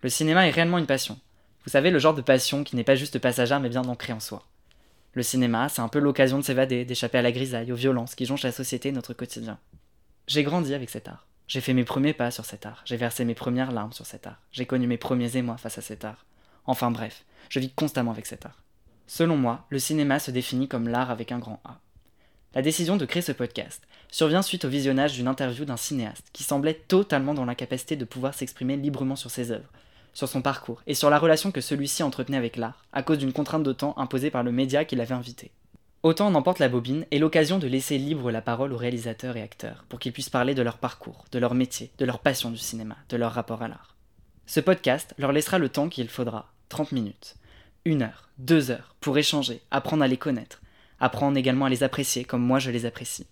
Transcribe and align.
Le 0.00 0.08
cinéma 0.08 0.46
est 0.46 0.52
réellement 0.52 0.78
une 0.78 0.86
passion. 0.86 1.18
Vous 1.64 1.70
savez, 1.70 1.90
le 1.90 1.98
genre 1.98 2.14
de 2.14 2.22
passion 2.22 2.62
qui 2.62 2.76
n'est 2.76 2.84
pas 2.84 2.94
juste 2.94 3.18
passagère 3.18 3.58
mais 3.58 3.68
bien 3.68 3.84
ancrée 3.84 4.12
en 4.12 4.20
soi. 4.20 4.44
Le 5.14 5.24
cinéma, 5.24 5.68
c'est 5.68 5.82
un 5.82 5.88
peu 5.88 5.98
l'occasion 5.98 6.38
de 6.38 6.44
s'évader, 6.44 6.84
d'échapper 6.84 7.18
à 7.18 7.22
la 7.22 7.32
grisaille, 7.32 7.72
aux 7.72 7.76
violences 7.76 8.14
qui 8.14 8.24
jonchent 8.24 8.44
la 8.44 8.52
société 8.52 8.90
et 8.90 8.92
notre 8.92 9.12
quotidien. 9.12 9.58
J'ai 10.28 10.44
grandi 10.44 10.72
avec 10.72 10.88
cet 10.88 11.08
art. 11.08 11.26
J'ai 11.48 11.60
fait 11.60 11.72
mes 11.72 11.84
premiers 11.84 12.12
pas 12.12 12.30
sur 12.30 12.44
cet 12.44 12.64
art. 12.64 12.82
J'ai 12.84 12.96
versé 12.96 13.24
mes 13.24 13.34
premières 13.34 13.72
larmes 13.72 13.92
sur 13.92 14.06
cet 14.06 14.28
art. 14.28 14.40
J'ai 14.52 14.66
connu 14.66 14.86
mes 14.86 14.98
premiers 14.98 15.36
émois 15.36 15.56
face 15.56 15.78
à 15.78 15.82
cet 15.82 16.04
art. 16.04 16.26
Enfin 16.64 16.92
bref, 16.92 17.24
je 17.48 17.58
vis 17.58 17.70
constamment 17.70 18.12
avec 18.12 18.26
cet 18.26 18.46
art. 18.46 18.62
Selon 19.08 19.36
moi, 19.36 19.66
le 19.70 19.80
cinéma 19.80 20.20
se 20.20 20.30
définit 20.30 20.68
comme 20.68 20.86
l'art 20.86 21.10
avec 21.10 21.32
un 21.32 21.38
grand 21.38 21.60
A. 21.64 21.80
La 22.54 22.62
décision 22.62 22.96
de 22.96 23.04
créer 23.04 23.22
ce 23.22 23.32
podcast 23.32 23.82
survient 24.10 24.42
suite 24.42 24.64
au 24.64 24.68
visionnage 24.68 25.14
d'une 25.14 25.28
interview 25.28 25.64
d'un 25.64 25.76
cinéaste 25.76 26.28
qui 26.32 26.44
semblait 26.44 26.74
totalement 26.86 27.34
dans 27.34 27.44
l'incapacité 27.44 27.96
de 27.96 28.04
pouvoir 28.04 28.34
s'exprimer 28.34 28.76
librement 28.76 29.16
sur 29.16 29.30
ses 29.30 29.50
œuvres, 29.50 29.70
sur 30.18 30.28
son 30.28 30.42
parcours 30.42 30.82
et 30.88 30.94
sur 30.94 31.10
la 31.10 31.18
relation 31.20 31.52
que 31.52 31.60
celui-ci 31.60 32.02
entretenait 32.02 32.36
avec 32.36 32.56
l'art, 32.56 32.84
à 32.92 33.04
cause 33.04 33.18
d'une 33.18 33.32
contrainte 33.32 33.62
de 33.62 33.72
temps 33.72 33.96
imposée 33.98 34.32
par 34.32 34.42
le 34.42 34.50
média 34.50 34.84
qui 34.84 34.96
l'avait 34.96 35.14
invité. 35.14 35.52
Autant 36.02 36.26
en 36.26 36.34
emporte 36.34 36.58
la 36.58 36.68
bobine 36.68 37.06
et 37.12 37.20
l'occasion 37.20 37.60
de 37.60 37.68
laisser 37.68 37.98
libre 37.98 38.32
la 38.32 38.42
parole 38.42 38.72
aux 38.72 38.76
réalisateurs 38.76 39.36
et 39.36 39.42
acteurs 39.42 39.84
pour 39.88 40.00
qu'ils 40.00 40.12
puissent 40.12 40.28
parler 40.28 40.56
de 40.56 40.62
leur 40.62 40.78
parcours, 40.78 41.24
de 41.30 41.38
leur 41.38 41.54
métier, 41.54 41.92
de 41.98 42.04
leur 42.04 42.18
passion 42.18 42.50
du 42.50 42.58
cinéma, 42.58 42.96
de 43.08 43.16
leur 43.16 43.30
rapport 43.30 43.62
à 43.62 43.68
l'art. 43.68 43.94
Ce 44.46 44.58
podcast 44.58 45.14
leur 45.18 45.30
laissera 45.30 45.58
le 45.58 45.68
temps 45.68 45.88
qu'il 45.88 46.08
faudra, 46.08 46.50
30 46.68 46.90
minutes, 46.90 47.36
une 47.84 48.02
heure, 48.02 48.28
deux 48.38 48.72
heures, 48.72 48.96
pour 49.00 49.18
échanger, 49.18 49.62
apprendre 49.70 50.02
à 50.02 50.08
les 50.08 50.16
connaître, 50.16 50.62
apprendre 50.98 51.38
également 51.38 51.66
à 51.66 51.70
les 51.70 51.84
apprécier 51.84 52.24
comme 52.24 52.42
moi 52.42 52.58
je 52.58 52.72
les 52.72 52.86
apprécie. 52.86 53.28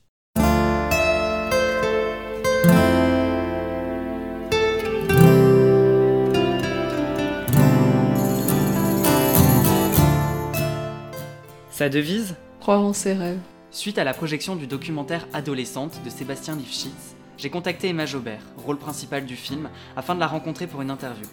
Sa 11.76 11.90
devise 11.90 12.36
Croire 12.58 12.80
en 12.80 12.94
ses 12.94 13.12
rêves. 13.12 13.38
Suite 13.70 13.98
à 13.98 14.04
la 14.04 14.14
projection 14.14 14.56
du 14.56 14.66
documentaire 14.66 15.28
Adolescente 15.34 16.00
de 16.06 16.08
Sébastien 16.08 16.56
Lifshitz, 16.56 17.14
j'ai 17.36 17.50
contacté 17.50 17.90
Emma 17.90 18.06
Jobert, 18.06 18.40
rôle 18.56 18.78
principal 18.78 19.26
du 19.26 19.36
film, 19.36 19.68
afin 19.94 20.14
de 20.14 20.20
la 20.20 20.26
rencontrer 20.26 20.66
pour 20.66 20.80
une 20.80 20.90
interview. 20.90 21.26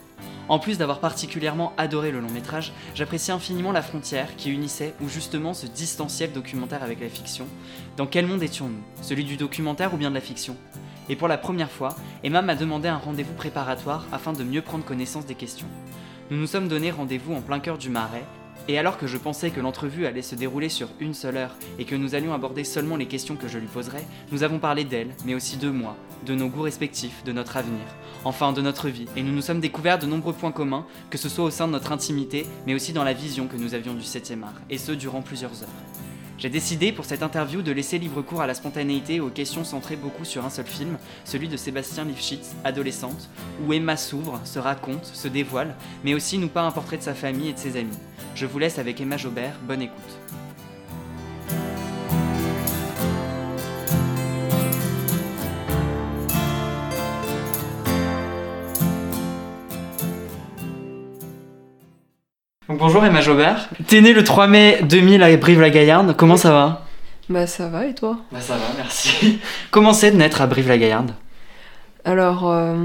En 0.50 0.60
plus 0.60 0.78
d'avoir 0.78 1.00
particulièrement 1.00 1.72
adoré 1.78 2.12
le 2.12 2.20
long 2.20 2.30
métrage, 2.30 2.74
j'apprécie 2.94 3.32
infiniment 3.32 3.72
la 3.72 3.82
frontière 3.82 4.36
qui 4.36 4.52
unissait 4.52 4.94
ou 5.02 5.08
justement 5.08 5.54
se 5.54 5.66
distanciait 5.66 6.28
le 6.28 6.34
documentaire 6.34 6.84
avec 6.84 7.00
la 7.00 7.08
fiction. 7.08 7.48
Dans 7.96 8.06
quel 8.06 8.28
monde 8.28 8.44
étions-nous? 8.44 8.84
Celui 9.02 9.24
du 9.24 9.38
documentaire 9.38 9.94
ou 9.94 9.98
bien 9.98 10.10
de 10.10 10.16
la 10.16 10.20
fiction? 10.20 10.58
Et 11.08 11.16
pour 11.16 11.30
la 11.30 11.38
première 11.38 11.72
fois, 11.72 11.96
Emma 12.22 12.42
m'a 12.42 12.56
demandé 12.56 12.90
un 12.90 12.98
rendez-vous 12.98 13.34
préparatoire 13.36 14.06
afin 14.12 14.34
de 14.34 14.44
mieux 14.44 14.62
prendre 14.62 14.84
connaissance 14.84 15.26
des 15.26 15.36
questions. 15.36 15.68
Nous 16.32 16.38
nous 16.38 16.48
sommes 16.48 16.68
donné 16.68 16.92
rendez-vous 16.92 17.34
en 17.34 17.42
plein 17.42 17.62
cœur 17.62 17.78
du 17.78 17.90
Marais, 17.90 18.26
et 18.68 18.78
alors 18.78 18.98
que 18.98 19.08
je 19.08 19.18
pensais 19.18 19.50
que 19.50 19.60
l'entrevue 19.60 20.06
allait 20.06 20.22
se 20.22 20.36
dérouler 20.36 20.70
sur 20.70 20.90
une 21.00 21.14
seule 21.14 21.38
heure 21.38 21.56
et 21.80 21.86
que 21.86 21.96
nous 21.96 22.16
allions 22.16 22.34
aborder 22.34 22.64
seulement 22.64 22.96
les 22.96 23.08
questions 23.08 23.36
que 23.36 23.48
je 23.48 23.58
lui 23.58 23.68
poserais, 23.68 24.06
nous 24.32 24.44
avons 24.44 24.60
parlé 24.60 24.84
d'elle, 24.84 25.10
mais 25.26 25.36
aussi 25.36 25.58
de 25.58 25.70
moi, 25.70 25.98
de 26.26 26.34
nos 26.34 26.48
goûts 26.48 26.62
respectifs, 26.62 27.24
de 27.24 27.32
notre 27.32 27.58
avenir, 27.58 27.86
enfin 28.24 28.54
de 28.54 28.62
notre 28.62 28.90
vie, 28.90 29.08
et 29.16 29.24
nous 29.24 29.34
nous 29.34 29.42
sommes 29.42 29.60
découverts 29.60 30.00
de 30.00 30.06
nombreux 30.06 30.34
points 30.34 30.52
communs, 30.52 30.86
que 31.10 31.18
ce 31.18 31.30
soit 31.30 31.46
au 31.46 31.52
sein 31.52 31.68
de 31.68 31.74
notre 31.74 31.92
intimité, 31.92 32.46
mais 32.66 32.74
aussi 32.74 32.94
dans 32.94 33.04
la 33.04 33.14
vision 33.14 33.48
que 33.48 33.58
nous 33.58 33.74
avions 33.74 33.94
du 33.94 34.04
7e 34.04 34.44
art, 34.44 34.62
et 34.70 34.78
ce 34.78 34.92
durant 34.92 35.22
plusieurs 35.22 35.64
heures. 35.64 36.03
J'ai 36.38 36.50
décidé 36.50 36.92
pour 36.92 37.06
cette 37.06 37.24
interview 37.24 37.62
de 37.62 37.72
laisser 37.72 38.00
libre 38.00 38.22
cours 38.22 38.42
à 38.42 38.48
la 38.48 38.54
spontanéité 38.54 39.20
aux 39.20 39.30
questions 39.30 39.64
centrées 39.64 39.96
beaucoup 39.96 40.26
sur 40.26 40.44
un 40.44 40.50
seul 40.50 40.66
film, 40.66 40.98
celui 41.26 41.48
de 41.48 41.58
Sébastien 41.58 42.06
Lifshitz, 42.06 42.56
Adolescente, 42.64 43.30
où 43.66 43.72
Emma 43.72 43.98
s'ouvre, 43.98 44.42
se 44.44 44.60
raconte, 44.60 45.06
se 45.06 45.28
dévoile, 45.28 45.76
mais 46.04 46.14
aussi 46.14 46.38
nous 46.38 46.50
peint 46.50 46.68
un 46.68 46.72
portrait 46.72 46.98
de 46.98 47.04
sa 47.04 47.14
famille 47.14 47.50
et 47.50 47.54
de 47.54 47.60
ses 47.60 47.78
amis. 47.78 47.98
Je 48.36 48.46
vous 48.46 48.60
laisse 48.60 48.80
avec 48.80 49.00
Emma 49.00 49.18
Jobert, 49.18 49.60
bonne 49.68 49.84
écoute. 49.84 50.43
Donc 62.70 62.78
bonjour 62.78 63.04
Emma 63.04 63.20
Jobert. 63.20 63.68
T'es 63.88 64.00
née 64.00 64.14
le 64.14 64.24
3 64.24 64.48
mai 64.48 64.80
2000 64.84 65.22
à 65.22 65.36
Brive-la-Gaillarde. 65.36 66.16
Comment 66.16 66.38
ça 66.38 66.52
va? 66.52 66.86
Bah 67.28 67.46
ça 67.46 67.68
va 67.68 67.86
et 67.86 67.94
toi? 67.94 68.20
Bah 68.32 68.40
ça 68.40 68.54
va, 68.54 68.64
merci. 68.78 69.40
Comment 69.72 69.92
c'est 69.92 70.12
de 70.12 70.16
naître 70.16 70.40
à 70.42 70.48
Brive-la-Gaillarde? 70.48 71.12
Alors, 72.06 72.50
euh, 72.50 72.76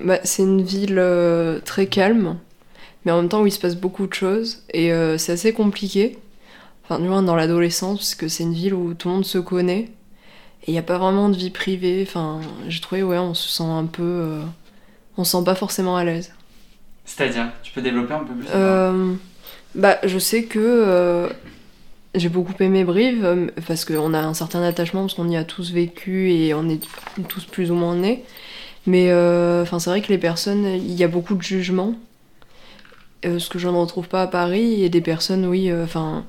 bah, 0.00 0.18
c'est 0.24 0.42
une 0.42 0.62
ville 0.62 0.98
euh, 0.98 1.60
très 1.64 1.86
calme, 1.86 2.36
mais 3.04 3.12
en 3.12 3.18
même 3.18 3.28
temps 3.28 3.42
où 3.42 3.46
il 3.46 3.52
se 3.52 3.60
passe 3.60 3.76
beaucoup 3.76 4.08
de 4.08 4.14
choses 4.14 4.64
et 4.74 4.92
euh, 4.92 5.18
c'est 5.18 5.32
assez 5.32 5.52
compliqué. 5.52 6.18
Enfin, 6.84 6.98
du 6.98 7.06
moins 7.06 7.22
dans 7.22 7.36
l'adolescence, 7.36 7.98
parce 7.98 8.14
que 8.16 8.26
c'est 8.26 8.42
une 8.42 8.54
ville 8.54 8.74
où 8.74 8.94
tout 8.94 9.06
le 9.06 9.14
monde 9.14 9.24
se 9.24 9.38
connaît 9.38 9.90
et 10.62 10.68
il 10.68 10.72
n'y 10.72 10.78
a 10.78 10.82
pas 10.82 10.98
vraiment 10.98 11.28
de 11.28 11.36
vie 11.36 11.50
privée. 11.50 12.04
Enfin, 12.04 12.40
j'ai 12.66 12.80
trouvé, 12.80 13.04
ouais, 13.04 13.18
on 13.18 13.34
se 13.34 13.48
sent 13.48 13.70
un 13.70 13.86
peu. 13.86 14.40
on 15.16 15.22
se 15.22 15.30
sent 15.30 15.44
pas 15.44 15.54
forcément 15.54 15.96
à 15.96 16.02
l'aise. 16.02 16.32
C'est-à-dire, 17.04 17.46
tu 17.62 17.72
peux 17.72 17.80
développer 17.80 18.14
un 18.14 18.24
peu 18.24 18.34
plus? 18.34 18.48
Bah, 19.74 19.98
je 20.02 20.18
sais 20.18 20.44
que 20.44 20.58
euh, 20.58 21.28
j'ai 22.14 22.28
beaucoup 22.28 22.54
aimé 22.60 22.84
Brive 22.84 23.24
euh, 23.24 23.46
parce 23.66 23.84
qu'on 23.84 24.14
a 24.14 24.18
un 24.18 24.34
certain 24.34 24.62
attachement 24.62 25.02
parce 25.02 25.14
qu'on 25.14 25.28
y 25.28 25.36
a 25.36 25.44
tous 25.44 25.72
vécu 25.72 26.32
et 26.32 26.54
on 26.54 26.68
est 26.68 26.80
tous 27.28 27.44
plus 27.44 27.70
ou 27.70 27.74
moins 27.74 27.94
nés. 27.94 28.24
Mais 28.86 29.12
enfin, 29.62 29.78
c'est 29.78 29.90
vrai 29.90 30.00
que 30.00 30.08
les 30.08 30.18
personnes, 30.18 30.64
il 30.64 30.94
y 30.94 31.04
a 31.04 31.08
beaucoup 31.08 31.34
de 31.34 31.42
jugements, 31.42 31.92
ce 33.22 33.50
que 33.50 33.58
je 33.58 33.68
ne 33.68 33.76
retrouve 33.76 34.08
pas 34.08 34.22
à 34.22 34.26
Paris. 34.26 34.82
Et 34.82 34.88
des 34.88 35.02
personnes, 35.02 35.44
oui, 35.44 35.70
enfin, 35.70 36.24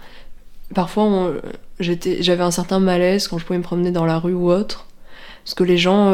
parfois 0.75 1.35
j'avais 1.79 2.43
un 2.43 2.51
certain 2.51 2.79
malaise 2.79 3.29
quand 3.29 3.37
je 3.37 3.45
pouvais 3.45 3.59
me 3.59 3.63
promener 3.63 3.91
dans 3.91 4.05
la 4.05 4.19
rue 4.19 4.33
ou 4.33 4.51
autre, 4.51 4.87
parce 5.45 5.53
que 5.53 5.63
les 5.63 5.77
gens, 5.77 6.07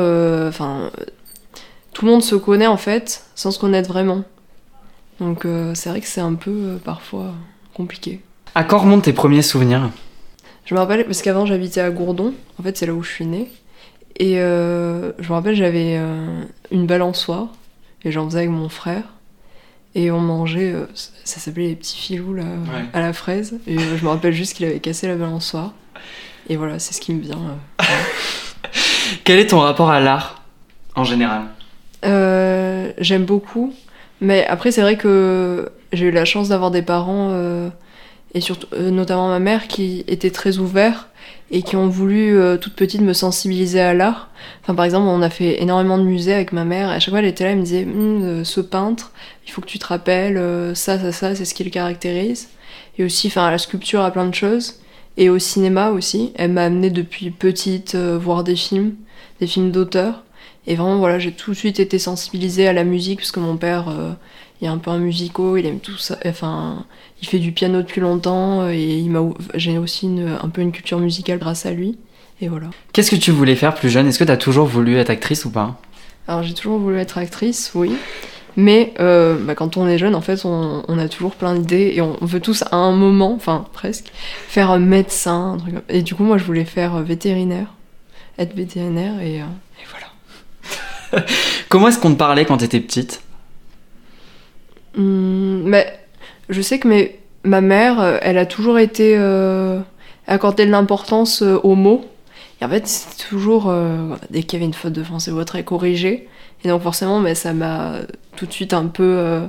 enfin, 0.47 0.91
tout 1.93 2.05
le 2.05 2.11
monde 2.11 2.21
se 2.21 2.35
connaît 2.35 2.67
en 2.67 2.77
fait 2.77 3.23
sans 3.33 3.49
se 3.49 3.57
connaître 3.57 3.89
vraiment. 3.89 4.23
Donc 5.19 5.45
euh, 5.45 5.73
c'est 5.75 5.89
vrai 5.89 6.01
que 6.01 6.07
c'est 6.07 6.21
un 6.21 6.33
peu 6.33 6.51
euh, 6.51 6.77
parfois 6.77 7.33
compliqué. 7.73 8.21
À 8.53 8.63
quand 8.63 8.79
remontent 8.79 9.01
tes 9.01 9.13
premiers 9.13 9.41
souvenirs? 9.41 9.89
Je 10.65 10.73
me 10.73 10.79
rappelle, 10.79 11.05
parce 11.05 11.21
qu'avant 11.21 11.45
j'habitais 11.45 11.81
à 11.81 11.91
Gourdon, 11.91 12.33
en 12.59 12.63
fait 12.63 12.77
c'est 12.77 12.85
là 12.85 12.93
où 12.93 13.03
je 13.03 13.11
suis 13.11 13.25
née. 13.25 13.49
Et 14.17 14.39
euh, 14.39 15.11
je 15.19 15.29
me 15.29 15.33
rappelle, 15.33 15.55
j'avais 15.55 15.99
une 16.71 16.87
balançoire, 16.87 17.49
et 18.03 18.11
j'en 18.11 18.25
faisais 18.25 18.39
avec 18.39 18.49
mon 18.49 18.69
frère. 18.69 19.03
Et 19.93 20.09
on 20.11 20.19
mangeait, 20.19 20.73
ça 20.93 21.39
s'appelait 21.39 21.69
les 21.69 21.75
petits 21.75 21.97
filous 21.97 22.33
là, 22.33 22.43
à 22.93 22.99
la 22.99 23.13
fraise. 23.13 23.59
Et 23.67 23.77
je 23.77 24.03
me 24.03 24.09
rappelle 24.09 24.33
juste 24.33 24.55
qu'il 24.55 24.65
avait 24.65 24.79
cassé 24.79 25.07
la 25.07 25.15
balançoire. 25.15 25.73
Et 26.49 26.55
voilà, 26.55 26.79
c'est 26.79 26.93
ce 26.93 27.01
qui 27.01 27.13
me 27.13 27.21
vient. 27.21 27.39
Quel 29.23 29.39
est 29.39 29.47
ton 29.47 29.59
rapport 29.59 29.89
à 29.89 29.99
l'art 29.99 30.43
en 30.95 31.03
général? 31.03 31.43
J'aime 32.97 33.25
beaucoup. 33.25 33.73
Mais 34.21 34.45
après, 34.47 34.71
c'est 34.71 34.81
vrai 34.81 34.97
que 34.97 35.69
j'ai 35.93 36.05
eu 36.07 36.11
la 36.11 36.25
chance 36.25 36.49
d'avoir 36.49 36.71
des 36.71 36.81
parents, 36.81 37.29
euh, 37.31 37.69
et 38.33 38.41
surtout, 38.41 38.67
euh, 38.73 38.91
notamment 38.91 39.29
ma 39.29 39.39
mère, 39.39 39.67
qui 39.67 40.03
étaient 40.07 40.31
très 40.31 40.57
ouverts 40.57 41.09
et 41.51 41.61
qui 41.61 41.75
ont 41.75 41.87
voulu, 41.87 42.37
euh, 42.37 42.57
toute 42.57 42.73
petite, 42.73 43.01
me 43.01 43.13
sensibiliser 43.13 43.79
à 43.79 43.93
l'art. 43.93 44.29
Enfin, 44.61 44.73
par 44.73 44.85
exemple, 44.85 45.07
on 45.07 45.21
a 45.21 45.29
fait 45.29 45.61
énormément 45.61 45.97
de 45.97 46.03
musées 46.03 46.33
avec 46.33 46.53
ma 46.53 46.65
mère, 46.65 46.91
et 46.91 46.95
à 46.95 46.99
chaque 46.99 47.11
fois, 47.11 47.19
elle 47.19 47.25
était 47.25 47.43
là, 47.43 47.51
elle 47.51 47.59
me 47.59 47.63
disait 47.63 47.83
hum, 47.83 48.43
Ce 48.45 48.61
peintre, 48.61 49.11
il 49.45 49.51
faut 49.51 49.61
que 49.61 49.67
tu 49.67 49.79
te 49.79 49.85
rappelles, 49.85 50.37
ça, 50.75 50.99
ça, 50.99 51.11
ça, 51.11 51.35
c'est 51.35 51.45
ce 51.45 51.53
qui 51.53 51.63
le 51.63 51.69
caractérise. 51.69 52.49
Et 52.97 53.03
aussi, 53.03 53.27
enfin, 53.27 53.45
à 53.45 53.51
la 53.51 53.57
sculpture, 53.57 54.01
à 54.01 54.11
plein 54.11 54.25
de 54.25 54.33
choses. 54.33 54.81
Et 55.17 55.29
au 55.29 55.39
cinéma 55.39 55.91
aussi. 55.91 56.33
Elle 56.35 56.51
m'a 56.51 56.65
amené 56.65 56.89
depuis 56.89 57.29
petite 57.31 57.95
voir 57.95 58.43
des 58.43 58.55
films, 58.55 58.95
des 59.39 59.47
films 59.47 59.71
d'auteur. 59.71 60.24
Et 60.67 60.75
vraiment, 60.75 60.97
voilà, 60.97 61.19
j'ai 61.19 61.31
tout 61.31 61.51
de 61.51 61.55
suite 61.55 61.79
été 61.79 61.99
sensibilisée 61.99 62.67
à 62.67 62.73
la 62.73 62.83
musique, 62.83 63.19
parce 63.19 63.31
que 63.31 63.39
mon 63.39 63.57
père, 63.57 63.87
euh, 63.89 64.11
il 64.61 64.65
est 64.65 64.69
un 64.69 64.77
peu 64.77 64.89
un 64.91 64.97
musico, 64.97 65.57
il 65.57 65.65
aime 65.65 65.79
tout 65.79 65.97
ça. 65.97 66.17
Enfin, 66.25 66.85
il 67.21 67.27
fait 67.27 67.39
du 67.39 67.51
piano 67.51 67.81
depuis 67.81 68.01
longtemps, 68.01 68.61
euh, 68.61 68.71
et 68.71 68.97
il 68.97 69.09
m'a, 69.11 69.21
j'ai 69.53 69.77
aussi 69.77 70.09
un 70.41 70.49
peu 70.49 70.61
une 70.61 70.71
culture 70.71 70.99
musicale 70.99 71.37
grâce 71.39 71.65
à 71.65 71.71
lui. 71.71 71.97
Et 72.41 72.47
voilà. 72.47 72.67
Qu'est-ce 72.93 73.11
que 73.11 73.15
tu 73.15 73.31
voulais 73.31 73.55
faire 73.55 73.75
plus 73.75 73.89
jeune? 73.89 74.07
Est-ce 74.07 74.19
que 74.19 74.23
tu 74.23 74.31
as 74.31 74.37
toujours 74.37 74.65
voulu 74.65 74.97
être 74.97 75.09
actrice 75.09 75.45
ou 75.45 75.51
pas? 75.51 75.79
Alors, 76.27 76.43
j'ai 76.43 76.53
toujours 76.53 76.79
voulu 76.79 76.97
être 76.97 77.17
actrice, 77.17 77.71
oui. 77.75 77.91
Mais 78.57 78.93
euh, 78.99 79.37
bah, 79.39 79.53
quand 79.53 79.77
on 79.77 79.87
est 79.87 79.97
jeune, 79.97 80.15
en 80.15 80.21
fait, 80.21 80.45
on, 80.45 80.83
on 80.87 80.97
a 80.97 81.07
toujours 81.09 81.35
plein 81.35 81.55
d'idées 81.55 81.93
et 81.95 82.01
on 82.01 82.17
veut 82.21 82.39
tous 82.39 82.63
à 82.71 82.75
un 82.75 82.93
moment, 82.93 83.33
enfin 83.33 83.65
presque, 83.73 84.11
faire 84.47 84.79
médecin. 84.79 85.53
Un 85.53 85.57
truc 85.57 85.73
comme- 85.75 85.83
Et 85.89 86.01
du 86.01 86.15
coup, 86.15 86.23
moi, 86.23 86.37
je 86.37 86.43
voulais 86.45 86.65
faire 86.65 86.97
vétérinaire, 87.03 87.67
être 88.39 88.55
vétérinaire 88.55 89.21
et, 89.21 89.41
euh. 89.41 89.45
Comment 91.69 91.87
est-ce 91.87 91.99
qu'on 91.99 92.11
te 92.11 92.17
parlait 92.17 92.45
quand 92.45 92.57
t'étais 92.57 92.79
petite? 92.79 93.21
Hum, 94.97 95.63
mais 95.65 95.99
je 96.49 96.61
sais 96.61 96.79
que 96.79 96.87
ma 97.43 97.61
mère, 97.61 97.99
euh, 97.99 98.17
elle 98.21 98.37
a 98.37 98.45
toujours 98.45 98.79
été 98.79 99.15
euh, 99.17 99.79
accordée 100.27 100.65
de 100.65 100.71
l'importance 100.71 101.41
euh, 101.41 101.57
aux 101.63 101.75
mots. 101.75 102.05
Et 102.61 102.65
en 102.65 102.69
fait, 102.69 102.87
c'est 102.87 103.27
toujours, 103.27 103.69
dès 104.29 104.43
qu'il 104.43 104.53
y 104.53 104.55
avait 104.55 104.65
une 104.65 104.73
faute 104.73 104.93
de 104.93 105.03
français 105.03 105.29
ou 105.29 105.37
autre, 105.37 105.57
elle 105.57 105.65
corrigeait. 105.65 106.29
Et 106.63 106.69
donc 106.69 106.81
forcément, 106.81 107.19
mais 107.19 107.35
ça 107.35 107.51
m'a 107.51 107.95
tout 108.37 108.45
de 108.45 108.53
suite 108.53 108.73
un 108.73 108.85
peu... 108.85 109.41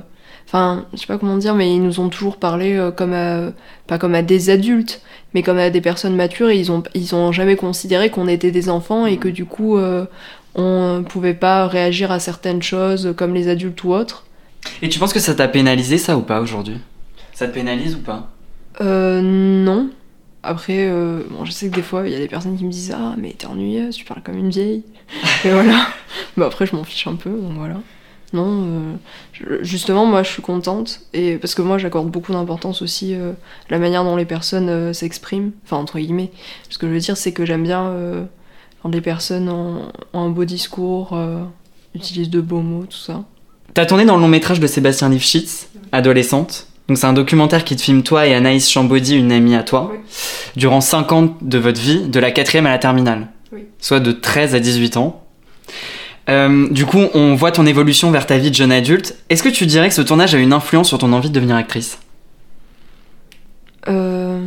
Enfin, 0.45 0.85
je 0.91 0.99
sais 0.99 1.07
pas 1.07 1.17
comment 1.17 1.37
dire, 1.37 1.55
mais 1.55 1.73
ils 1.73 1.81
nous 1.81 2.01
ont 2.01 2.09
toujours 2.09 2.35
parlé 2.35 2.77
comme 2.97 3.13
à... 3.13 3.53
Pas 3.87 3.97
comme 3.97 4.13
à 4.13 4.23
des 4.23 4.49
adultes, 4.49 5.01
mais 5.33 5.41
comme 5.41 5.57
à 5.57 5.69
des 5.69 5.79
personnes 5.79 6.17
matures. 6.17 6.49
Et 6.49 6.57
ils 6.57 6.69
ont, 6.69 6.83
ils 6.95 7.15
ont 7.15 7.31
jamais 7.31 7.55
considéré 7.55 8.09
qu'on 8.09 8.27
était 8.27 8.51
des 8.51 8.69
enfants 8.69 9.05
et 9.05 9.15
que 9.15 9.29
du 9.29 9.45
coup, 9.45 9.79
on 10.57 11.03
pouvait 11.07 11.33
pas 11.35 11.67
réagir 11.67 12.11
à 12.11 12.19
certaines 12.19 12.61
choses 12.61 13.13
comme 13.15 13.33
les 13.33 13.47
adultes 13.47 13.83
ou 13.83 13.93
autres. 13.93 14.25
Et 14.81 14.89
tu 14.89 14.99
penses 14.99 15.13
que 15.13 15.19
ça 15.19 15.33
t'a 15.35 15.47
pénalisé 15.47 15.97
ça 15.97 16.17
ou 16.17 16.21
pas 16.21 16.41
aujourd'hui? 16.41 16.77
Ça 17.33 17.47
te 17.47 17.53
pénalise 17.53 17.95
ou 17.95 17.99
pas? 17.99 18.29
Euh, 18.81 19.21
non. 19.21 19.89
Après, 20.43 20.87
euh, 20.89 21.21
bon, 21.29 21.45
je 21.45 21.51
sais 21.51 21.69
que 21.69 21.75
des 21.75 21.81
fois, 21.81 22.07
il 22.07 22.13
y 22.13 22.15
a 22.15 22.19
des 22.19 22.27
personnes 22.27 22.57
qui 22.57 22.65
me 22.65 22.71
disent 22.71 22.93
Ah, 22.95 23.15
mais 23.17 23.33
t'es 23.37 23.47
ennuyeuse, 23.47 23.95
tu 23.95 24.05
parles 24.05 24.21
comme 24.23 24.37
une 24.37 24.49
vieille. 24.49 24.83
Et 25.45 25.49
voilà. 25.51 25.87
Mais 26.35 26.45
après, 26.45 26.65
je 26.65 26.75
m'en 26.75 26.83
fiche 26.83 27.07
un 27.07 27.15
peu, 27.15 27.29
donc 27.29 27.53
voilà. 27.57 27.75
Non, 28.33 28.45
euh, 28.65 28.93
je- 29.33 29.63
justement, 29.63 30.05
moi, 30.05 30.21
je 30.23 30.29
suis 30.29 30.41
contente. 30.41 31.01
Et 31.13 31.37
parce 31.37 31.55
que 31.55 31.61
moi, 31.61 31.77
j'accorde 31.77 32.09
beaucoup 32.09 32.33
d'importance 32.33 32.81
aussi 32.81 33.13
euh, 33.15 33.31
à 33.31 33.71
la 33.71 33.79
manière 33.79 34.03
dont 34.03 34.15
les 34.15 34.25
personnes 34.25 34.69
euh, 34.69 34.93
s'expriment. 34.93 35.51
Enfin, 35.65 35.77
entre 35.77 35.97
guillemets. 35.99 36.31
Ce 36.69 36.77
que 36.77 36.87
je 36.87 36.93
veux 36.93 36.99
dire, 36.99 37.15
c'est 37.17 37.31
que 37.31 37.45
j'aime 37.45 37.63
bien 37.63 37.85
euh, 37.87 38.23
quand 38.81 38.89
les 38.89 39.01
personnes 39.01 39.49
ont, 39.49 39.91
ont 40.13 40.19
un 40.19 40.29
beau 40.29 40.45
discours, 40.45 41.09
euh, 41.13 41.43
utilisent 41.95 42.29
de 42.29 42.41
beaux 42.41 42.61
mots, 42.61 42.85
tout 42.89 42.97
ça. 42.97 43.23
T'as 43.73 43.85
tourné 43.85 44.05
dans 44.05 44.15
le 44.15 44.21
long 44.21 44.27
métrage 44.27 44.59
de 44.59 44.67
Sébastien 44.67 45.09
Lifshitz, 45.09 45.67
adolescente. 45.91 46.67
Donc 46.87 46.97
c'est 46.97 47.05
un 47.07 47.13
documentaire 47.13 47.65
qui 47.65 47.75
te 47.75 47.81
filme 47.81 48.01
toi 48.01 48.27
et 48.27 48.33
Anaïs 48.33 48.69
Chambaudy, 48.69 49.15
une 49.17 49.31
amie 49.31 49.55
à 49.55 49.63
toi, 49.63 49.91
Oui. 49.91 49.99
durant 50.55 50.79
5 50.81 51.11
ans 51.11 51.35
de 51.41 51.57
votre 51.57 51.81
vie, 51.81 52.07
de 52.07 52.19
la 52.19 52.31
quatrième 52.31 52.65
à 52.65 52.69
la 52.69 52.77
terminale. 52.79 53.27
Oui. 53.51 53.65
Soit 53.79 53.99
de 53.99 54.11
13 54.13 54.55
à 54.55 54.59
18 54.59 54.97
ans. 54.97 55.21
Euh, 56.29 56.67
du 56.71 56.85
coup, 56.85 56.99
on 57.13 57.35
voit 57.35 57.51
ton 57.51 57.65
évolution 57.65 58.09
vers 58.11 58.25
ta 58.25 58.37
vie 58.37 58.49
de 58.51 58.55
jeune 58.55 58.71
adulte. 58.71 59.15
Est-ce 59.29 59.43
que 59.43 59.49
tu 59.49 59.65
dirais 59.65 59.89
que 59.89 59.95
ce 59.95 60.01
tournage 60.01 60.33
a 60.35 60.37
une 60.37 60.53
influence 60.53 60.87
sur 60.89 60.97
ton 60.97 61.11
envie 61.13 61.29
de 61.29 61.33
devenir 61.35 61.55
actrice? 61.55 61.99
Euh, 63.87 64.41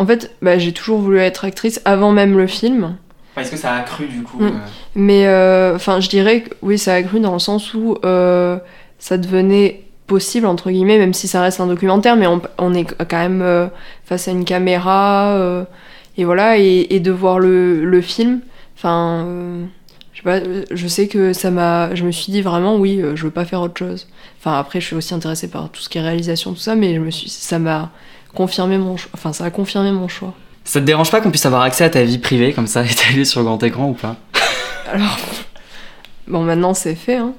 En 0.00 0.06
fait, 0.06 0.34
bah, 0.40 0.58
j'ai 0.58 0.72
toujours 0.72 0.98
voulu 0.98 1.18
être 1.18 1.44
actrice 1.44 1.80
avant 1.84 2.10
même 2.10 2.36
le 2.38 2.46
film. 2.46 2.96
Est-ce 3.36 3.50
que 3.50 3.56
ça 3.56 3.74
a 3.74 3.80
accru 3.80 4.06
du 4.06 4.22
coup 4.22 4.38
Mm. 4.38 4.46
euh, 4.46 4.50
Mais 4.94 5.26
euh, 5.26 5.76
enfin, 5.76 6.00
je 6.00 6.08
dirais 6.08 6.40
que 6.42 6.54
oui, 6.62 6.78
ça 6.78 6.94
a 6.94 7.02
cru 7.02 7.20
dans 7.20 7.34
le 7.34 7.38
sens 7.38 7.74
où 7.74 7.96
euh, 8.04 8.56
ça 8.98 9.18
devenait 9.18 9.82
possible, 10.06 10.46
entre 10.46 10.70
guillemets, 10.70 10.98
même 10.98 11.12
si 11.14 11.28
ça 11.28 11.40
reste 11.42 11.60
un 11.60 11.66
documentaire, 11.66 12.16
mais 12.16 12.26
on, 12.26 12.40
on 12.58 12.74
est 12.74 12.84
quand 12.84 13.18
même 13.28 13.70
face 14.04 14.26
à 14.26 14.32
une 14.32 14.44
caméra, 14.44 15.38
et 16.18 16.24
voilà, 16.24 16.58
et, 16.58 16.86
et 16.90 16.98
de 16.98 17.10
voir 17.12 17.38
le, 17.38 17.84
le 17.84 18.00
film, 18.00 18.40
enfin, 18.76 19.24
je 20.12 20.18
sais 20.18 20.24
pas, 20.24 20.40
je 20.70 20.86
sais 20.88 21.06
que 21.06 21.32
ça 21.32 21.50
m'a. 21.52 21.94
Je 21.94 22.04
me 22.04 22.10
suis 22.10 22.32
dit 22.32 22.42
vraiment, 22.42 22.76
oui, 22.76 23.00
je 23.14 23.22
veux 23.22 23.30
pas 23.30 23.44
faire 23.44 23.60
autre 23.60 23.78
chose. 23.78 24.08
Enfin, 24.40 24.58
après, 24.58 24.80
je 24.80 24.86
suis 24.86 24.96
aussi 24.96 25.14
intéressée 25.14 25.48
par 25.48 25.70
tout 25.70 25.80
ce 25.80 25.88
qui 25.88 25.98
est 25.98 26.02
réalisation, 26.02 26.52
tout 26.54 26.58
ça, 26.58 26.74
mais 26.74 26.94
je 26.96 27.00
me 27.00 27.10
suis, 27.12 27.28
ça 27.28 27.60
m'a 27.60 27.92
confirmé 28.34 28.78
mon 28.78 28.96
choix. 28.96 29.10
Enfin, 29.14 29.32
ça 29.32 29.44
a 29.44 29.50
confirmé 29.50 29.92
mon 29.92 30.08
choix. 30.08 30.34
Ça 30.64 30.80
te 30.80 30.84
dérange 30.84 31.10
pas 31.10 31.20
qu'on 31.20 31.30
puisse 31.30 31.46
avoir 31.46 31.62
accès 31.62 31.84
à 31.84 31.90
ta 31.90 32.02
vie 32.02 32.18
privée 32.18 32.52
comme 32.52 32.66
ça, 32.66 32.84
étalée 32.84 33.24
sur 33.24 33.42
grand 33.42 33.62
écran 33.62 33.88
ou 33.88 33.94
pas? 33.94 34.16
Alors, 34.92 35.18
bon, 36.26 36.42
maintenant 36.42 36.74
c'est 36.74 36.94
fait. 36.94 37.16
Hein. 37.16 37.32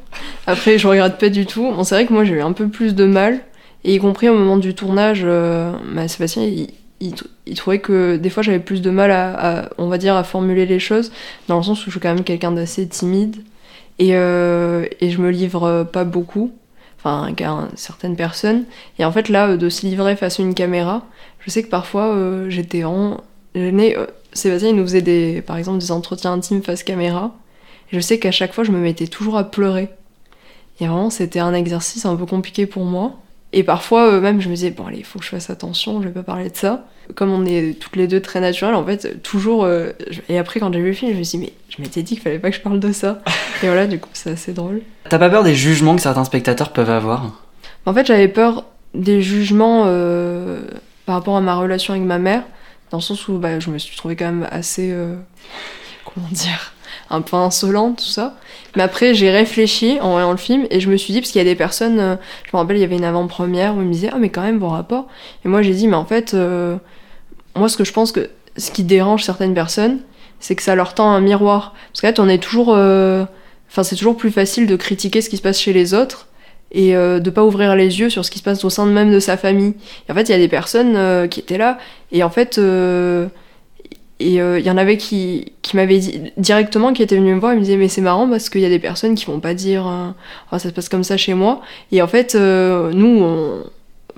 Après, 0.47 0.77
je 0.77 0.88
regrette 0.88 1.17
pas 1.17 1.29
du 1.29 1.45
tout. 1.45 1.71
Bon, 1.71 1.83
c'est 1.83 1.95
vrai 1.95 2.05
que 2.05 2.13
moi 2.13 2.23
j'ai 2.23 2.35
eu 2.35 2.41
un 2.41 2.53
peu 2.53 2.67
plus 2.67 2.95
de 2.95 3.05
mal, 3.05 3.39
et 3.83 3.95
y 3.95 3.99
compris 3.99 4.29
au 4.29 4.33
moment 4.33 4.57
du 4.57 4.73
tournage, 4.73 5.21
euh, 5.23 5.71
bah, 5.93 6.07
Sébastien, 6.07 6.43
il, 6.43 6.69
il, 6.99 7.15
il 7.45 7.55
trouvait 7.55 7.79
que 7.79 8.17
des 8.17 8.29
fois 8.29 8.43
j'avais 8.43 8.59
plus 8.59 8.81
de 8.81 8.89
mal 8.89 9.11
à, 9.11 9.61
à, 9.61 9.69
on 9.77 9.88
va 9.88 9.97
dire, 9.97 10.15
à 10.15 10.23
formuler 10.23 10.65
les 10.65 10.79
choses, 10.79 11.11
dans 11.47 11.57
le 11.57 11.63
sens 11.63 11.81
où 11.81 11.85
je 11.85 11.91
suis 11.91 11.99
quand 11.99 12.13
même 12.13 12.23
quelqu'un 12.23 12.51
d'assez 12.51 12.88
timide, 12.88 13.38
et, 13.99 14.15
euh, 14.15 14.85
et 14.99 15.09
je 15.11 15.19
me 15.19 15.29
livre 15.29 15.83
pas 15.83 16.03
beaucoup, 16.03 16.51
enfin, 17.03 17.33
qu'à 17.33 17.68
certaines 17.75 18.15
personnes. 18.15 18.65
Et 19.00 19.06
en 19.06 19.12
fait, 19.12 19.30
là, 19.30 19.48
euh, 19.48 19.57
de 19.57 19.69
se 19.69 19.86
livrer 19.86 20.15
face 20.15 20.39
à 20.39 20.44
une 20.44 20.53
caméra, 20.53 21.03
je 21.39 21.50
sais 21.50 21.63
que 21.63 21.69
parfois 21.69 22.13
euh, 22.15 22.50
j'étais 22.50 22.83
en 22.83 23.18
gênée. 23.56 23.98
Euh, 23.98 24.06
Sébastien, 24.33 24.69
il 24.69 24.75
nous 24.75 24.83
faisait 24.83 25.01
des, 25.01 25.42
par 25.42 25.57
exemple 25.57 25.80
des 25.80 25.92
entretiens 25.92 26.33
intimes 26.33 26.63
face 26.63 26.83
caméra. 26.83 27.36
Et 27.92 27.95
je 27.98 28.00
sais 28.00 28.19
qu'à 28.19 28.31
chaque 28.31 28.53
fois, 28.53 28.63
je 28.63 28.71
me 28.71 28.80
mettais 28.80 29.07
toujours 29.07 29.38
à 29.38 29.44
pleurer. 29.44 29.89
Et 30.80 30.88
vraiment, 30.88 31.09
c'était 31.09 31.39
un 31.39 31.53
exercice 31.53 32.06
un 32.06 32.15
peu 32.15 32.25
compliqué 32.25 32.65
pour 32.65 32.86
moi. 32.86 33.19
Et 33.53 33.63
parfois, 33.63 34.07
euh, 34.13 34.21
même, 34.21 34.39
je 34.39 34.48
me 34.50 34.56
disais, 34.56 34.71
bon, 34.71 34.86
allez, 34.88 35.00
il 35.00 35.03
faut 35.06 35.19
que 35.19 35.25
je 35.25 35.30
fasse 35.30 35.50
attention, 35.50 36.01
je 36.01 36.07
vais 36.07 36.13
pas 36.13 36.24
parler 36.24 36.50
de 36.50 36.56
ça. 36.56 36.86
Comme 37.15 37.31
on 37.31 37.45
est 37.45 37.77
toutes 37.80 37.98
les 37.98 38.07
deux 38.07 38.21
très 38.21 38.39
naturelles, 38.39 38.75
en 38.75 38.86
fait, 38.86 39.21
toujours. 39.24 39.65
euh, 39.65 39.89
je- 40.09 40.21
Et 40.30 40.38
après, 40.38 40.59
quand 40.62 40.71
j'ai 40.71 40.80
vu 40.80 40.88
le 40.88 40.94
film, 40.94 41.12
je 41.13 41.18
me 41.18 41.24
suis 41.24 41.38
dit, 41.38 41.45
mais 41.45 41.53
je 41.68 41.81
m'étais 41.81 42.01
dit 42.01 42.13
qu'il 42.13 42.24
fallait 42.24 42.39
pas 42.39 42.50
que 42.50 42.56
je 42.56 42.62
parle 42.62 42.80
de 42.80 42.92
ça. 42.94 43.21
Et 43.62 43.65
voilà, 43.65 43.88
du 43.88 44.00
coup, 44.00 44.07
c'est 44.13 44.31
assez 44.31 44.53
drôle. 44.53 44.81
T'as 45.09 45.19
pas 45.19 45.30
peur 45.30 45.44
des 45.44 45.53
jugements 45.56 45.95
que 45.95 46.01
certains 46.01 46.24
spectateurs 46.24 46.71
peuvent 46.71 46.89
avoir? 46.89 47.42
En 47.86 47.94
fait, 47.94 48.06
j'avais 48.06 48.30
peur 48.30 48.63
des 48.94 49.21
jugements 49.21 49.83
euh, 49.88 50.62
par 51.06 51.15
rapport 51.15 51.36
à 51.36 51.42
ma 51.42 51.56
relation 51.56 51.94
avec 51.94 52.06
ma 52.06 52.19
mère, 52.19 52.44
dans 52.92 52.98
le 53.00 53.03
sens 53.03 53.27
où 53.27 53.38
bah, 53.38 53.59
je 53.59 53.69
me 53.69 53.77
suis 53.77 53.98
trouvée 53.98 54.15
quand 54.15 54.25
même 54.25 54.48
assez. 54.51 54.92
euh, 54.92 55.15
comment 56.06 56.27
dire 56.31 56.74
Un 57.13 57.21
peu 57.21 57.35
insolente, 57.35 57.97
tout 57.97 58.05
ça. 58.05 58.35
Mais 58.75 58.83
après, 58.83 59.13
j'ai 59.13 59.29
réfléchi 59.29 59.97
en 60.01 60.11
voyant 60.11 60.31
le 60.31 60.37
film 60.37 60.65
et 60.71 60.79
je 60.79 60.89
me 60.89 60.95
suis 60.95 61.11
dit, 61.13 61.19
parce 61.19 61.31
qu'il 61.31 61.39
y 61.39 61.45
a 61.45 61.45
des 61.49 61.55
personnes. 61.57 61.99
euh, 61.99 62.15
je 62.45 62.49
me 62.53 62.57
rappelle, 62.59 62.77
il 62.77 62.81
y 62.81 62.85
avait 62.85 62.95
une 62.95 63.03
avant-première 63.03 63.75
où 63.75 63.81
ils 63.81 63.87
me 63.87 63.91
disaient 63.91 64.09
Ah, 64.13 64.17
mais 64.17 64.29
quand 64.29 64.41
même, 64.43 64.59
vos 64.59 64.69
rapports. 64.69 65.07
Et 65.43 65.49
moi, 65.49 65.61
j'ai 65.61 65.73
dit, 65.73 65.87
mais 65.89 65.95
en 65.97 66.05
fait, 66.05 66.33
euh, 66.33 66.77
moi, 67.55 67.67
ce 67.69 67.75
que 67.77 67.83
je 67.83 67.91
pense 67.91 68.11
que 68.13 68.29
ce 68.57 68.71
qui 68.71 68.83
dérange 68.83 69.23
certaines 69.23 69.53
personnes, 69.53 70.00
c'est 70.39 70.55
que 70.55 70.63
ça 70.63 70.74
leur 70.75 70.93
tend 70.93 71.12
un 71.12 71.19
miroir. 71.21 71.74
Parce 71.91 72.01
qu'en 72.01 72.07
fait, 72.07 72.19
on 72.19 72.29
est 72.29 72.41
toujours. 72.41 72.74
euh, 72.74 73.25
Enfin, 73.69 73.83
c'est 73.83 73.95
toujours 73.95 74.17
plus 74.17 74.31
facile 74.31 74.67
de 74.67 74.75
critiquer 74.75 75.21
ce 75.21 75.29
qui 75.29 75.38
se 75.38 75.41
passe 75.41 75.57
chez 75.59 75.71
les 75.71 75.93
autres 75.93 76.27
et 76.74 76.93
euh, 76.95 77.19
de 77.19 77.29
pas 77.29 77.43
ouvrir 77.45 77.74
les 77.75 78.00
yeux 78.01 78.09
sur 78.09 78.25
ce 78.25 78.31
qui 78.31 78.39
se 78.39 78.43
passe 78.43 78.65
au 78.65 78.69
sein 78.69 78.86
même 78.86 79.13
de 79.13 79.19
sa 79.21 79.38
famille. 79.38 79.75
Et 80.07 80.12
en 80.12 80.15
fait, 80.15 80.24
il 80.24 80.31
y 80.31 80.36
a 80.36 80.38
des 80.38 80.50
personnes 80.50 80.95
euh, 80.97 81.27
qui 81.27 81.39
étaient 81.39 81.57
là 81.57 81.77
et 82.12 82.21
en 82.24 82.29
fait, 82.29 82.57
euh, 82.57 83.27
et 84.21 84.41
euh, 84.41 84.59
il 84.59 84.65
y 84.65 84.69
en 84.69 84.77
avait 84.77 84.97
qui, 84.97 85.53
qui 85.61 85.75
m'avaient 85.75 85.99
dit 85.99 86.21
directement, 86.37 86.93
qui 86.93 87.03
étaient 87.03 87.15
venus 87.15 87.35
me 87.35 87.39
voir 87.39 87.53
et 87.53 87.55
me 87.55 87.61
disaient 87.61 87.77
mais 87.77 87.87
c'est 87.87 88.01
marrant 88.01 88.27
parce 88.29 88.49
qu'il 88.49 88.61
y 88.61 88.65
a 88.65 88.69
des 88.69 88.79
personnes 88.79 89.15
qui 89.15 89.25
vont 89.25 89.39
pas 89.39 89.53
dire 89.53 89.87
euh, 89.87 90.09
oh, 90.51 90.57
ça 90.57 90.69
se 90.69 90.73
passe 90.73 90.89
comme 90.89 91.03
ça 91.03 91.17
chez 91.17 91.33
moi. 91.33 91.61
Et 91.91 92.01
en 92.01 92.07
fait, 92.07 92.35
euh, 92.35 92.91
nous, 92.93 93.25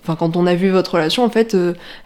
enfin 0.02 0.16
quand 0.16 0.36
on 0.36 0.46
a 0.46 0.56
vu 0.56 0.70
votre 0.70 0.96
relation, 0.96 1.24
en 1.24 1.30
fait, 1.30 1.56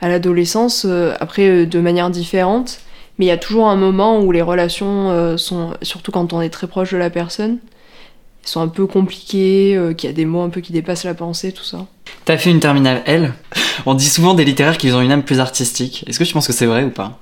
à 0.01 0.09
l'adolescence, 0.09 0.85
après 1.19 1.65
de 1.65 1.79
manière 1.79 2.09
différente. 2.09 2.79
Mais 3.19 3.25
il 3.25 3.29
y 3.29 3.31
a 3.31 3.37
toujours 3.37 3.67
un 3.67 3.75
moment 3.75 4.19
où 4.19 4.31
les 4.31 4.43
relations 4.43 5.37
sont, 5.37 5.73
surtout 5.81 6.11
quand 6.11 6.33
on 6.33 6.41
est 6.41 6.51
très 6.51 6.67
proche 6.67 6.91
de 6.91 6.97
la 6.97 7.09
personne, 7.09 7.57
sont 8.43 8.61
un 8.61 8.67
peu 8.67 8.85
compliquées, 8.85 9.75
qu'il 9.97 10.07
y 10.07 10.13
a 10.13 10.15
des 10.15 10.25
mots 10.25 10.41
un 10.41 10.49
peu 10.49 10.61
qui 10.61 10.71
dépassent 10.71 11.03
la 11.03 11.15
pensée, 11.15 11.51
tout 11.51 11.63
ça. 11.63 11.87
T'as 12.25 12.37
fait 12.37 12.51
une 12.51 12.59
terminale 12.59 13.01
L 13.05 13.33
On 13.87 13.95
dit 13.95 14.07
souvent 14.07 14.35
des 14.35 14.45
littéraires 14.45 14.77
qu'ils 14.77 14.95
ont 14.95 15.01
une 15.01 15.11
âme 15.11 15.23
plus 15.23 15.39
artistique. 15.39 16.03
Est-ce 16.07 16.19
que 16.19 16.23
tu 16.23 16.33
penses 16.33 16.45
que 16.45 16.53
c'est 16.53 16.67
vrai 16.67 16.83
ou 16.83 16.91
pas? 16.91 17.17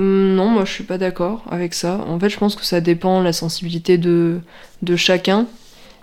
Non, 0.00 0.48
moi 0.48 0.64
je 0.64 0.72
suis 0.72 0.84
pas 0.84 0.98
d'accord 0.98 1.42
avec 1.50 1.74
ça. 1.74 2.00
En 2.08 2.18
fait, 2.18 2.30
je 2.30 2.38
pense 2.38 2.56
que 2.56 2.64
ça 2.64 2.80
dépend 2.80 3.22
la 3.22 3.32
sensibilité 3.32 3.98
de, 3.98 4.40
de 4.82 4.96
chacun. 4.96 5.46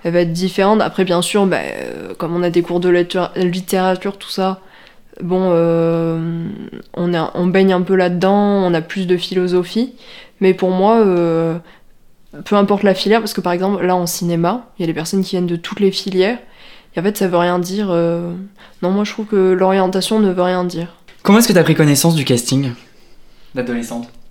Elle 0.03 0.13
va 0.13 0.21
être 0.21 0.33
différente. 0.33 0.81
Après, 0.81 1.03
bien 1.03 1.21
sûr, 1.21 1.47
bah, 1.47 1.57
euh, 1.57 2.13
comme 2.15 2.35
on 2.35 2.43
a 2.43 2.49
des 2.49 2.61
cours 2.61 2.79
de 2.79 2.89
littéra- 2.89 3.31
littérature, 3.35 4.17
tout 4.17 4.29
ça, 4.29 4.61
bon, 5.21 5.49
euh, 5.51 6.47
on, 6.93 7.47
baigne 7.47 7.73
un 7.73 7.81
peu 7.81 7.95
là-dedans, 7.95 8.35
on 8.35 8.73
a 8.73 8.81
plus 8.81 9.07
de 9.07 9.17
philosophie. 9.17 9.93
Mais 10.41 10.53
pour 10.53 10.69
moi, 10.69 10.97
euh, 10.97 11.57
peu 12.45 12.55
importe 12.55 12.83
la 12.83 12.93
filière, 12.93 13.19
parce 13.19 13.33
que 13.33 13.41
par 13.41 13.53
exemple, 13.53 13.83
là 13.83 13.95
en 13.95 14.05
cinéma, 14.05 14.69
il 14.77 14.81
y 14.81 14.85
a 14.85 14.87
des 14.87 14.93
personnes 14.93 15.23
qui 15.23 15.31
viennent 15.31 15.47
de 15.47 15.55
toutes 15.55 15.79
les 15.79 15.91
filières. 15.91 16.37
Et 16.95 16.99
en 16.99 17.03
fait, 17.03 17.17
ça 17.17 17.27
veut 17.27 17.37
rien 17.37 17.57
dire. 17.57 17.87
Non, 17.87 18.91
moi 18.91 19.03
je 19.03 19.11
trouve 19.11 19.25
que 19.25 19.53
l'orientation 19.53 20.19
ne 20.19 20.31
veut 20.31 20.41
rien 20.41 20.63
dire. 20.63 20.95
Comment 21.23 21.39
est-ce 21.39 21.47
que 21.47 21.53
t'as 21.53 21.63
pris 21.63 21.75
connaissance 21.75 22.15
du 22.15 22.25
casting? 22.25 22.71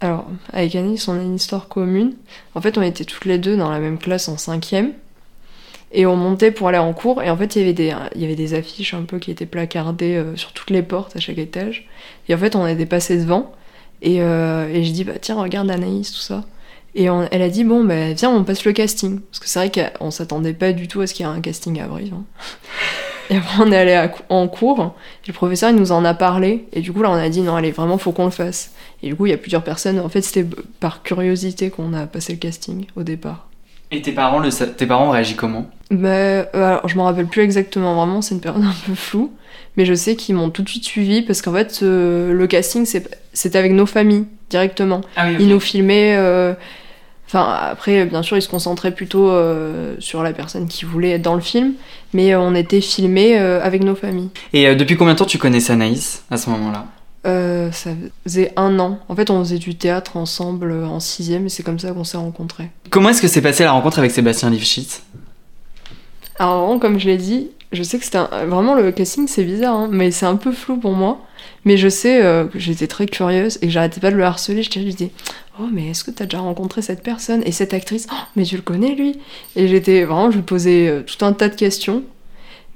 Alors, 0.00 0.26
avec 0.52 0.74
Anis, 0.74 1.08
on 1.08 1.18
a 1.18 1.22
une 1.22 1.36
histoire 1.36 1.68
commune. 1.68 2.14
En 2.54 2.60
fait, 2.60 2.78
on 2.78 2.82
était 2.82 3.04
toutes 3.04 3.24
les 3.24 3.38
deux 3.38 3.56
dans 3.56 3.70
la 3.70 3.78
même 3.78 3.98
classe 3.98 4.28
en 4.28 4.36
cinquième. 4.36 4.92
Et 5.92 6.04
on 6.04 6.16
montait 6.16 6.50
pour 6.50 6.68
aller 6.68 6.78
en 6.78 6.92
cours. 6.92 7.22
Et 7.22 7.30
en 7.30 7.36
fait, 7.36 7.56
il 7.56 7.60
y 7.60 7.62
avait 8.24 8.34
des, 8.34 8.54
affiches 8.54 8.94
un 8.94 9.02
peu 9.02 9.18
qui 9.18 9.30
étaient 9.30 9.46
placardées 9.46 10.16
euh, 10.16 10.36
sur 10.36 10.52
toutes 10.52 10.70
les 10.70 10.82
portes 10.82 11.16
à 11.16 11.20
chaque 11.20 11.38
étage. 11.38 11.88
Et 12.28 12.34
en 12.34 12.38
fait, 12.38 12.56
on 12.56 12.66
était 12.66 12.86
passé 12.86 13.16
devant. 13.18 13.52
Et, 14.02 14.20
euh, 14.20 14.68
et 14.68 14.84
je 14.84 14.92
dis, 14.92 15.04
bah 15.04 15.14
tiens, 15.20 15.36
regarde 15.36 15.70
Anaïs, 15.70 16.12
tout 16.12 16.18
ça. 16.18 16.44
Et 16.98 17.08
elle 17.30 17.42
a 17.42 17.50
dit 17.50 17.62
bon 17.62 17.84
bah 17.84 18.14
viens 18.14 18.30
on 18.30 18.42
passe 18.42 18.64
le 18.64 18.72
casting 18.72 19.20
parce 19.20 19.38
que 19.38 19.46
c'est 19.46 19.58
vrai 19.58 19.70
qu'on 19.70 20.10
s'attendait 20.10 20.54
pas 20.54 20.72
du 20.72 20.88
tout 20.88 21.02
à 21.02 21.06
ce 21.06 21.12
qu'il 21.12 21.26
y 21.26 21.28
ait 21.28 21.32
un 21.32 21.42
casting 21.42 21.78
à 21.78 21.86
Brive. 21.86 22.14
hein. 22.14 22.24
Et 23.30 23.36
après 23.36 23.62
on 23.64 23.72
est 23.72 23.76
allé 23.76 23.92
à 23.94 24.10
en 24.28 24.48
cours, 24.48 24.94
et 25.24 25.28
le 25.28 25.32
professeur 25.32 25.70
il 25.70 25.76
nous 25.76 25.92
en 25.92 26.04
a 26.04 26.14
parlé 26.14 26.66
et 26.72 26.80
du 26.80 26.92
coup 26.92 27.02
là 27.02 27.10
on 27.10 27.14
a 27.14 27.28
dit 27.28 27.40
non 27.40 27.56
allez 27.56 27.70
vraiment 27.72 27.98
faut 27.98 28.12
qu'on 28.12 28.24
le 28.26 28.30
fasse. 28.30 28.72
Et 29.02 29.08
du 29.08 29.16
coup 29.16 29.26
il 29.26 29.30
y 29.30 29.34
a 29.34 29.38
plusieurs 29.38 29.62
personnes, 29.64 29.98
en 30.00 30.08
fait 30.08 30.22
c'était 30.22 30.46
par 30.80 31.02
curiosité 31.02 31.70
qu'on 31.70 31.92
a 31.94 32.06
passé 32.06 32.32
le 32.32 32.38
casting 32.38 32.86
au 32.96 33.02
départ. 33.02 33.48
Et 33.92 34.02
tes 34.02 34.10
parents, 34.12 34.40
le, 34.40 34.50
tes 34.50 34.86
parents 34.86 35.06
ont 35.08 35.10
réagi 35.10 35.36
comment? 35.36 35.66
Bah, 35.92 36.08
euh, 36.08 36.44
alors, 36.54 36.88
je 36.88 36.96
m'en 36.96 37.04
rappelle 37.04 37.26
plus 37.28 37.42
exactement, 37.42 37.94
vraiment, 37.94 38.20
c'est 38.20 38.34
une 38.34 38.40
période 38.40 38.64
un 38.64 38.74
peu 38.84 38.94
floue. 38.96 39.32
Mais 39.76 39.84
je 39.84 39.94
sais 39.94 40.16
qu'ils 40.16 40.34
m'ont 40.34 40.50
tout 40.50 40.62
de 40.62 40.68
suite 40.68 40.84
suivi 40.84 41.22
parce 41.22 41.40
qu'en 41.40 41.52
fait, 41.52 41.78
euh, 41.84 42.32
le 42.32 42.46
casting, 42.48 42.84
c'est- 42.84 43.16
c'était 43.32 43.58
avec 43.58 43.70
nos 43.70 43.86
familles 43.86 44.24
directement. 44.50 45.02
Ah 45.14 45.26
oui, 45.28 45.36
Ils 45.38 45.48
nous 45.48 45.60
filmaient. 45.60 46.16
euh, 46.16 46.54
Enfin, 47.28 47.44
après, 47.70 48.04
bien 48.06 48.22
sûr, 48.22 48.36
ils 48.36 48.42
se 48.42 48.48
concentraient 48.48 48.92
plutôt 48.92 49.28
euh, 49.30 49.96
sur 49.98 50.22
la 50.22 50.32
personne 50.32 50.68
qui 50.68 50.84
voulait 50.84 51.10
être 51.10 51.22
dans 51.22 51.34
le 51.34 51.40
film, 51.40 51.72
mais 52.16 52.32
euh, 52.32 52.40
on 52.40 52.54
était 52.54 52.80
filmés 52.80 53.38
euh, 53.38 53.62
avec 53.62 53.84
nos 53.84 53.94
familles. 53.94 54.30
Et 54.54 54.66
euh, 54.66 54.74
depuis 54.74 54.96
combien 54.96 55.12
de 55.12 55.18
temps 55.18 55.26
tu 55.26 55.36
connaissais 55.36 55.74
Anaïs 55.74 56.24
à 56.30 56.38
ce 56.38 56.48
moment-là? 56.48 56.86
Euh, 57.26 57.70
ça 57.72 57.90
faisait 58.24 58.52
un 58.56 58.78
an. 58.78 58.98
En 59.08 59.14
fait, 59.14 59.28
on 59.30 59.40
faisait 59.40 59.58
du 59.58 59.74
théâtre 59.74 60.16
ensemble 60.16 60.72
en 60.72 60.98
sixième 60.98 61.44
et 61.46 61.48
c'est 61.50 61.62
comme 61.62 61.78
ça 61.78 61.90
qu'on 61.92 62.04
s'est 62.04 62.16
rencontrés. 62.16 62.70
Comment 62.88 63.10
est-ce 63.10 63.20
que 63.20 63.28
s'est 63.28 63.42
passée 63.42 63.64
la 63.64 63.72
rencontre 63.72 63.98
avec 63.98 64.12
Sébastien 64.12 64.48
Lifshitz? 64.48 65.02
Alors 66.38 66.78
comme 66.80 66.98
je 66.98 67.06
l'ai 67.06 67.16
dit, 67.18 67.50
je 67.72 67.82
sais 67.82 67.98
que 67.98 68.04
c'était 68.04 68.18
un- 68.18 68.46
vraiment 68.46 68.74
le 68.74 68.92
casting, 68.92 69.26
c'est 69.28 69.44
bizarre, 69.44 69.74
hein, 69.74 69.88
mais 69.90 70.10
c'est 70.10 70.26
un 70.26 70.36
peu 70.36 70.52
flou 70.52 70.76
pour 70.78 70.92
moi. 70.94 71.20
Mais 71.64 71.76
je 71.76 71.88
sais 71.88 72.24
euh, 72.24 72.44
que 72.46 72.58
j'étais 72.58 72.86
très 72.86 73.06
curieuse 73.06 73.58
et 73.60 73.66
que 73.66 73.72
j'arrêtais 73.72 74.00
pas 74.00 74.10
de 74.10 74.16
le 74.16 74.24
harceler. 74.24 74.62
Je 74.62 74.70
lui 74.78 74.94
disais, 74.94 75.10
oh 75.60 75.66
mais 75.72 75.88
est-ce 75.90 76.04
que 76.04 76.10
t'as 76.12 76.24
déjà 76.24 76.38
rencontré 76.38 76.80
cette 76.80 77.02
personne? 77.02 77.42
Et 77.44 77.52
cette 77.52 77.74
actrice 77.74 78.06
Oh 78.12 78.16
mais 78.36 78.44
tu 78.44 78.56
le 78.56 78.62
connais 78.62 78.94
lui? 78.94 79.18
Et 79.56 79.66
j'étais 79.68 80.04
vraiment, 80.04 80.30
je 80.30 80.36
lui 80.36 80.42
posais 80.44 80.88
euh, 80.88 81.02
tout 81.02 81.24
un 81.24 81.32
tas 81.32 81.48
de 81.48 81.54
questions. 81.56 82.02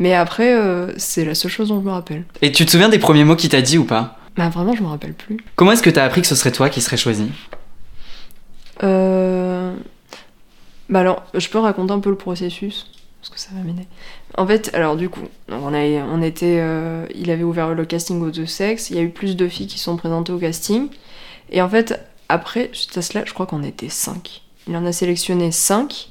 Mais 0.01 0.15
après, 0.15 0.55
euh, 0.55 0.93
c'est 0.97 1.25
la 1.25 1.35
seule 1.35 1.51
chose 1.51 1.69
dont 1.69 1.81
je 1.81 1.85
me 1.87 1.91
rappelle. 1.93 2.25
Et 2.43 2.51
tu 2.53 2.65
te 2.67 2.71
souviens 2.71 2.89
des 2.89 2.99
premiers 2.99 3.23
mots 3.25 3.37
qu'il 3.37 3.51
t'a 3.51 3.63
dit 3.63 3.79
ou 3.79 3.85
pas? 3.85 4.19
Bah 4.37 4.49
vraiment, 4.49 4.75
je 4.75 4.83
me 4.83 4.89
rappelle 4.89 5.13
plus. 5.15 5.37
Comment 5.57 5.73
est-ce 5.73 5.83
que 5.83 5.91
t'as 5.91 6.05
appris 6.05 6.21
que 6.23 6.27
ce 6.27 6.35
serait 6.35 6.53
toi 6.53 6.69
qui 6.71 6.81
serais 6.81 6.97
choisi? 6.97 7.27
Euh... 8.83 9.75
Bah 10.89 11.01
alors, 11.01 11.23
je 11.35 11.49
peux 11.49 11.59
raconter 11.59 11.93
un 11.93 12.01
peu 12.01 12.11
le 12.11 12.17
processus? 12.17 12.91
Parce 13.21 13.29
que 13.31 13.39
ça 13.39 13.51
va 13.55 13.63
m'aider. 13.63 13.87
En 14.37 14.47
fait, 14.47 14.71
alors 14.75 14.97
du 14.97 15.09
coup, 15.09 15.27
on, 15.49 15.75
a, 15.75 15.81
on 15.81 16.23
était, 16.23 16.59
euh, 16.61 17.07
il 17.15 17.31
avait 17.31 17.43
ouvert 17.43 17.75
le 17.75 17.85
casting 17.85 18.23
aux 18.23 18.31
deux 18.31 18.47
sexes. 18.47 18.91
Il 18.91 18.97
y 18.97 18.99
a 18.99 19.03
eu 19.03 19.11
plus 19.11 19.37
de 19.37 19.49
filles 19.49 19.67
qui 19.67 19.79
sont 19.79 19.97
présentées 19.97 20.33
au 20.33 20.39
casting. 20.39 20.89
Et 21.51 21.61
en 21.61 21.69
fait, 21.69 22.01
après, 22.29 22.71
suite 22.73 22.97
à 22.97 23.03
cela, 23.03 23.25
je 23.27 23.35
crois 23.35 23.47
qu'on 23.47 23.63
était 23.63 23.89
cinq. 23.89 24.43
Il 24.69 24.77
en 24.77 24.87
a 24.87 24.93
sélectionné 24.93 25.51
cinq. 25.51 26.09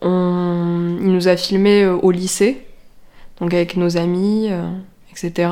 On... 0.00 0.96
Il 1.00 1.12
nous 1.12 1.28
a 1.28 1.36
filmés 1.36 1.84
euh, 1.84 1.96
au 1.96 2.10
lycée, 2.10 2.66
donc 3.40 3.52
avec 3.52 3.76
nos 3.76 3.96
amis, 3.96 4.48
euh, 4.50 4.70
etc. 5.10 5.50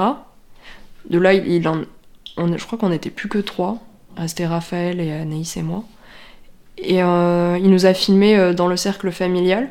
De 1.09 1.19
là, 1.19 1.35
il, 1.35 1.69
en... 1.69 1.83
je 2.39 2.65
crois 2.65 2.79
qu'on 2.79 2.93
était 2.93 3.11
plus 3.11 3.29
que 3.29 3.39
trois. 3.39 3.79
Restait 4.17 4.47
Raphaël 4.47 5.01
et 5.01 5.13
Anaïs 5.13 5.57
et 5.57 5.63
moi. 5.63 5.85
Et 6.79 6.97
il 6.99 7.71
nous 7.71 7.87
a 7.87 7.95
filmé 7.95 8.53
dans 8.55 8.67
le 8.67 8.77
cercle 8.77 9.11
familial. 9.11 9.71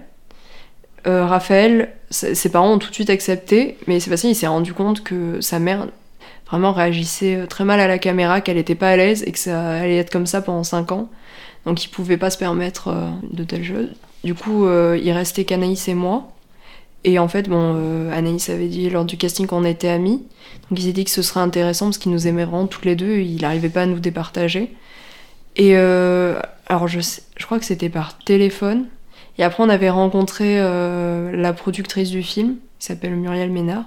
Euh, 1.07 1.25
Raphaël, 1.25 1.93
ses 2.09 2.49
parents 2.49 2.73
ont 2.73 2.77
tout 2.77 2.89
de 2.89 2.93
suite 2.93 3.09
accepté, 3.09 3.77
mais 3.87 3.99
Sébastien 3.99 4.29
il 4.29 4.35
s'est 4.35 4.47
rendu 4.47 4.73
compte 4.73 5.03
que 5.03 5.41
sa 5.41 5.59
mère 5.59 5.87
vraiment 6.47 6.73
réagissait 6.73 7.35
euh, 7.35 7.45
très 7.47 7.63
mal 7.63 7.79
à 7.79 7.87
la 7.87 7.97
caméra, 7.97 8.41
qu'elle 8.41 8.57
était 8.57 8.75
pas 8.75 8.89
à 8.89 8.97
l'aise 8.97 9.23
et 9.25 9.31
que 9.31 9.39
ça 9.39 9.71
allait 9.71 9.97
être 9.97 10.11
comme 10.11 10.25
ça 10.25 10.41
pendant 10.41 10.63
5 10.63 10.91
ans. 10.91 11.09
Donc 11.65 11.83
il 11.83 11.87
pouvait 11.87 12.17
pas 12.17 12.29
se 12.29 12.37
permettre 12.37 12.89
euh, 12.89 13.09
de 13.31 13.43
telles 13.43 13.63
choses. 13.63 13.89
Du 14.23 14.35
coup, 14.35 14.67
il 14.67 15.11
restait 15.13 15.45
qu'Anaïs 15.45 15.87
et 15.87 15.95
moi. 15.95 16.31
Et 17.03 17.17
en 17.17 17.27
fait, 17.27 17.49
bon, 17.49 18.11
Anaïs 18.11 18.51
avait 18.51 18.67
dit 18.67 18.87
lors 18.91 19.03
du 19.03 19.17
casting 19.17 19.47
qu'on 19.47 19.65
était 19.65 19.87
amis. 19.87 20.21
Donc 20.69 20.77
il 20.77 20.83
s'est 20.83 20.91
dit 20.91 21.05
que 21.05 21.09
ce 21.09 21.23
serait 21.23 21.39
intéressant 21.39 21.87
parce 21.87 21.97
qu'il 21.97 22.11
nous 22.11 22.27
aimait 22.27 22.45
vraiment 22.45 22.67
toutes 22.67 22.85
les 22.85 22.95
deux 22.95 23.17
il 23.17 23.41
n'arrivait 23.41 23.69
pas 23.69 23.81
à 23.81 23.85
nous 23.87 23.99
départager. 23.99 24.75
Et 25.55 25.75
alors 25.75 26.87
je 26.87 26.99
crois 27.43 27.57
que 27.57 27.65
c'était 27.65 27.89
par 27.89 28.19
téléphone. 28.19 28.85
Et 29.37 29.43
après 29.43 29.63
on 29.63 29.69
avait 29.69 29.89
rencontré 29.89 30.59
euh, 30.59 31.31
la 31.35 31.53
productrice 31.53 32.09
du 32.09 32.23
film, 32.23 32.55
qui 32.79 32.85
s'appelle 32.87 33.15
Muriel 33.15 33.51
Ménard, 33.51 33.85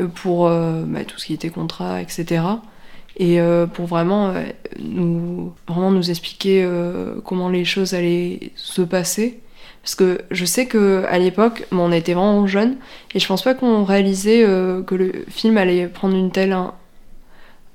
euh, 0.00 0.06
pour 0.06 0.46
euh, 0.46 0.82
bah, 0.86 1.04
tout 1.04 1.18
ce 1.18 1.26
qui 1.26 1.34
était 1.34 1.50
contrat, 1.50 2.00
etc. 2.00 2.42
Et 3.16 3.38
pour 3.74 3.86
vraiment 3.86 4.34
nous, 4.80 5.52
vraiment 5.68 5.92
nous 5.92 6.10
expliquer 6.10 6.68
comment 7.24 7.48
les 7.48 7.64
choses 7.64 7.94
allaient 7.94 8.50
se 8.56 8.82
passer. 8.82 9.38
Parce 9.84 9.94
que 9.94 10.22
je 10.32 10.44
sais 10.44 10.66
que 10.66 11.04
à 11.08 11.20
l'époque, 11.20 11.64
on 11.70 11.92
était 11.92 12.14
vraiment 12.14 12.44
jeunes, 12.48 12.74
et 13.14 13.20
je 13.20 13.26
pense 13.28 13.42
pas 13.42 13.54
qu'on 13.54 13.84
réalisait 13.84 14.42
que 14.42 14.94
le 14.96 15.12
film 15.28 15.58
allait 15.58 15.86
prendre 15.86 16.16
une 16.16 16.32
telle 16.32 16.50
im- 16.52 16.74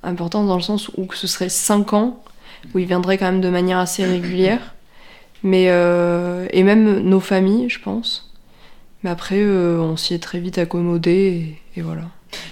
importance 0.03 0.45
dans 0.45 0.57
le 0.57 0.61
sens 0.61 0.89
où 0.97 1.07
ce 1.13 1.25
serait 1.25 1.47
5 1.47 1.93
ans, 1.93 2.21
où 2.75 2.79
il 2.79 2.85
viendrait 2.85 3.17
quand 3.17 3.31
même 3.31 3.39
de 3.39 3.49
manière 3.49 3.77
assez 3.77 4.03
régulière. 4.03 4.75
Mais 5.43 5.67
euh, 5.69 6.47
et 6.51 6.63
même 6.63 6.99
nos 6.99 7.19
familles, 7.19 7.69
je 7.69 7.79
pense. 7.79 8.31
Mais 9.03 9.09
après, 9.09 9.37
euh, 9.39 9.79
on 9.79 9.95
s'y 9.95 10.13
est 10.13 10.19
très 10.23 10.39
vite 10.39 10.57
accommodé 10.57 11.57
et, 11.75 11.79
et 11.79 11.81
voilà. 11.81 12.01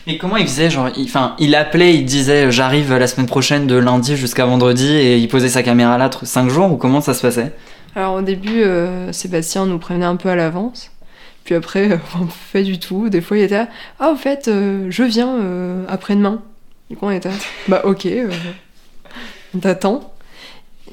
Et 0.08 0.18
comment 0.18 0.38
il 0.38 0.48
faisait 0.48 0.70
genre, 0.70 0.90
il- 0.96 1.10
il, 1.40 1.54
appelait, 1.56 1.94
il 1.96 2.06
disait 2.06 2.50
j'arrive 2.52 2.94
la 2.96 3.06
semaine 3.08 3.28
prochaine 3.28 3.68
de 3.68 3.76
lundi 3.76 4.16
jusqu'à 4.16 4.46
vendredi 4.46 4.88
et 4.88 5.18
il 5.18 5.28
posait 5.28 5.50
sa 5.50 5.62
caméra 5.64 5.98
là 5.98 6.10
5 6.24 6.50
jours 6.50 6.72
ou 6.72 6.78
comment 6.78 7.02
ça 7.02 7.14
se 7.14 7.22
passait? 7.22 7.52
Alors 7.96 8.16
au 8.16 8.22
début, 8.22 8.64
euh, 8.64 9.12
Sébastien 9.12 9.66
nous 9.66 9.78
prévenait 9.80 10.06
un 10.06 10.16
peu 10.16 10.30
à 10.30 10.36
l'avance. 10.36 10.92
Puis 11.44 11.56
après, 11.56 11.92
euh, 11.92 11.98
on 12.22 12.28
fait 12.28 12.64
du 12.64 12.80
tout. 12.80 13.10
Des 13.10 13.22
fois, 13.22 13.38
il 13.38 13.44
était 13.44 13.58
là, 13.58 13.68
ah, 14.00 14.12
au 14.12 14.16
fait, 14.16 14.48
euh, 14.48 14.88
je 14.90 15.04
viens 15.04 15.36
euh, 15.40 15.84
après-demain. 15.90 16.42
Du 16.90 16.96
coup, 16.96 17.06
on 17.06 17.12
était 17.12 17.30
là, 17.30 17.36
bah 17.68 17.82
ok, 17.84 18.06
euh, 18.06 18.30
on 19.56 19.60
t'attend. 19.60 20.14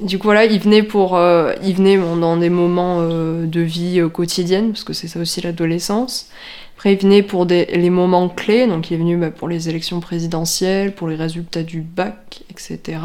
Du 0.01 0.19
coup, 0.19 0.25
voilà, 0.25 0.45
il 0.45 0.59
venait 0.61 0.83
pour, 0.83 1.17
euh, 1.17 1.55
il 1.63 1.77
venait 1.77 1.97
bon, 1.97 2.17
dans 2.17 2.37
des 2.37 2.51
moments 2.51 2.99
euh, 3.01 3.47
de 3.47 3.61
vie 3.61 4.01
euh, 4.01 4.09
quotidienne, 4.09 4.71
parce 4.71 4.83
que 4.83 4.93
c'est 4.93 5.07
ça 5.07 5.21
aussi 5.21 5.41
l'adolescence. 5.41 6.29
Après, 6.77 6.95
il 6.95 6.99
venait 6.99 7.23
pour 7.23 7.47
les 7.47 7.91
moments 7.91 8.29
clés, 8.29 8.67
donc 8.67 8.91
il 8.91 8.95
est 8.95 8.97
venu 8.97 9.17
bah, 9.17 9.31
pour 9.31 9.49
les 9.49 9.69
élections 9.69 10.01
présidentielles, 10.01 10.95
pour 10.95 11.07
les 11.07 11.15
résultats 11.15 11.63
du 11.63 11.81
bac, 11.81 12.43
etc. 12.51 12.99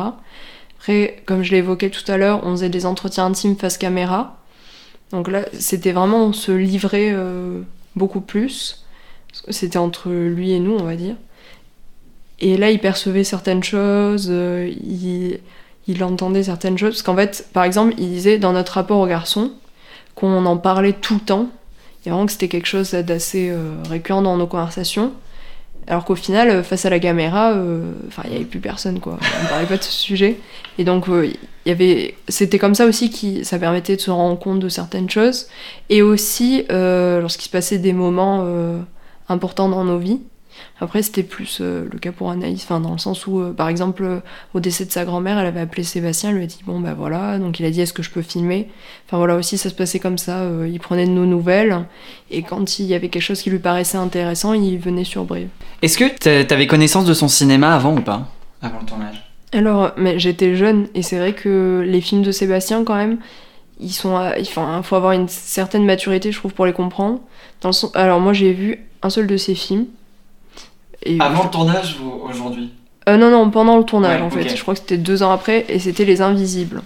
Après, 0.80 1.22
comme 1.26 1.44
je 1.44 1.52
l'ai 1.52 1.58
évoqué 1.58 1.92
tout 1.92 2.10
à 2.12 2.18
l'heure, 2.18 2.42
on 2.44 2.52
faisait 2.52 2.70
des 2.70 2.86
entretiens 2.88 3.28
intimes 3.28 3.56
face 3.56 3.78
caméra. 3.78 4.38
Donc 5.12 5.28
là, 5.28 5.46
c'était 5.54 5.92
vraiment, 5.92 6.26
on 6.26 6.34
se 6.34 6.52
livrait 6.52 7.12
euh, 7.12 7.62
beaucoup 7.96 8.22
plus. 8.22 8.86
C'était 9.50 9.78
entre 9.78 10.10
lui 10.10 10.52
et 10.52 10.60
nous, 10.60 10.76
on 10.76 10.84
va 10.84 10.96
dire. 10.96 11.16
Et 12.40 12.58
là, 12.58 12.72
il 12.72 12.80
percevait 12.80 13.24
certaines 13.24 13.64
choses, 13.64 14.28
il, 14.28 15.40
il 15.90 16.04
entendait 16.04 16.44
certaines 16.44 16.78
choses. 16.78 16.92
Parce 16.92 17.02
qu'en 17.02 17.16
fait, 17.16 17.48
par 17.52 17.64
exemple, 17.64 17.96
il 17.98 18.10
disait 18.10 18.38
dans 18.38 18.54
notre 18.54 18.74
rapport 18.74 19.00
au 19.00 19.08
garçon 19.08 19.52
qu'on 20.16 20.46
en 20.46 20.56
parlait 20.56 20.94
tout 20.94 21.16
le 21.16 21.20
temps. 21.20 21.50
Et 22.06 22.10
vraiment 22.10 22.28
que 22.28 22.32
c'était 22.32 22.48
quelque 22.48 22.68
chose 22.68 22.92
d'assez 22.92 23.50
euh, 23.50 23.74
récurrent 23.90 24.22
dans 24.22 24.38
nos 24.38 24.48
conversations. 24.48 25.12
Alors 25.88 26.06
qu'au 26.06 26.16
final, 26.16 26.50
euh, 26.50 26.64
face 26.64 26.86
à 26.86 26.92
la 26.92 27.00
caméra, 27.00 27.54
euh, 27.54 27.92
il 28.26 28.30
n'y 28.30 28.36
avait 28.36 28.46
plus 28.46 28.60
personne, 28.60 29.00
quoi. 29.00 29.18
On 29.44 29.48
parlait 29.48 29.66
pas 29.66 29.78
de 29.78 29.84
ce 29.84 29.92
sujet. 29.92 30.40
Et 30.78 30.84
donc, 30.84 31.06
il 31.08 31.36
y 31.66 31.72
avait, 31.72 32.16
c'était 32.28 32.60
comme 32.60 32.76
ça 32.76 32.86
aussi 32.86 33.10
qui, 33.10 33.44
ça 33.44 33.58
permettait 33.58 33.96
de 33.96 34.02
se 34.02 34.12
rendre 34.12 34.38
compte 34.38 34.60
de 34.60 34.70
certaines 34.70 35.10
choses. 35.10 35.48
Et 35.90 36.04
aussi, 36.04 36.66
lorsqu'il 36.70 37.46
se 37.46 37.50
passait 37.50 37.80
des 37.80 37.94
moments 37.94 38.48
importants 39.28 39.68
dans 39.68 39.84
nos 39.84 39.98
vies. 39.98 40.22
Après, 40.82 41.02
c'était 41.04 41.24
plus 41.24 41.58
euh, 41.60 41.86
le 41.92 42.00
cas 42.00 42.12
pour 42.14 42.30
Anaïs, 42.32 42.64
enfin, 42.64 42.80
dans 42.80 42.94
le 42.94 42.98
sens 43.00 43.28
où, 43.28 43.40
euh, 43.42 43.52
par 43.54 43.68
exemple, 43.68 44.04
euh, 44.04 44.20
au 44.54 44.60
décès 44.62 44.86
de 44.86 44.92
sa 44.92 45.04
grand-mère, 45.04 45.38
elle 45.38 45.46
avait 45.48 45.60
appelé 45.60 45.84
Sébastien, 45.84 46.30
elle 46.30 46.38
lui 46.38 46.44
a 46.44 46.48
dit 46.48 46.60
bon 46.66 46.80
bah 46.80 46.94
voilà, 46.98 47.38
donc 47.38 47.60
il 47.60 47.66
a 47.66 47.70
dit 47.70 47.82
est-ce 47.82 47.92
que 47.94 48.02
je 48.04 48.10
peux 48.10 48.22
filmer? 48.22 48.70
Enfin 49.06 49.18
voilà 49.18 49.36
aussi, 49.36 49.58
ça 49.58 49.70
se 49.70 49.76
passait 49.76 50.00
comme 50.00 50.18
ça. 50.18 50.46
il 50.72 50.80
prenait 50.80 51.06
de 51.06 51.12
nos 51.12 51.26
nouvelles 51.26 51.86
et 52.32 52.44
quand 52.44 52.80
il 52.80 52.86
y 52.86 52.94
avait 52.94 53.10
quelque 53.10 53.22
chose 53.24 53.42
qui 53.42 53.50
lui 53.50 53.60
paraissait 53.60 53.98
intéressant, 53.98 54.54
il 54.54 54.78
venait 54.80 55.04
sur 55.04 55.26
Brive. 55.26 55.50
Est-ce 55.82 55.98
que 55.98 56.06
t'a- 56.18 56.46
t'avais 56.46 56.68
connaissance 56.68 57.06
de 57.06 57.14
son 57.14 57.28
cinéma 57.28 57.76
avant 57.76 57.96
ou 57.98 58.02
pas? 58.02 58.28
Avant 58.62 58.80
le 58.80 58.86
tournage? 58.86 59.22
Alors, 59.52 59.92
mais 59.98 60.18
j'étais 60.20 60.56
jeune 60.56 60.88
et 60.96 61.02
c'est 61.02 61.18
vrai 61.18 61.34
que 61.34 61.84
les 61.86 62.02
films 62.02 62.22
de 62.22 62.32
Sébastien, 62.32 62.84
quand 62.84 62.96
même, 62.96 63.18
ils 63.82 63.92
sont, 63.92 64.16
à- 64.16 64.38
il 64.38 64.48
faut, 64.48 64.62
avoir 64.96 65.12
une 65.14 65.28
certaine 65.28 65.86
maturité, 65.86 66.32
je 66.32 66.38
trouve, 66.38 66.54
pour 66.54 66.66
les 66.66 66.74
comprendre. 66.74 67.20
Dans 67.62 67.70
le 67.70 67.74
sens- 67.74 67.92
alors 67.96 68.20
moi, 68.20 68.32
j'ai 68.34 68.54
vu 68.54 68.80
un 69.02 69.10
seul 69.10 69.28
de 69.28 69.38
ses 69.38 69.56
films. 69.56 69.86
Et 71.04 71.18
Avant 71.20 71.44
le 71.44 71.50
tournage 71.50 71.98
ou 72.02 72.28
aujourd'hui 72.28 72.72
Euh, 73.08 73.18
non, 73.18 73.32
non, 73.32 73.50
pendant 73.50 73.78
le 73.78 73.84
tournage 73.84 74.20
Ouais, 74.20 74.26
en 74.26 74.30
fait. 74.30 74.56
Je 74.56 74.62
crois 74.62 74.74
que 74.74 74.82
c'était 74.82 74.98
deux 74.98 75.24
ans 75.24 75.32
après 75.32 75.66
et 75.70 75.80
c'était 75.80 76.06
Les 76.06 76.22
Invisibles. 76.22 76.82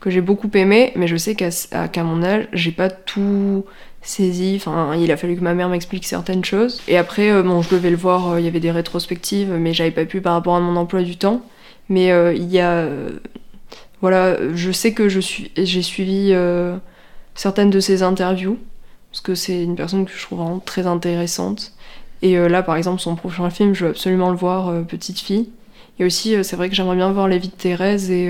Que 0.00 0.10
j'ai 0.10 0.20
beaucoup 0.20 0.50
aimé, 0.54 0.92
mais 0.96 1.06
je 1.06 1.16
sais 1.16 1.34
qu'à 1.34 2.04
mon 2.04 2.22
âge, 2.22 2.48
j'ai 2.52 2.72
pas 2.72 2.90
tout 2.90 3.64
saisi. 4.02 4.54
Enfin, 4.56 4.94
il 4.96 5.10
a 5.10 5.16
fallu 5.16 5.36
que 5.36 5.42
ma 5.42 5.54
mère 5.54 5.68
m'explique 5.68 6.04
certaines 6.04 6.44
choses. 6.44 6.82
Et 6.88 6.98
après, 6.98 7.30
euh, 7.30 7.42
bon, 7.42 7.62
je 7.62 7.70
devais 7.70 7.90
le 7.90 7.96
voir, 7.96 8.32
euh, 8.32 8.40
il 8.40 8.44
y 8.44 8.48
avait 8.48 8.60
des 8.60 8.70
rétrospectives, 8.70 9.50
mais 9.50 9.72
j'avais 9.72 9.92
pas 9.92 10.04
pu 10.04 10.20
par 10.20 10.34
rapport 10.34 10.56
à 10.56 10.60
mon 10.60 10.76
emploi 10.76 11.02
du 11.02 11.16
temps. 11.16 11.40
Mais 11.88 12.08
il 12.34 12.50
y 12.50 12.60
a. 12.60 12.88
voilà, 14.00 14.36
je 14.54 14.72
sais 14.72 14.92
que 14.92 15.10
je 15.10 15.20
suis, 15.20 15.50
j'ai 15.56 15.82
suivi 15.82 16.34
certaines 17.34 17.70
de 17.70 17.80
ses 17.80 18.02
interviews, 18.02 18.58
parce 19.10 19.20
que 19.20 19.34
c'est 19.34 19.62
une 19.62 19.76
personne 19.76 20.06
que 20.06 20.12
je 20.12 20.22
trouve 20.22 20.38
vraiment 20.38 20.60
très 20.60 20.86
intéressante. 20.86 21.73
Et 22.22 22.38
euh, 22.38 22.48
là, 22.48 22.62
par 22.62 22.76
exemple, 22.76 23.00
son 23.00 23.16
prochain 23.16 23.50
film, 23.50 23.74
je 23.74 23.84
veux 23.84 23.90
absolument 23.90 24.30
le 24.30 24.36
voir, 24.36 24.68
euh, 24.68 24.82
Petite 24.82 25.20
fille. 25.20 25.50
Et 25.98 26.04
aussi, 26.04 26.34
c'est 26.42 26.56
vrai 26.56 26.68
que 26.68 26.74
j'aimerais 26.74 26.96
bien 26.96 27.12
voir 27.12 27.28
Les 27.28 27.38
vies 27.38 27.48
de 27.48 27.54
Thérèse 27.54 28.10
et, 28.10 28.28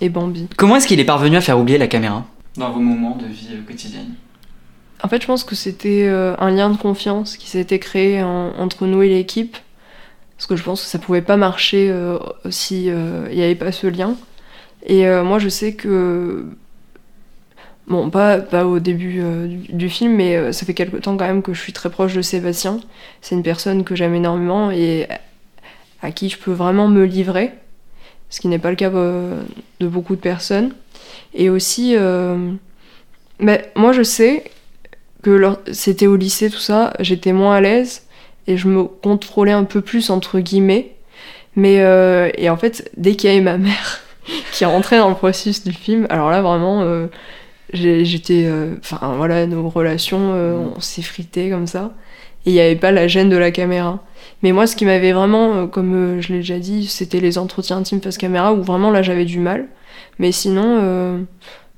et 0.00 0.08
Bambi. 0.08 0.48
Comment 0.56 0.74
est-ce 0.74 0.88
qu'il 0.88 0.98
est 0.98 1.04
parvenu 1.04 1.36
à 1.36 1.40
faire 1.40 1.56
oublier 1.56 1.78
la 1.78 1.86
caméra? 1.86 2.24
Dans 2.56 2.72
vos 2.72 2.80
moments 2.80 3.14
de 3.14 3.26
vie 3.26 3.50
quotidienne 3.64 4.14
En 5.04 5.08
fait, 5.08 5.22
je 5.22 5.26
pense 5.28 5.44
que 5.44 5.54
c'était 5.54 6.08
un 6.08 6.50
lien 6.50 6.68
de 6.68 6.76
confiance 6.76 7.36
qui 7.36 7.48
s'était 7.48 7.78
créé 7.78 8.24
entre 8.24 8.86
nous 8.86 9.02
et 9.02 9.08
l'équipe. 9.08 9.56
Parce 10.36 10.48
que 10.48 10.56
je 10.56 10.64
pense 10.64 10.82
que 10.82 10.88
ça 10.88 10.98
pouvait 10.98 11.22
pas 11.22 11.36
marcher 11.36 11.94
si 12.50 12.86
il 12.86 13.36
n'y 13.36 13.42
avait 13.44 13.54
pas 13.54 13.70
ce 13.70 13.86
lien. 13.86 14.16
Et 14.86 15.06
euh, 15.06 15.24
moi, 15.24 15.38
je 15.38 15.48
sais 15.48 15.74
que. 15.74 16.46
Bon, 17.86 18.10
pas, 18.10 18.38
pas 18.38 18.66
au 18.66 18.80
début 18.80 19.20
euh, 19.20 19.46
du, 19.68 19.88
film, 19.88 20.16
mais 20.16 20.36
euh, 20.36 20.52
ça 20.52 20.66
fait 20.66 20.74
quelque 20.74 20.96
temps 20.96 21.16
quand 21.16 21.26
même 21.26 21.42
que 21.42 21.54
je 21.54 21.60
suis 21.60 21.72
très 21.72 21.88
proche 21.88 22.14
de 22.14 22.22
Sébastien. 22.22 22.80
C'est 23.20 23.36
une 23.36 23.44
personne 23.44 23.84
que 23.84 23.94
j'aime 23.94 24.14
énormément 24.14 24.72
et 24.72 25.06
à 26.02 26.10
qui 26.10 26.28
je 26.28 26.36
peux 26.36 26.52
vraiment 26.52 26.88
me 26.88 27.04
livrer, 27.04 27.52
ce 28.28 28.40
qui 28.40 28.48
n'est 28.48 28.58
pas 28.58 28.70
le 28.70 28.76
cas 28.76 28.90
de 28.90 29.86
beaucoup 29.86 30.16
de 30.16 30.20
personnes. 30.20 30.74
Et 31.32 31.48
aussi, 31.48 31.96
mais 33.38 33.70
moi 33.76 33.92
je 33.92 34.02
sais 34.02 34.44
que 35.22 35.56
c'était 35.72 36.06
au 36.06 36.16
lycée, 36.16 36.50
tout 36.50 36.58
ça, 36.58 36.92
j'étais 37.00 37.32
moins 37.32 37.56
à 37.56 37.60
l'aise 37.60 38.06
et 38.46 38.56
je 38.56 38.68
me 38.68 38.84
contrôlais 38.84 39.52
un 39.52 39.64
peu 39.64 39.80
plus, 39.80 40.10
entre 40.10 40.40
guillemets. 40.40 40.94
Mais, 41.54 41.76
et 42.36 42.50
en 42.50 42.56
fait, 42.56 42.90
dès 42.96 43.14
qu'il 43.14 43.30
y 43.30 43.32
avait 43.32 43.42
ma 43.42 43.58
mère 43.58 44.02
qui 44.52 44.64
est 44.64 44.66
rentré 44.66 44.98
dans 44.98 45.08
le 45.08 45.14
processus 45.14 45.64
du 45.64 45.72
film. 45.72 46.06
Alors 46.10 46.30
là, 46.30 46.42
vraiment, 46.42 46.82
euh, 46.82 47.06
j'étais. 47.76 48.44
Euh, 48.46 48.74
enfin, 48.80 49.14
voilà, 49.16 49.46
nos 49.46 49.68
relations, 49.68 50.32
euh, 50.34 50.58
mm. 50.58 50.72
on 50.76 50.80
s'est 50.80 51.02
frité 51.02 51.50
comme 51.50 51.66
ça. 51.66 51.92
Et 52.44 52.50
il 52.50 52.52
n'y 52.52 52.60
avait 52.60 52.76
pas 52.76 52.92
la 52.92 53.08
gêne 53.08 53.28
de 53.28 53.36
la 53.36 53.50
caméra. 53.50 54.00
Mais 54.42 54.52
moi, 54.52 54.66
ce 54.66 54.76
qui 54.76 54.84
m'avait 54.84 55.12
vraiment, 55.12 55.66
comme 55.66 56.20
je 56.20 56.28
l'ai 56.28 56.38
déjà 56.38 56.58
dit, 56.58 56.86
c'était 56.86 57.20
les 57.20 57.38
entretiens 57.38 57.78
intimes 57.78 58.00
face 58.00 58.18
caméra 58.18 58.52
où 58.52 58.62
vraiment 58.62 58.90
là, 58.90 59.02
j'avais 59.02 59.24
du 59.24 59.40
mal. 59.40 59.66
Mais 60.20 60.30
sinon, 60.30 61.26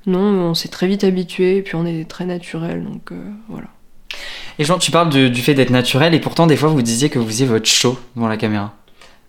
non, 0.05 0.19
on 0.19 0.53
s'est 0.53 0.67
très 0.67 0.85
vite 0.87 1.03
habitué 1.03 1.57
et 1.57 1.61
puis 1.63 1.75
on 1.75 1.85
est 1.87 2.07
très 2.07 2.25
naturel, 2.25 2.83
donc 2.83 3.11
voilà. 3.47 3.67
Et 4.59 4.63
Jean, 4.63 4.77
tu 4.77 4.91
parles 4.91 5.09
du 5.09 5.41
fait 5.41 5.55
d'être 5.55 5.71
naturel 5.71 6.13
et 6.13 6.19
pourtant, 6.19 6.45
des 6.45 6.55
fois, 6.57 6.69
vous 6.69 6.83
disiez 6.83 7.09
que 7.09 7.17
vous 7.17 7.25
faisiez 7.25 7.47
votre 7.47 7.65
show 7.65 7.97
devant 8.15 8.27
la 8.27 8.37
caméra. 8.37 8.75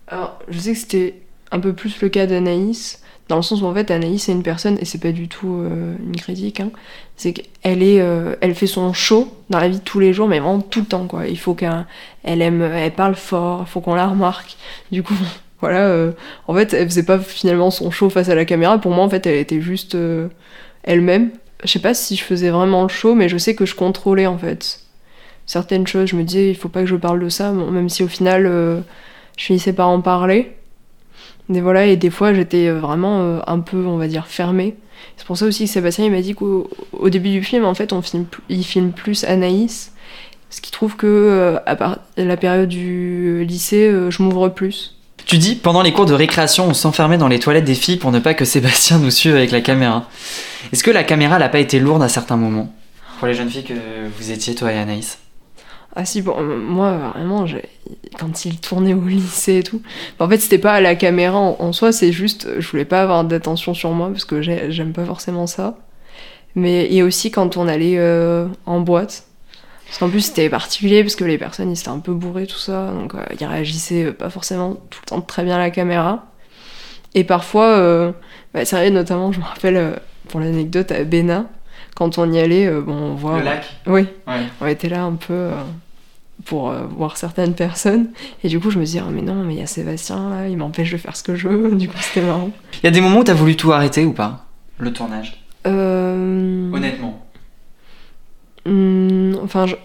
Alors, 0.07 0.37
je 0.47 0.59
sais 0.59 0.73
que 0.73 0.77
c'était 0.77 1.15
un 1.51 1.59
peu 1.59 1.73
plus 1.73 2.01
le 2.01 2.09
cas 2.09 2.27
d'Anaïs 2.27 3.00
dans 3.31 3.37
le 3.37 3.43
sens 3.43 3.61
où 3.61 3.65
en 3.65 3.73
fait 3.73 3.89
Anaïs 3.91 4.23
c'est 4.23 4.33
une 4.33 4.43
personne 4.43 4.77
et 4.81 4.85
c'est 4.85 4.97
pas 4.97 5.13
du 5.13 5.29
tout 5.29 5.61
euh, 5.61 5.95
une 6.05 6.17
critique 6.17 6.59
hein, 6.59 6.69
c'est 7.15 7.31
qu'elle 7.31 7.81
est 7.81 8.01
euh, 8.01 8.35
elle 8.41 8.53
fait 8.53 8.67
son 8.67 8.91
show 8.91 9.33
dans 9.49 9.57
la 9.57 9.69
vie 9.69 9.79
de 9.79 9.83
tous 9.83 10.01
les 10.01 10.11
jours 10.11 10.27
mais 10.27 10.39
vraiment 10.39 10.59
tout 10.59 10.81
le 10.81 10.85
temps 10.85 11.07
quoi. 11.07 11.27
Il 11.27 11.39
faut 11.39 11.53
qu'elle 11.53 11.85
aime 12.25 12.61
elle 12.61 12.91
parle 12.91 13.15
fort 13.15 13.63
il 13.65 13.71
faut 13.71 13.79
qu'on 13.79 13.95
la 13.95 14.07
remarque. 14.07 14.57
Du 14.91 15.01
coup 15.01 15.13
voilà 15.61 15.87
euh, 15.87 16.11
en 16.49 16.53
fait 16.53 16.73
elle 16.73 16.89
faisait 16.89 17.05
pas 17.05 17.19
finalement 17.19 17.71
son 17.71 17.89
show 17.89 18.09
face 18.09 18.27
à 18.27 18.35
la 18.35 18.43
caméra. 18.43 18.77
Pour 18.79 18.91
moi 18.91 19.05
en 19.05 19.09
fait 19.09 19.25
elle 19.25 19.37
était 19.37 19.61
juste 19.61 19.95
elle-même. 20.83 21.29
Je 21.63 21.69
sais 21.69 21.79
pas 21.79 21.93
si 21.93 22.17
je 22.17 22.23
faisais 22.25 22.49
vraiment 22.49 22.83
le 22.83 22.89
show 22.89 23.15
mais 23.15 23.29
je 23.29 23.37
sais 23.37 23.55
que 23.55 23.65
je 23.65 23.75
contrôlais 23.75 24.27
en 24.27 24.37
fait 24.37 24.81
certaines 25.45 25.87
choses. 25.87 26.09
Je 26.09 26.17
me 26.17 26.23
disais 26.23 26.49
il 26.49 26.55
faut 26.57 26.67
pas 26.67 26.81
que 26.81 26.87
je 26.87 26.97
parle 26.97 27.23
de 27.23 27.29
ça 27.29 27.53
même 27.53 27.87
si 27.87 28.03
au 28.03 28.09
final 28.09 28.43
je 29.37 29.45
finissais 29.45 29.71
par 29.71 29.87
en 29.87 30.01
parler 30.01 30.51
et 31.53 31.61
voilà, 31.61 31.85
et 31.85 31.97
des 31.97 32.09
fois 32.09 32.33
j'étais 32.33 32.67
euh, 32.67 32.79
vraiment 32.79 33.21
euh, 33.21 33.39
un 33.47 33.59
peu, 33.59 33.85
on 33.85 33.97
va 33.97 34.07
dire, 34.07 34.27
fermée. 34.27 34.75
C'est 35.17 35.25
pour 35.25 35.37
ça 35.37 35.45
aussi 35.45 35.65
que 35.65 35.69
Sébastien 35.69 36.09
m'a 36.09 36.21
dit 36.21 36.33
qu'au 36.33 36.69
début 37.09 37.29
du 37.29 37.43
film, 37.43 37.65
en 37.65 37.73
fait, 37.73 37.93
on 37.93 38.01
filme, 38.01 38.25
il 38.49 38.63
filme 38.63 38.91
plus 38.91 39.23
Anaïs, 39.23 39.93
ce 40.49 40.61
qui 40.61 40.71
trouve 40.71 40.95
que 40.95 41.07
euh, 41.07 41.59
à 41.65 41.97
la 42.17 42.37
période 42.37 42.69
du 42.69 43.43
lycée, 43.45 43.91
je 44.09 44.23
m'ouvre 44.23 44.49
plus. 44.49 44.97
Tu 45.25 45.37
dis, 45.37 45.55
pendant 45.55 45.81
les 45.81 45.93
cours 45.93 46.05
de 46.05 46.13
récréation, 46.13 46.67
on 46.67 46.73
s'enfermait 46.73 47.17
dans 47.17 47.27
les 47.27 47.39
toilettes 47.39 47.65
des 47.65 47.75
filles 47.75 47.97
pour 47.97 48.11
ne 48.11 48.19
pas 48.19 48.33
que 48.33 48.45
Sébastien 48.45 48.97
nous 48.97 49.11
suive 49.11 49.35
avec 49.35 49.51
la 49.51 49.61
caméra. 49.61 50.07
Est-ce 50.73 50.83
que 50.83 50.91
la 50.91 51.03
caméra 51.03 51.39
n'a 51.39 51.49
pas 51.49 51.59
été 51.59 51.79
lourde 51.79 52.03
à 52.03 52.09
certains 52.09 52.37
moments? 52.37 52.73
Pour 53.19 53.27
les 53.27 53.33
jeunes 53.33 53.49
filles 53.49 53.63
que 53.63 53.73
vous 54.17 54.31
étiez, 54.31 54.55
toi 54.55 54.71
et 54.71 54.77
Anaïs? 54.77 55.20
Ah 55.95 56.05
si, 56.05 56.21
bon, 56.21 56.41
moi, 56.41 57.11
vraiment, 57.13 57.45
quand 58.17 58.45
il 58.45 58.59
tournait 58.59 58.93
au 58.93 59.01
lycée 59.01 59.57
et 59.57 59.63
tout, 59.63 59.81
en 60.19 60.29
fait, 60.29 60.37
c'était 60.37 60.57
pas 60.57 60.73
à 60.73 60.81
la 60.81 60.95
caméra 60.95 61.37
en, 61.37 61.73
soi, 61.73 61.91
c'est 61.91 62.13
juste, 62.13 62.47
je 62.59 62.67
voulais 62.69 62.85
pas 62.85 63.01
avoir 63.01 63.25
d'attention 63.25 63.73
sur 63.73 63.91
moi, 63.91 64.09
parce 64.09 64.23
que 64.23 64.41
j'aime 64.41 64.93
pas 64.93 65.05
forcément 65.05 65.47
ça. 65.47 65.77
Mais, 66.55 66.93
et 66.93 67.03
aussi 67.03 67.31
quand 67.31 67.57
on 67.57 67.67
allait 67.67 67.97
euh, 67.97 68.47
en 68.65 68.81
boîte, 68.81 69.25
parce 69.85 69.99
qu'en 69.99 70.09
plus, 70.09 70.21
c'était 70.21 70.49
particulier, 70.49 71.03
parce 71.03 71.15
que 71.15 71.25
les 71.25 71.37
personnes, 71.37 71.69
ils 71.71 71.79
étaient 71.79 71.89
un 71.89 71.99
peu 71.99 72.13
bourrés, 72.13 72.47
tout 72.47 72.57
ça, 72.57 72.91
donc 72.91 73.13
euh, 73.13 73.25
ils 73.39 73.45
réagissaient 73.45 74.13
pas 74.13 74.29
forcément 74.29 74.75
tout 74.89 74.99
le 75.03 75.07
temps 75.07 75.21
très 75.21 75.43
bien 75.43 75.55
à 75.55 75.59
la 75.59 75.71
caméra. 75.71 76.27
Et 77.15 77.25
parfois, 77.25 77.67
euh, 77.67 78.13
bah, 78.53 78.63
vrai, 78.63 78.89
notamment, 78.91 79.33
je 79.33 79.39
me 79.39 79.45
rappelle, 79.45 79.99
pour 80.29 80.39
l'anecdote, 80.39 80.91
à 80.93 81.03
Bénin, 81.03 81.47
quand 81.95 82.17
on 82.17 82.31
y 82.31 82.39
allait, 82.39 82.67
euh, 82.67 82.81
bon, 82.81 82.93
on 82.93 83.15
voit. 83.15 83.39
Le 83.39 83.45
lac 83.45 83.65
Oui. 83.85 84.07
On 84.59 84.67
était 84.67 84.89
là 84.89 85.03
un 85.03 85.13
peu 85.13 85.33
euh, 85.33 85.51
pour 86.45 86.69
euh, 86.69 86.83
voir 86.85 87.17
certaines 87.17 87.53
personnes. 87.53 88.07
Et 88.43 88.47
du 88.47 88.59
coup, 88.59 88.71
je 88.71 88.79
me 88.79 88.85
disais, 88.85 89.01
oh, 89.05 89.11
mais 89.11 89.21
non, 89.21 89.35
mais 89.35 89.55
il 89.55 89.59
y 89.59 89.63
a 89.63 89.67
Sébastien 89.67 90.29
là, 90.29 90.47
il 90.47 90.57
m'empêche 90.57 90.91
de 90.91 90.97
faire 90.97 91.15
ce 91.15 91.23
que 91.23 91.35
je 91.35 91.47
veux. 91.47 91.75
Du 91.75 91.87
coup, 91.87 91.97
c'était 91.99 92.25
marrant. 92.25 92.51
Il 92.81 92.85
y 92.85 92.87
a 92.87 92.91
des 92.91 93.01
moments 93.01 93.19
où 93.19 93.23
t'as 93.23 93.33
voulu 93.33 93.55
tout 93.55 93.71
arrêter 93.71 94.05
ou 94.05 94.13
pas? 94.13 94.45
Le 94.77 94.91
tournage? 94.91 95.43
Honnêtement 95.63 97.23
hmm, 98.65 99.35
Enfin, 99.43 99.67
je, 99.67 99.75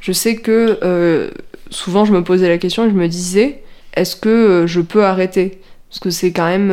je, 0.00 0.12
sais 0.12 0.36
que 0.36 1.30
souvent 1.68 2.06
je 2.06 2.12
me 2.14 2.24
posais 2.24 2.48
la 2.48 2.56
question 2.56 2.86
et 2.86 2.88
je 2.88 2.94
me 2.94 3.06
disais, 3.06 3.62
est-ce 3.94 4.16
que 4.16 4.64
je 4.66 4.80
peux 4.80 5.04
arrêter? 5.04 5.60
Parce 5.90 5.98
que 5.98 6.08
c'est 6.08 6.32
quand 6.32 6.46
même 6.46 6.70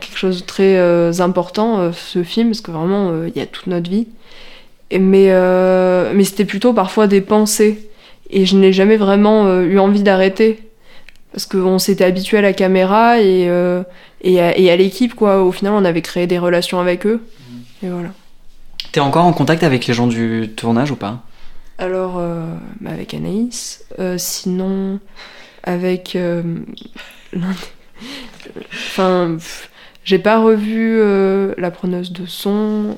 quelque 0.00 0.18
chose 0.18 0.40
de 0.40 0.46
très 0.46 0.76
euh, 0.76 1.12
important, 1.20 1.78
euh, 1.80 1.92
ce 1.92 2.22
film, 2.22 2.48
parce 2.48 2.60
que 2.60 2.70
vraiment, 2.70 3.10
euh, 3.10 3.28
il 3.28 3.38
y 3.38 3.42
a 3.42 3.46
toute 3.46 3.66
notre 3.66 3.90
vie. 3.90 4.06
Et, 4.90 4.98
mais 4.98 5.30
mais 6.14 6.24
c'était 6.24 6.44
plutôt 6.44 6.72
parfois 6.72 7.06
des 7.06 7.20
pensées. 7.20 7.88
Et 8.30 8.46
je 8.46 8.56
n'ai 8.56 8.72
jamais 8.72 8.96
vraiment 8.96 9.60
eu 9.60 9.78
envie 9.78 10.02
d'arrêter. 10.02 10.62
Parce 11.32 11.46
qu'on 11.46 11.78
s'était 11.78 12.04
habitué 12.04 12.38
à 12.38 12.42
la 12.42 12.52
caméra 12.52 13.20
et, 13.20 13.50
et 14.20 14.40
à, 14.40 14.48
à 14.48 14.76
l'équipe, 14.76 15.14
quoi. 15.14 15.42
Au 15.42 15.50
final, 15.50 15.72
on 15.72 15.84
avait 15.84 16.02
créé 16.02 16.26
des 16.26 16.38
relations 16.38 16.80
avec 16.80 17.06
eux. 17.06 17.24
Et 17.82 17.88
voilà. 17.88 18.10
T'es 18.92 19.00
encore 19.00 19.24
en 19.24 19.32
contact 19.32 19.64
avec 19.64 19.86
les 19.86 19.94
gens 19.94 20.06
du 20.06 20.52
tournage 20.54 20.92
ou 20.92 20.96
pas? 20.96 21.22
Alors, 21.78 22.22
bah, 22.80 22.90
avec 22.90 23.14
Anaïs. 23.14 23.84
sinon, 24.16 25.00
avec. 25.64 26.16
enfin. 28.72 29.38
J'ai 30.04 30.18
pas 30.18 30.38
revu 30.38 30.98
euh, 31.00 31.54
la 31.56 31.70
preneuse 31.70 32.12
de 32.12 32.26
son. 32.26 32.96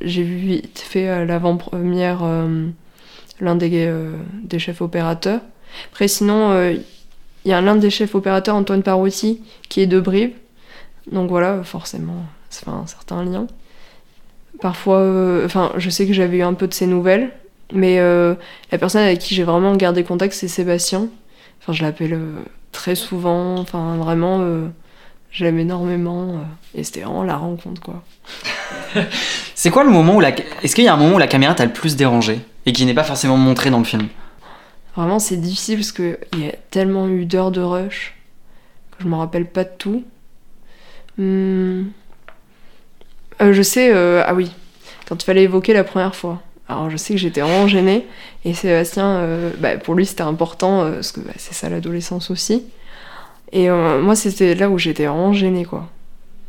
J'ai 0.00 0.22
vu 0.22 0.36
vite 0.36 0.78
fait 0.78 1.08
euh, 1.08 1.26
l'avant-première 1.26 2.20
euh, 2.24 2.66
l'un 3.40 3.54
des, 3.54 3.92
des, 4.42 4.58
chefs 4.58 4.80
opérateurs. 4.80 5.40
Après, 5.90 6.08
sinon, 6.08 6.72
il 7.44 7.50
y 7.50 7.52
a 7.52 7.60
l'un 7.60 7.76
des 7.76 7.90
chefs 7.90 8.14
opérateurs, 8.14 8.56
Antoine 8.56 8.82
Parotti, 8.82 9.42
qui 9.68 9.80
est 9.80 9.86
de 9.86 10.00
Brive. 10.00 10.32
Donc 11.10 11.30
voilà, 11.30 11.62
forcément, 11.62 12.24
ça 12.50 12.64
fait 12.64 12.70
un 12.70 12.86
certain 12.86 13.24
lien. 13.24 13.46
Parfois, 14.60 15.42
enfin, 15.44 15.72
je 15.78 15.88
sais 15.88 16.06
que 16.06 16.12
j'avais 16.12 16.38
eu 16.38 16.42
un 16.42 16.52
peu 16.52 16.66
de 16.66 16.74
ses 16.74 16.86
nouvelles, 16.86 17.30
mais 17.72 17.96
la 17.98 18.78
personne 18.78 19.00
avec 19.02 19.20
qui 19.20 19.34
j'ai 19.34 19.44
vraiment 19.44 19.74
gardé 19.74 20.04
contact, 20.04 20.34
c'est 20.34 20.48
Sébastien. 20.48 21.08
Enfin, 21.62 21.72
je 21.72 21.82
l'appelle 21.82 22.18
très 22.72 22.94
souvent, 22.94 23.56
enfin, 23.56 23.96
vraiment 23.96 24.70
J'aime 25.30 25.58
énormément. 25.58 26.28
Euh, 26.28 26.78
et 26.78 26.84
c'était 26.84 27.00
vraiment 27.00 27.22
la 27.22 27.36
rencontre, 27.36 27.80
quoi. 27.80 28.02
c'est 29.54 29.70
quoi 29.70 29.84
le 29.84 29.90
moment 29.90 30.16
où 30.16 30.20
la. 30.20 30.30
Est-ce 30.62 30.74
qu'il 30.74 30.84
y 30.84 30.88
a 30.88 30.94
un 30.94 30.96
moment 30.96 31.16
où 31.16 31.18
la 31.18 31.28
caméra 31.28 31.54
t'a 31.54 31.64
le 31.64 31.72
plus 31.72 31.96
dérangé 31.96 32.40
et 32.66 32.72
qui 32.72 32.84
n'est 32.84 32.94
pas 32.94 33.04
forcément 33.04 33.36
montré 33.36 33.70
dans 33.70 33.78
le 33.78 33.84
film? 33.84 34.08
Vraiment, 34.96 35.18
c'est 35.18 35.36
difficile 35.36 35.76
parce 35.76 35.92
qu'il 35.92 36.16
y 36.38 36.48
a 36.48 36.54
tellement 36.70 37.08
eu 37.08 37.26
d'heures 37.26 37.52
de 37.52 37.60
rush 37.60 38.14
que 38.90 39.04
je 39.04 39.08
me 39.08 39.14
rappelle 39.14 39.46
pas 39.46 39.64
de 39.64 39.70
tout. 39.78 40.04
Hmm. 41.16 41.84
Euh, 43.40 43.52
je 43.52 43.62
sais, 43.62 43.92
euh, 43.94 44.22
ah 44.26 44.34
oui, 44.34 44.50
quand 45.08 45.22
il 45.22 45.24
fallait 45.24 45.44
évoquer 45.44 45.72
la 45.72 45.84
première 45.84 46.14
fois. 46.14 46.42
Alors 46.68 46.90
je 46.90 46.96
sais 46.96 47.14
que 47.14 47.18
j'étais 47.18 47.40
vraiment 47.40 47.66
gênée 47.66 48.06
et 48.44 48.54
Sébastien, 48.54 49.26
bah, 49.58 49.76
pour 49.76 49.94
lui 49.94 50.06
c'était 50.06 50.22
important 50.22 50.88
parce 50.88 51.10
que 51.10 51.18
bah, 51.18 51.32
c'est 51.36 51.52
ça 51.52 51.68
l'adolescence 51.68 52.30
aussi. 52.30 52.62
Et 53.52 53.68
euh, 53.68 54.00
moi, 54.00 54.14
c'était 54.14 54.54
là 54.54 54.70
où 54.70 54.78
j'étais 54.78 55.06
vraiment 55.06 55.32
gênée, 55.32 55.64
quoi. 55.64 55.88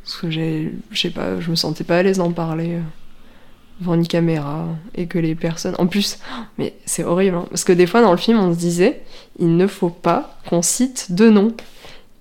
Parce 0.04 0.18
que 0.18 0.30
j'ai, 0.30 0.72
je 0.92 1.02
sais 1.02 1.10
pas, 1.10 1.40
je 1.40 1.50
me 1.50 1.56
sentais 1.56 1.84
pas 1.84 1.98
à 1.98 2.04
l'aise 2.04 2.18
d'en 2.18 2.32
parler 2.32 2.76
euh, 2.76 2.82
devant 3.80 3.96
une 3.96 4.08
caméra 4.08 4.68
et 4.96 5.08
que 5.08 5.20
les 5.20 5.36
personnes. 5.36 5.76
En 5.78 5.88
plus, 5.88 6.20
mais 6.58 6.74
c'est 6.86 7.04
horrible, 7.04 7.38
hein, 7.38 7.46
parce 7.50 7.64
que 7.64 7.74
des 7.74 7.88
fois 7.88 8.02
dans 8.02 8.12
le 8.12 8.18
film, 8.18 8.40
on 8.40 8.54
se 8.54 8.58
disait, 8.58 9.02
il 9.40 9.58
ne 9.58 9.68
faut 9.68 9.90
pas 9.90 10.38
qu'on 10.48 10.62
cite 10.62 11.08
deux 11.10 11.30
noms. 11.30 11.54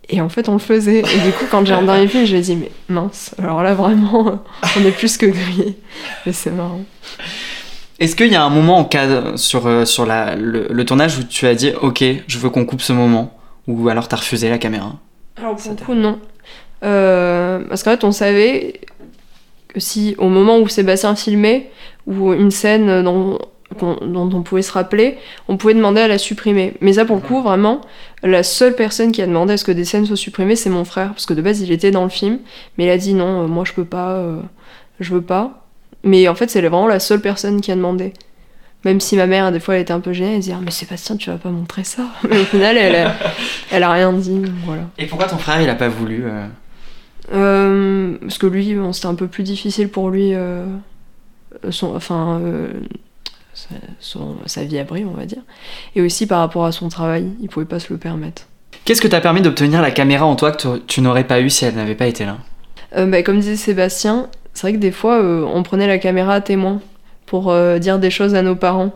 Et 0.08 0.20
en 0.20 0.28
fait, 0.28 0.48
on 0.48 0.54
le 0.54 0.58
faisait. 0.58 1.00
Et 1.00 1.20
du 1.24 1.32
coup, 1.38 1.44
quand 1.50 1.64
j'ai 1.64 1.74
regardé 1.74 2.02
le 2.02 2.08
film, 2.08 2.24
je 2.26 2.32
lui 2.32 2.38
ai 2.38 2.42
dit, 2.42 2.56
mais 2.56 2.70
mince, 2.88 3.34
alors 3.38 3.62
là, 3.62 3.74
vraiment, 3.74 4.42
on 4.76 4.84
est 4.84 4.90
plus 4.90 5.16
que 5.16 5.26
grillé. 5.26 5.78
Mais 6.26 6.32
c'est 6.32 6.50
marrant. 6.50 6.82
Est-ce 8.00 8.16
qu'il 8.16 8.32
y 8.32 8.34
a 8.34 8.42
un 8.42 8.50
moment 8.50 8.78
en 8.78 8.84
cas 8.84 9.36
sur, 9.36 9.66
euh, 9.66 9.84
sur 9.84 10.06
la, 10.06 10.34
le 10.34 10.84
tournage 10.84 11.18
où 11.18 11.22
tu 11.22 11.46
as 11.46 11.54
dit, 11.54 11.72
ok, 11.80 12.02
je 12.26 12.38
veux 12.38 12.48
qu'on 12.50 12.64
coupe 12.64 12.80
ce 12.80 12.92
moment? 12.92 13.39
Ou 13.66 13.88
alors 13.88 14.08
t'as 14.08 14.16
refusé 14.16 14.48
la 14.48 14.58
caméra 14.58 14.96
Alors 15.36 15.56
pour 15.56 15.70
le 15.70 15.76
coup, 15.76 15.94
non. 15.94 16.18
Euh, 16.82 17.60
parce 17.68 17.82
qu'en 17.82 17.92
fait, 17.92 18.04
on 18.04 18.12
savait 18.12 18.80
que 19.68 19.80
si, 19.80 20.14
au 20.18 20.28
moment 20.28 20.58
où 20.58 20.68
Sébastien 20.68 21.14
filmait, 21.14 21.70
ou 22.06 22.32
une 22.32 22.50
scène 22.50 23.02
dont, 23.04 23.38
on 23.82 24.42
pouvait 24.42 24.62
se 24.62 24.72
rappeler, 24.72 25.18
on 25.48 25.56
pouvait 25.56 25.74
demander 25.74 26.00
à 26.00 26.08
la 26.08 26.18
supprimer. 26.18 26.74
Mais 26.80 26.94
ça, 26.94 27.04
pour 27.04 27.16
le 27.16 27.22
coup, 27.22 27.42
vraiment, 27.42 27.80
la 28.22 28.42
seule 28.42 28.74
personne 28.74 29.12
qui 29.12 29.22
a 29.22 29.26
demandé 29.26 29.52
à 29.52 29.56
ce 29.56 29.64
que 29.64 29.72
des 29.72 29.84
scènes 29.84 30.06
soient 30.06 30.16
supprimées, 30.16 30.56
c'est 30.56 30.70
mon 30.70 30.84
frère. 30.84 31.10
Parce 31.10 31.26
que 31.26 31.34
de 31.34 31.42
base, 31.42 31.60
il 31.60 31.70
était 31.70 31.90
dans 31.90 32.04
le 32.04 32.10
film, 32.10 32.38
mais 32.78 32.86
il 32.86 32.90
a 32.90 32.98
dit 32.98 33.14
non, 33.14 33.44
euh, 33.44 33.46
moi 33.46 33.64
je 33.64 33.72
peux 33.72 33.84
pas, 33.84 34.12
euh, 34.12 34.40
je 34.98 35.14
veux 35.14 35.22
pas. 35.22 35.66
Mais 36.02 36.26
en 36.28 36.34
fait, 36.34 36.50
c'est 36.50 36.60
vraiment 36.60 36.86
la 36.86 36.98
seule 36.98 37.20
personne 37.20 37.60
qui 37.60 37.70
a 37.70 37.76
demandé. 37.76 38.14
Même 38.84 38.98
si 39.00 39.16
ma 39.16 39.26
mère, 39.26 39.52
des 39.52 39.60
fois, 39.60 39.74
elle 39.74 39.82
était 39.82 39.92
un 39.92 40.00
peu 40.00 40.12
gênée, 40.12 40.34
elle 40.34 40.40
disait 40.40 40.54
Ah, 40.56 40.60
Mais 40.62 40.70
Sébastien, 40.70 41.16
tu 41.16 41.28
vas 41.30 41.36
pas 41.36 41.50
montrer 41.50 41.84
ça. 41.84 42.04
Mais 42.30 42.38
au 42.40 42.44
final, 42.44 42.76
elle 42.78 42.96
a, 42.96 43.14
elle 43.70 43.82
a 43.82 43.90
rien 43.92 44.12
dit. 44.12 44.42
Voilà. 44.64 44.82
Et 44.98 45.06
pourquoi 45.06 45.26
ton 45.26 45.36
frère 45.38 45.60
il 45.60 45.68
a 45.68 45.74
pas 45.74 45.88
voulu 45.88 46.24
euh, 46.24 46.46
Euh, 47.32 48.16
parce 48.22 48.38
que 48.38 48.46
lui, 48.46 48.74
bon, 48.74 48.92
c'était 48.92 49.06
un 49.06 49.14
peu 49.14 49.26
plus 49.26 49.42
difficile 49.42 49.88
pour 49.88 50.10
lui, 50.10 50.34
euh, 50.34 50.64
son, 51.70 51.94
enfin, 51.94 52.40
sa, 53.54 53.68
son- 54.00 54.36
sa 54.46 54.64
vie 54.64 54.78
à 54.78 54.84
Brie, 54.84 55.04
on 55.04 55.12
va 55.14 55.26
dire. 55.26 55.42
Et 55.94 56.00
aussi 56.00 56.26
par 56.26 56.40
rapport 56.40 56.64
à 56.64 56.72
son 56.72 56.88
travail, 56.88 57.26
il 57.40 57.48
pouvait 57.48 57.66
pas 57.66 57.80
se 57.80 57.92
le 57.92 57.98
permettre. 57.98 58.42
Qu'est-ce 58.84 59.02
que 59.02 59.08
t'as 59.08 59.20
permis 59.20 59.42
d'obtenir 59.42 59.82
la 59.82 59.90
caméra 59.90 60.24
en 60.24 60.36
toi 60.36 60.52
que 60.52 60.56
tu- 60.78 60.82
tu 60.86 61.00
n'aurais 61.02 61.24
pas 61.24 61.40
eu 61.40 61.50
si 61.50 61.64
elle 61.64 61.74
n'avait 61.74 61.94
pas 61.94 62.06
été 62.06 62.24
là? 62.24 62.38
Bah, 62.96 63.22
comme 63.22 63.38
disait 63.38 63.56
Sébastien, 63.56 64.28
c'est 64.54 64.62
vrai 64.62 64.72
que 64.72 64.78
des 64.78 64.90
fois, 64.90 65.20
on 65.22 65.62
prenait 65.62 65.86
la 65.86 65.98
caméra 65.98 66.34
à 66.34 66.40
témoin 66.40 66.80
pour 67.30 67.52
euh, 67.52 67.78
dire 67.78 68.00
des 68.00 68.10
choses 68.10 68.34
à 68.34 68.42
nos 68.42 68.56
parents. 68.56 68.92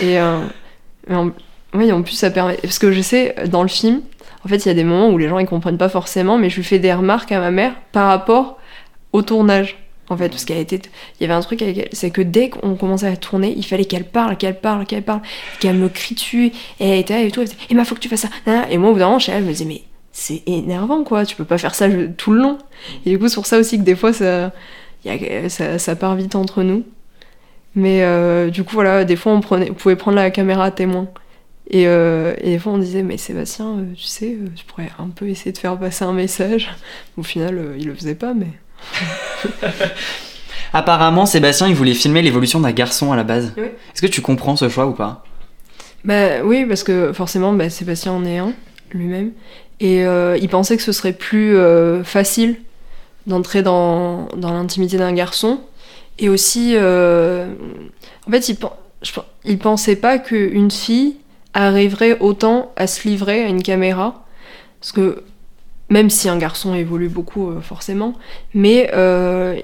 Et 0.00 0.18
euh, 0.18 0.40
en, 1.08 1.30
oui, 1.74 1.92
en 1.92 2.02
plus, 2.02 2.14
ça 2.14 2.32
permet. 2.32 2.56
Parce 2.56 2.80
que 2.80 2.90
je 2.90 3.00
sais, 3.00 3.36
dans 3.46 3.62
le 3.62 3.68
film, 3.68 4.00
en 4.44 4.48
fait, 4.48 4.56
il 4.56 4.66
y 4.66 4.70
a 4.72 4.74
des 4.74 4.82
moments 4.82 5.10
où 5.10 5.16
les 5.16 5.28
gens 5.28 5.38
ils 5.38 5.46
comprennent 5.46 5.78
pas 5.78 5.88
forcément, 5.88 6.38
mais 6.38 6.50
je 6.50 6.56
lui 6.56 6.64
fais 6.64 6.80
des 6.80 6.92
remarques 6.92 7.30
à 7.30 7.38
ma 7.38 7.52
mère 7.52 7.72
par 7.92 8.08
rapport 8.08 8.58
au 9.12 9.22
tournage. 9.22 9.78
En 10.08 10.16
fait, 10.16 10.28
parce 10.28 10.44
qu'elle 10.44 10.58
était, 10.58 10.80
il 11.18 11.22
y 11.22 11.24
avait 11.24 11.34
un 11.34 11.40
truc 11.40 11.62
avec 11.62 11.78
elle, 11.78 11.88
c'est 11.92 12.10
que 12.10 12.20
dès 12.20 12.48
qu'on 12.48 12.74
commençait 12.74 13.08
à 13.08 13.16
tourner, 13.16 13.54
il 13.56 13.64
fallait 13.64 13.84
qu'elle 13.84 14.04
parle, 14.04 14.36
qu'elle 14.36 14.60
parle, 14.60 14.84
qu'elle 14.86 15.02
parle, 15.02 15.20
qu'elle 15.60 15.76
me 15.76 15.88
crie 15.88 16.14
dessus, 16.14 16.52
et 16.78 16.88
elle 16.88 16.98
était 17.00 17.14
là 17.14 17.22
et 17.22 17.30
tout, 17.30 17.40
elle 17.40 17.48
disait, 17.48 17.58
Emma, 17.70 17.84
faut 17.84 17.96
que 17.96 18.00
tu 18.00 18.08
fasses 18.08 18.26
ça. 18.44 18.68
Et 18.70 18.78
moi, 18.78 18.90
au 18.90 18.92
bout 18.92 19.00
d'un 19.00 19.06
moment, 19.06 19.18
je 19.18 19.32
me 19.32 19.48
disais, 19.48 19.64
mais 19.64 19.82
c'est 20.12 20.42
énervant, 20.46 21.02
quoi, 21.02 21.26
tu 21.26 21.34
peux 21.34 21.44
pas 21.44 21.58
faire 21.58 21.74
ça 21.74 21.88
tout 22.16 22.32
le 22.32 22.40
long. 22.40 22.58
Et 23.04 23.10
du 23.10 23.18
coup, 23.18 23.28
c'est 23.28 23.34
pour 23.34 23.46
ça 23.46 23.58
aussi 23.58 23.78
que 23.78 23.84
des 23.84 23.96
fois, 23.96 24.12
ça, 24.12 24.52
ça 25.48 25.96
part 25.96 26.14
vite 26.14 26.36
entre 26.36 26.62
nous. 26.62 26.84
Mais 27.76 28.02
euh, 28.02 28.48
du 28.48 28.64
coup, 28.64 28.74
voilà, 28.74 29.04
des 29.04 29.16
fois, 29.16 29.32
on, 29.32 29.40
prenait, 29.40 29.70
on 29.70 29.74
pouvait 29.74 29.96
prendre 29.96 30.16
la 30.16 30.30
caméra 30.30 30.64
à 30.64 30.70
témoin. 30.70 31.08
Et, 31.68 31.86
euh, 31.86 32.34
et 32.40 32.50
des 32.50 32.58
fois, 32.58 32.72
on 32.72 32.78
disait, 32.78 33.02
mais 33.02 33.18
Sébastien, 33.18 33.66
euh, 33.66 33.92
tu 33.94 34.04
sais, 34.04 34.36
tu 34.56 34.64
pourrais 34.64 34.90
un 34.98 35.08
peu 35.08 35.28
essayer 35.28 35.52
de 35.52 35.58
faire 35.58 35.78
passer 35.78 36.04
un 36.04 36.14
message. 36.14 36.74
Au 37.18 37.22
final, 37.22 37.74
il 37.78 37.86
le 37.86 37.94
faisait 37.94 38.14
pas, 38.14 38.32
mais. 38.32 38.48
Apparemment, 40.72 41.26
Sébastien 41.26 41.68
il 41.68 41.74
voulait 41.74 41.94
filmer 41.94 42.22
l'évolution 42.22 42.60
d'un 42.60 42.72
garçon 42.72 43.12
à 43.12 43.16
la 43.16 43.24
base. 43.24 43.52
Oui. 43.56 43.64
Est-ce 43.64 44.02
que 44.02 44.06
tu 44.06 44.20
comprends 44.20 44.56
ce 44.56 44.68
choix 44.68 44.86
ou 44.86 44.92
pas? 44.92 45.24
Bah 46.04 46.42
oui, 46.44 46.64
parce 46.66 46.82
que 46.82 47.12
forcément, 47.12 47.52
bah, 47.52 47.68
Sébastien 47.68 48.12
en 48.12 48.24
est 48.24 48.38
un, 48.38 48.52
lui-même. 48.90 49.32
Et 49.80 50.02
il 50.02 50.48
pensait 50.48 50.76
que 50.76 50.82
ce 50.82 50.92
serait 50.92 51.12
plus 51.12 51.56
facile 52.04 52.56
d'entrer 53.26 53.62
dans, 53.62 54.28
dans 54.36 54.52
l'intimité 54.52 54.96
d'un 54.96 55.12
garçon. 55.12 55.60
Et 56.18 56.28
aussi, 56.28 56.72
euh, 56.74 57.52
en 58.26 58.30
fait, 58.30 58.48
il, 58.48 58.56
il 59.44 59.58
pensait 59.58 59.96
pas 59.96 60.18
qu'une 60.18 60.70
fille 60.70 61.16
arriverait 61.54 62.18
autant 62.20 62.72
à 62.76 62.86
se 62.86 63.06
livrer 63.06 63.44
à 63.44 63.48
une 63.48 63.62
caméra. 63.62 64.24
Parce 64.80 64.92
que 64.92 65.22
même 65.88 66.10
si 66.10 66.28
un 66.28 66.38
garçon 66.38 66.74
évolue 66.74 67.08
beaucoup, 67.08 67.50
euh, 67.50 67.60
forcément, 67.60 68.14
mais 68.54 68.90
euh, 68.94 69.60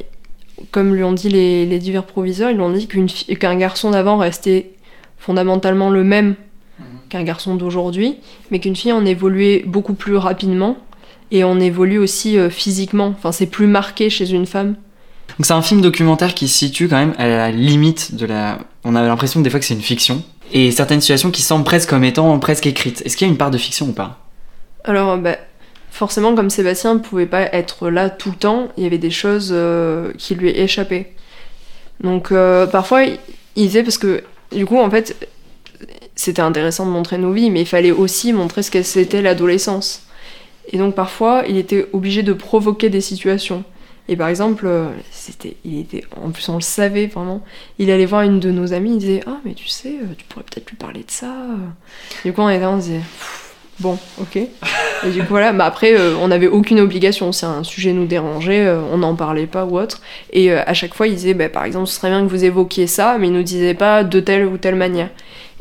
comme 0.70 0.94
lui 0.94 1.02
ont 1.02 1.12
dit 1.12 1.28
les, 1.28 1.66
les 1.66 1.78
divers 1.78 2.04
proviseurs, 2.04 2.50
ils 2.50 2.56
lui 2.56 2.62
ont 2.62 2.70
dit 2.70 2.86
qu'un 2.86 3.56
garçon 3.56 3.90
d'avant 3.90 4.18
restait 4.18 4.70
fondamentalement 5.18 5.90
le 5.90 6.04
même 6.04 6.34
qu'un 7.08 7.24
garçon 7.24 7.56
d'aujourd'hui, 7.56 8.16
mais 8.50 8.58
qu'une 8.58 8.74
fille 8.74 8.92
en 8.92 9.04
évoluait 9.04 9.62
beaucoup 9.66 9.94
plus 9.94 10.16
rapidement 10.16 10.78
et 11.30 11.44
on 11.44 11.60
évolue 11.60 11.98
aussi 11.98 12.38
euh, 12.38 12.50
physiquement. 12.50 13.08
Enfin, 13.08 13.32
c'est 13.32 13.46
plus 13.46 13.66
marqué 13.66 14.10
chez 14.10 14.30
une 14.30 14.46
femme. 14.46 14.76
Donc 15.38 15.46
c'est 15.46 15.52
un 15.52 15.62
film 15.62 15.80
documentaire 15.80 16.34
qui 16.34 16.48
se 16.48 16.58
situe 16.58 16.88
quand 16.88 16.98
même 16.98 17.14
à 17.18 17.26
la 17.26 17.50
limite 17.50 18.14
de 18.14 18.26
la... 18.26 18.58
On 18.84 18.94
a 18.94 19.02
l'impression 19.02 19.40
des 19.40 19.50
fois 19.50 19.60
que 19.60 19.66
c'est 19.66 19.74
une 19.74 19.80
fiction. 19.80 20.22
Et 20.52 20.70
certaines 20.70 21.00
situations 21.00 21.30
qui 21.30 21.42
semblent 21.42 21.64
presque 21.64 21.88
comme 21.88 22.04
étant 22.04 22.38
presque 22.38 22.66
écrites. 22.66 23.02
Est-ce 23.04 23.16
qu'il 23.16 23.26
y 23.26 23.30
a 23.30 23.32
une 23.32 23.38
part 23.38 23.50
de 23.50 23.58
fiction 23.58 23.88
ou 23.88 23.92
pas? 23.92 24.18
Alors, 24.84 25.16
bah, 25.16 25.36
forcément, 25.90 26.34
comme 26.34 26.50
Sébastien 26.50 26.94
ne 26.94 26.98
pouvait 26.98 27.26
pas 27.26 27.42
être 27.54 27.88
là 27.88 28.10
tout 28.10 28.30
le 28.30 28.36
temps, 28.36 28.68
il 28.76 28.82
y 28.82 28.86
avait 28.86 28.98
des 28.98 29.10
choses 29.10 29.50
euh, 29.52 30.12
qui 30.18 30.34
lui 30.34 30.50
échappaient. 30.50 31.14
Donc, 32.02 32.32
euh, 32.32 32.66
parfois, 32.66 33.04
il 33.04 33.18
disait, 33.56 33.82
parce 33.82 33.98
que 33.98 34.22
du 34.50 34.66
coup, 34.66 34.78
en 34.78 34.90
fait, 34.90 35.28
c'était 36.14 36.42
intéressant 36.42 36.84
de 36.84 36.90
montrer 36.90 37.16
nos 37.16 37.32
vies, 37.32 37.50
mais 37.50 37.62
il 37.62 37.66
fallait 37.66 37.90
aussi 37.90 38.32
montrer 38.32 38.62
ce 38.62 38.70
que 38.70 38.82
c'était 38.82 39.22
l'adolescence. 39.22 40.02
Et 40.70 40.78
donc, 40.78 40.94
parfois, 40.94 41.44
il 41.48 41.56
était 41.56 41.86
obligé 41.92 42.22
de 42.22 42.32
provoquer 42.32 42.90
des 42.90 43.00
situations. 43.00 43.64
Et 44.08 44.16
par 44.16 44.28
exemple, 44.28 44.66
euh, 44.66 44.88
c'était, 45.10 45.56
il 45.64 45.78
était, 45.78 46.04
en 46.20 46.30
plus 46.30 46.48
on 46.48 46.56
le 46.56 46.60
savait 46.60 47.06
vraiment, 47.06 47.42
il 47.78 47.90
allait 47.90 48.06
voir 48.06 48.22
une 48.22 48.40
de 48.40 48.50
nos 48.50 48.72
amies, 48.72 48.94
il 48.94 48.98
disait 48.98 49.20
Ah, 49.26 49.38
mais 49.44 49.54
tu 49.54 49.68
sais, 49.68 49.94
euh, 50.02 50.14
tu 50.16 50.24
pourrais 50.24 50.44
peut-être 50.44 50.68
lui 50.70 50.76
parler 50.76 51.00
de 51.00 51.10
ça. 51.10 51.32
Du 52.24 52.32
coup, 52.32 52.40
on 52.40 52.48
était 52.48 52.60
là, 52.60 52.70
on 52.70 52.78
disait 52.78 53.00
Bon, 53.78 53.98
ok. 54.20 54.36
Et 54.36 55.10
du 55.10 55.20
coup, 55.20 55.30
voilà, 55.30 55.52
mais 55.52 55.64
après, 55.64 55.94
euh, 55.94 56.14
on 56.20 56.28
n'avait 56.28 56.48
aucune 56.48 56.80
obligation. 56.80 57.32
Si 57.32 57.44
un 57.44 57.62
sujet 57.62 57.92
nous 57.92 58.06
dérangeait, 58.06 58.70
on 58.92 58.98
n'en 58.98 59.14
parlait 59.14 59.46
pas 59.46 59.64
ou 59.64 59.78
autre. 59.78 60.00
Et 60.32 60.52
à 60.52 60.74
chaque 60.74 60.94
fois, 60.94 61.06
il 61.06 61.14
disait, 61.14 61.34
bah, 61.34 61.48
par 61.48 61.64
exemple, 61.64 61.86
ce 61.86 61.94
serait 61.94 62.10
bien 62.10 62.22
que 62.22 62.30
vous 62.30 62.44
évoquiez 62.44 62.86
ça, 62.86 63.16
mais 63.18 63.28
il 63.28 63.32
nous 63.32 63.42
disait 63.42 63.74
pas 63.74 64.04
de 64.04 64.20
telle 64.20 64.46
ou 64.46 64.58
telle 64.58 64.76
manière. 64.76 65.08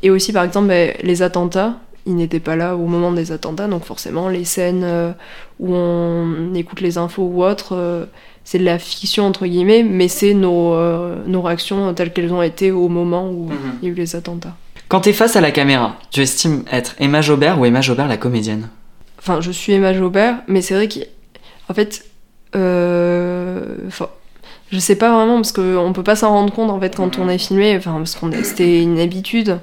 Et 0.03 0.09
aussi, 0.09 0.33
par 0.33 0.43
exemple, 0.43 0.67
bah, 0.67 0.93
les 1.01 1.21
attentats, 1.21 1.75
il 2.05 2.15
n'était 2.15 2.39
pas 2.39 2.55
là 2.55 2.75
au 2.75 2.85
moment 2.87 3.11
des 3.11 3.31
attentats, 3.31 3.67
donc 3.67 3.85
forcément, 3.85 4.27
les 4.27 4.43
scènes 4.43 5.13
où 5.61 5.75
on 5.75 6.53
écoute 6.55 6.81
les 6.81 6.97
infos 6.97 7.23
ou 7.23 7.43
autre, 7.43 7.75
euh, 7.75 8.05
c'est 8.43 8.57
de 8.59 8.65
la 8.65 8.79
fiction, 8.79 9.25
entre 9.25 9.45
guillemets, 9.45 9.83
mais 9.83 10.07
c'est 10.07 10.33
nos, 10.33 10.73
euh, 10.73 11.15
nos 11.27 11.41
réactions 11.41 11.93
telles 11.93 12.11
qu'elles 12.11 12.33
ont 12.33 12.41
été 12.41 12.71
au 12.71 12.87
moment 12.89 13.29
où 13.29 13.45
Mhm. 13.49 13.55
il 13.81 13.87
y 13.87 13.91
a 13.91 13.93
eu 13.93 13.95
les 13.97 14.15
attentats. 14.15 14.55
Quand 14.87 15.01
t'es 15.01 15.13
face 15.13 15.35
à 15.35 15.41
la 15.41 15.51
caméra, 15.51 15.95
tu 16.11 16.21
estimes 16.21 16.63
être 16.71 16.95
Emma 16.99 17.21
Jobert 17.21 17.59
ou 17.59 17.65
Emma 17.65 17.79
Jobert 17.81 18.07
la 18.07 18.17
comédienne? 18.17 18.67
Enfin, 19.19 19.39
je 19.39 19.51
suis 19.51 19.71
Emma 19.73 19.93
Jobert, 19.93 20.37
mais 20.47 20.61
c'est 20.61 20.73
vrai 20.73 20.89
qu'en 20.89 21.73
fait, 21.73 22.03
euh, 22.55 23.63
enfin, 23.87 24.09
je 24.71 24.79
sais 24.79 24.95
pas 24.95 25.13
vraiment 25.13 25.35
parce 25.35 25.51
qu'on 25.51 25.91
peut 25.93 26.03
pas 26.03 26.15
s'en 26.15 26.29
rendre 26.29 26.51
compte 26.53 26.69
en 26.69 26.79
fait 26.79 26.95
quand 26.95 27.19
on 27.19 27.29
est 27.29 27.37
filmé, 27.37 27.75
enfin 27.77 27.93
parce 27.93 28.15
qu'on 28.15 28.31
c'était 28.43 28.81
une 28.81 28.99
habitude. 28.99 29.59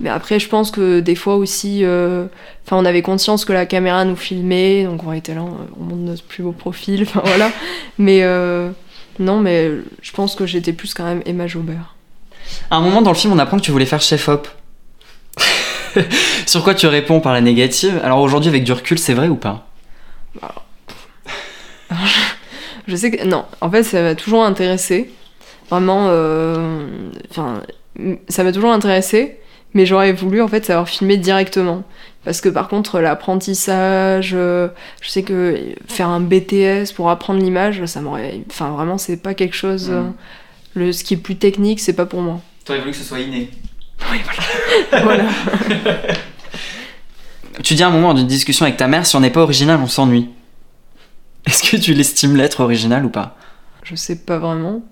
Mais 0.00 0.08
après, 0.08 0.40
je 0.40 0.48
pense 0.48 0.70
que 0.70 1.00
des 1.00 1.14
fois 1.14 1.36
aussi, 1.36 1.84
euh, 1.84 2.24
enfin, 2.64 2.76
on 2.78 2.84
avait 2.86 3.02
conscience 3.02 3.44
que 3.44 3.52
la 3.52 3.66
caméra 3.66 4.04
nous 4.04 4.16
filmait, 4.16 4.84
donc 4.84 5.04
on 5.04 5.12
était 5.12 5.34
là, 5.34 5.42
on 5.42 5.84
montre 5.84 6.00
notre 6.00 6.24
plus 6.24 6.42
beau 6.42 6.52
profil, 6.52 7.02
enfin 7.06 7.20
voilà. 7.24 7.50
Mais 7.98 8.22
euh, 8.22 8.70
non, 9.18 9.40
mais 9.40 9.70
je 10.00 10.12
pense 10.12 10.34
que 10.34 10.46
j'étais 10.46 10.72
plus 10.72 10.94
quand 10.94 11.04
même 11.04 11.22
Emma 11.26 11.46
Jobert. 11.46 11.94
À 12.70 12.76
un 12.76 12.80
moment 12.80 13.02
dans 13.02 13.10
le 13.10 13.16
film, 13.16 13.32
on 13.32 13.38
apprend 13.38 13.58
que 13.58 13.62
tu 13.62 13.70
voulais 13.70 13.86
faire 13.86 14.00
chef-op. 14.00 14.48
Sur 16.46 16.64
quoi 16.64 16.74
tu 16.74 16.86
réponds 16.86 17.20
par 17.20 17.32
la 17.32 17.40
négative? 17.42 18.00
Alors 18.02 18.20
aujourd'hui, 18.20 18.48
avec 18.48 18.64
du 18.64 18.72
recul, 18.72 18.98
c'est 18.98 19.14
vrai 19.14 19.28
ou 19.28 19.36
pas? 19.36 19.66
Je 22.86 22.96
sais 22.96 23.10
que 23.10 23.24
non, 23.24 23.44
en 23.60 23.70
fait, 23.70 23.82
ça 23.82 24.00
m'a 24.02 24.14
toujours 24.14 24.44
intéressé. 24.44 25.10
Vraiment, 25.68 26.06
euh, 26.08 26.86
enfin, 27.30 27.62
ça 28.28 28.42
m'a 28.42 28.52
toujours 28.52 28.72
intéressé, 28.72 29.39
mais 29.74 29.86
j'aurais 29.86 30.12
voulu 30.12 30.42
en 30.42 30.48
fait 30.48 30.64
savoir 30.64 30.88
filmer 30.88 31.16
directement. 31.16 31.84
Parce 32.24 32.40
que 32.40 32.48
par 32.48 32.68
contre, 32.68 33.00
l'apprentissage, 33.00 34.32
euh, 34.34 34.68
je 35.00 35.08
sais 35.08 35.22
que 35.22 35.58
faire 35.88 36.08
un 36.08 36.20
BTS 36.20 36.92
pour 36.94 37.08
apprendre 37.08 37.40
l'image, 37.40 37.84
ça 37.86 38.00
m'aurait. 38.00 38.42
Enfin, 38.50 38.70
vraiment, 38.70 38.98
c'est 38.98 39.16
pas 39.16 39.34
quelque 39.34 39.56
chose. 39.56 39.88
Euh, 39.90 40.02
le, 40.74 40.92
ce 40.92 41.02
qui 41.02 41.14
est 41.14 41.16
plus 41.16 41.36
technique, 41.36 41.80
c'est 41.80 41.94
pas 41.94 42.06
pour 42.06 42.20
moi. 42.20 42.40
T'aurais 42.64 42.80
voulu 42.80 42.90
que 42.90 42.98
ce 42.98 43.04
soit 43.04 43.20
inné. 43.20 43.50
voilà. 45.02 45.24
Tu 47.62 47.74
dis 47.74 47.82
à 47.82 47.88
un 47.88 47.90
moment 47.90 48.14
d'une 48.14 48.26
discussion 48.26 48.64
avec 48.64 48.76
ta 48.76 48.88
mère, 48.88 49.06
si 49.06 49.16
on 49.16 49.20
n'est 49.20 49.30
pas 49.30 49.42
original, 49.42 49.78
on 49.82 49.86
s'ennuie. 49.86 50.28
Est-ce 51.46 51.68
que 51.68 51.76
tu 51.76 51.94
l'estimes 51.94 52.36
l'être 52.36 52.60
original 52.60 53.04
ou 53.04 53.10
pas? 53.10 53.36
Je 53.82 53.94
sais 53.96 54.16
pas 54.16 54.38
vraiment. 54.38 54.82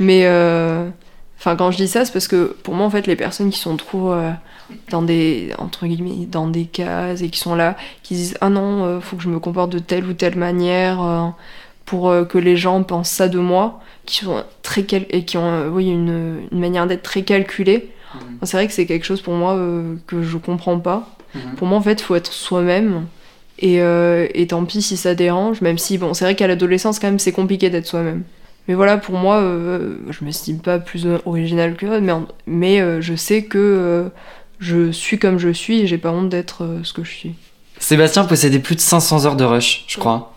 Mais 0.00 0.26
euh, 0.26 0.88
Enfin, 1.38 1.54
quand 1.56 1.70
je 1.70 1.76
dis 1.76 1.88
ça, 1.88 2.04
c'est 2.04 2.12
parce 2.12 2.28
que 2.28 2.56
pour 2.62 2.74
moi, 2.74 2.84
en 2.86 2.90
fait, 2.90 3.06
les 3.06 3.16
personnes 3.16 3.50
qui 3.50 3.58
sont 3.58 3.76
trop 3.76 4.12
euh, 4.12 4.30
dans 4.90 5.02
des 5.02 5.50
entre 5.58 5.86
guillemets 5.86 6.26
dans 6.26 6.48
des 6.48 6.64
cases 6.64 7.22
et 7.22 7.28
qui 7.30 7.38
sont 7.38 7.54
là, 7.54 7.76
qui 8.02 8.14
disent 8.14 8.36
ah 8.40 8.48
non, 8.50 8.84
euh, 8.84 9.00
faut 9.00 9.16
que 9.16 9.22
je 9.22 9.28
me 9.28 9.38
comporte 9.38 9.70
de 9.70 9.78
telle 9.78 10.04
ou 10.06 10.14
telle 10.14 10.36
manière 10.36 11.00
euh, 11.02 11.26
pour 11.84 12.10
euh, 12.10 12.24
que 12.24 12.38
les 12.38 12.56
gens 12.56 12.82
pensent 12.82 13.10
ça 13.10 13.28
de 13.28 13.38
moi, 13.38 13.80
qui 14.04 14.24
sont 14.24 14.42
très 14.62 14.82
cal- 14.82 15.06
et 15.10 15.24
qui 15.24 15.36
ont 15.38 15.68
oui 15.68 15.88
une, 15.88 16.40
une 16.50 16.58
manière 16.60 16.86
d'être 16.86 17.02
très 17.04 17.22
calculée. 17.22 17.90
C'est 18.42 18.56
vrai 18.56 18.66
que 18.66 18.72
c'est 18.72 18.86
quelque 18.86 19.04
chose 19.04 19.20
pour 19.20 19.34
moi 19.34 19.54
que 20.06 20.22
je 20.22 20.38
comprends 20.38 20.80
pas. 20.80 21.08
Mhm. 21.34 21.40
Pour 21.56 21.66
moi, 21.68 21.78
en 21.78 21.82
fait, 21.82 22.00
faut 22.00 22.14
être 22.16 22.32
soi-même. 22.32 23.06
Et, 23.60 23.76
et 24.34 24.46
tant 24.46 24.64
pis 24.64 24.80
si 24.82 24.96
ça 24.96 25.14
dérange, 25.14 25.60
même 25.60 25.78
si, 25.78 25.98
bon, 25.98 26.14
c'est 26.14 26.24
vrai 26.24 26.34
qu'à 26.34 26.46
l'adolescence, 26.46 26.98
quand 26.98 27.08
même, 27.08 27.18
c'est 27.18 27.32
compliqué 27.32 27.68
d'être 27.70 27.86
soi-même. 27.86 28.22
Mais 28.68 28.74
voilà, 28.74 28.98
pour 28.98 29.16
moi, 29.16 29.36
euh, 29.38 29.96
je 30.10 30.24
m'estime 30.24 30.60
pas 30.60 30.78
plus 30.78 31.06
originale 31.26 31.74
que 31.74 31.98
mais, 32.00 32.12
en- 32.12 32.28
mais 32.46 32.80
euh, 32.80 33.00
je 33.00 33.14
sais 33.14 33.42
que 33.44 33.58
euh, 33.58 34.08
je 34.60 34.92
suis 34.92 35.18
comme 35.18 35.38
je 35.38 35.48
suis 35.48 35.80
et 35.80 35.86
j'ai 35.86 35.98
pas 35.98 36.10
honte 36.10 36.28
d'être 36.28 36.66
ce 36.82 36.92
que 36.92 37.02
je 37.02 37.10
suis. 37.10 37.34
Sébastien 37.78 38.24
possédait 38.24 38.58
plus 38.58 38.74
de 38.74 38.80
500 38.80 39.24
heures 39.26 39.36
de 39.36 39.44
rush, 39.44 39.84
je 39.88 39.98
crois. 39.98 40.34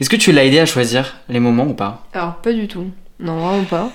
Est-ce 0.00 0.10
que 0.10 0.16
tu 0.16 0.32
l'as 0.32 0.44
aidé 0.44 0.58
à 0.58 0.66
choisir 0.66 1.16
les 1.28 1.40
moments 1.40 1.66
ou 1.66 1.74
pas? 1.74 2.06
Alors, 2.12 2.34
pas 2.36 2.52
du 2.52 2.68
tout. 2.68 2.86
Non, 3.18 3.36
vraiment 3.38 3.64
pas. 3.64 3.90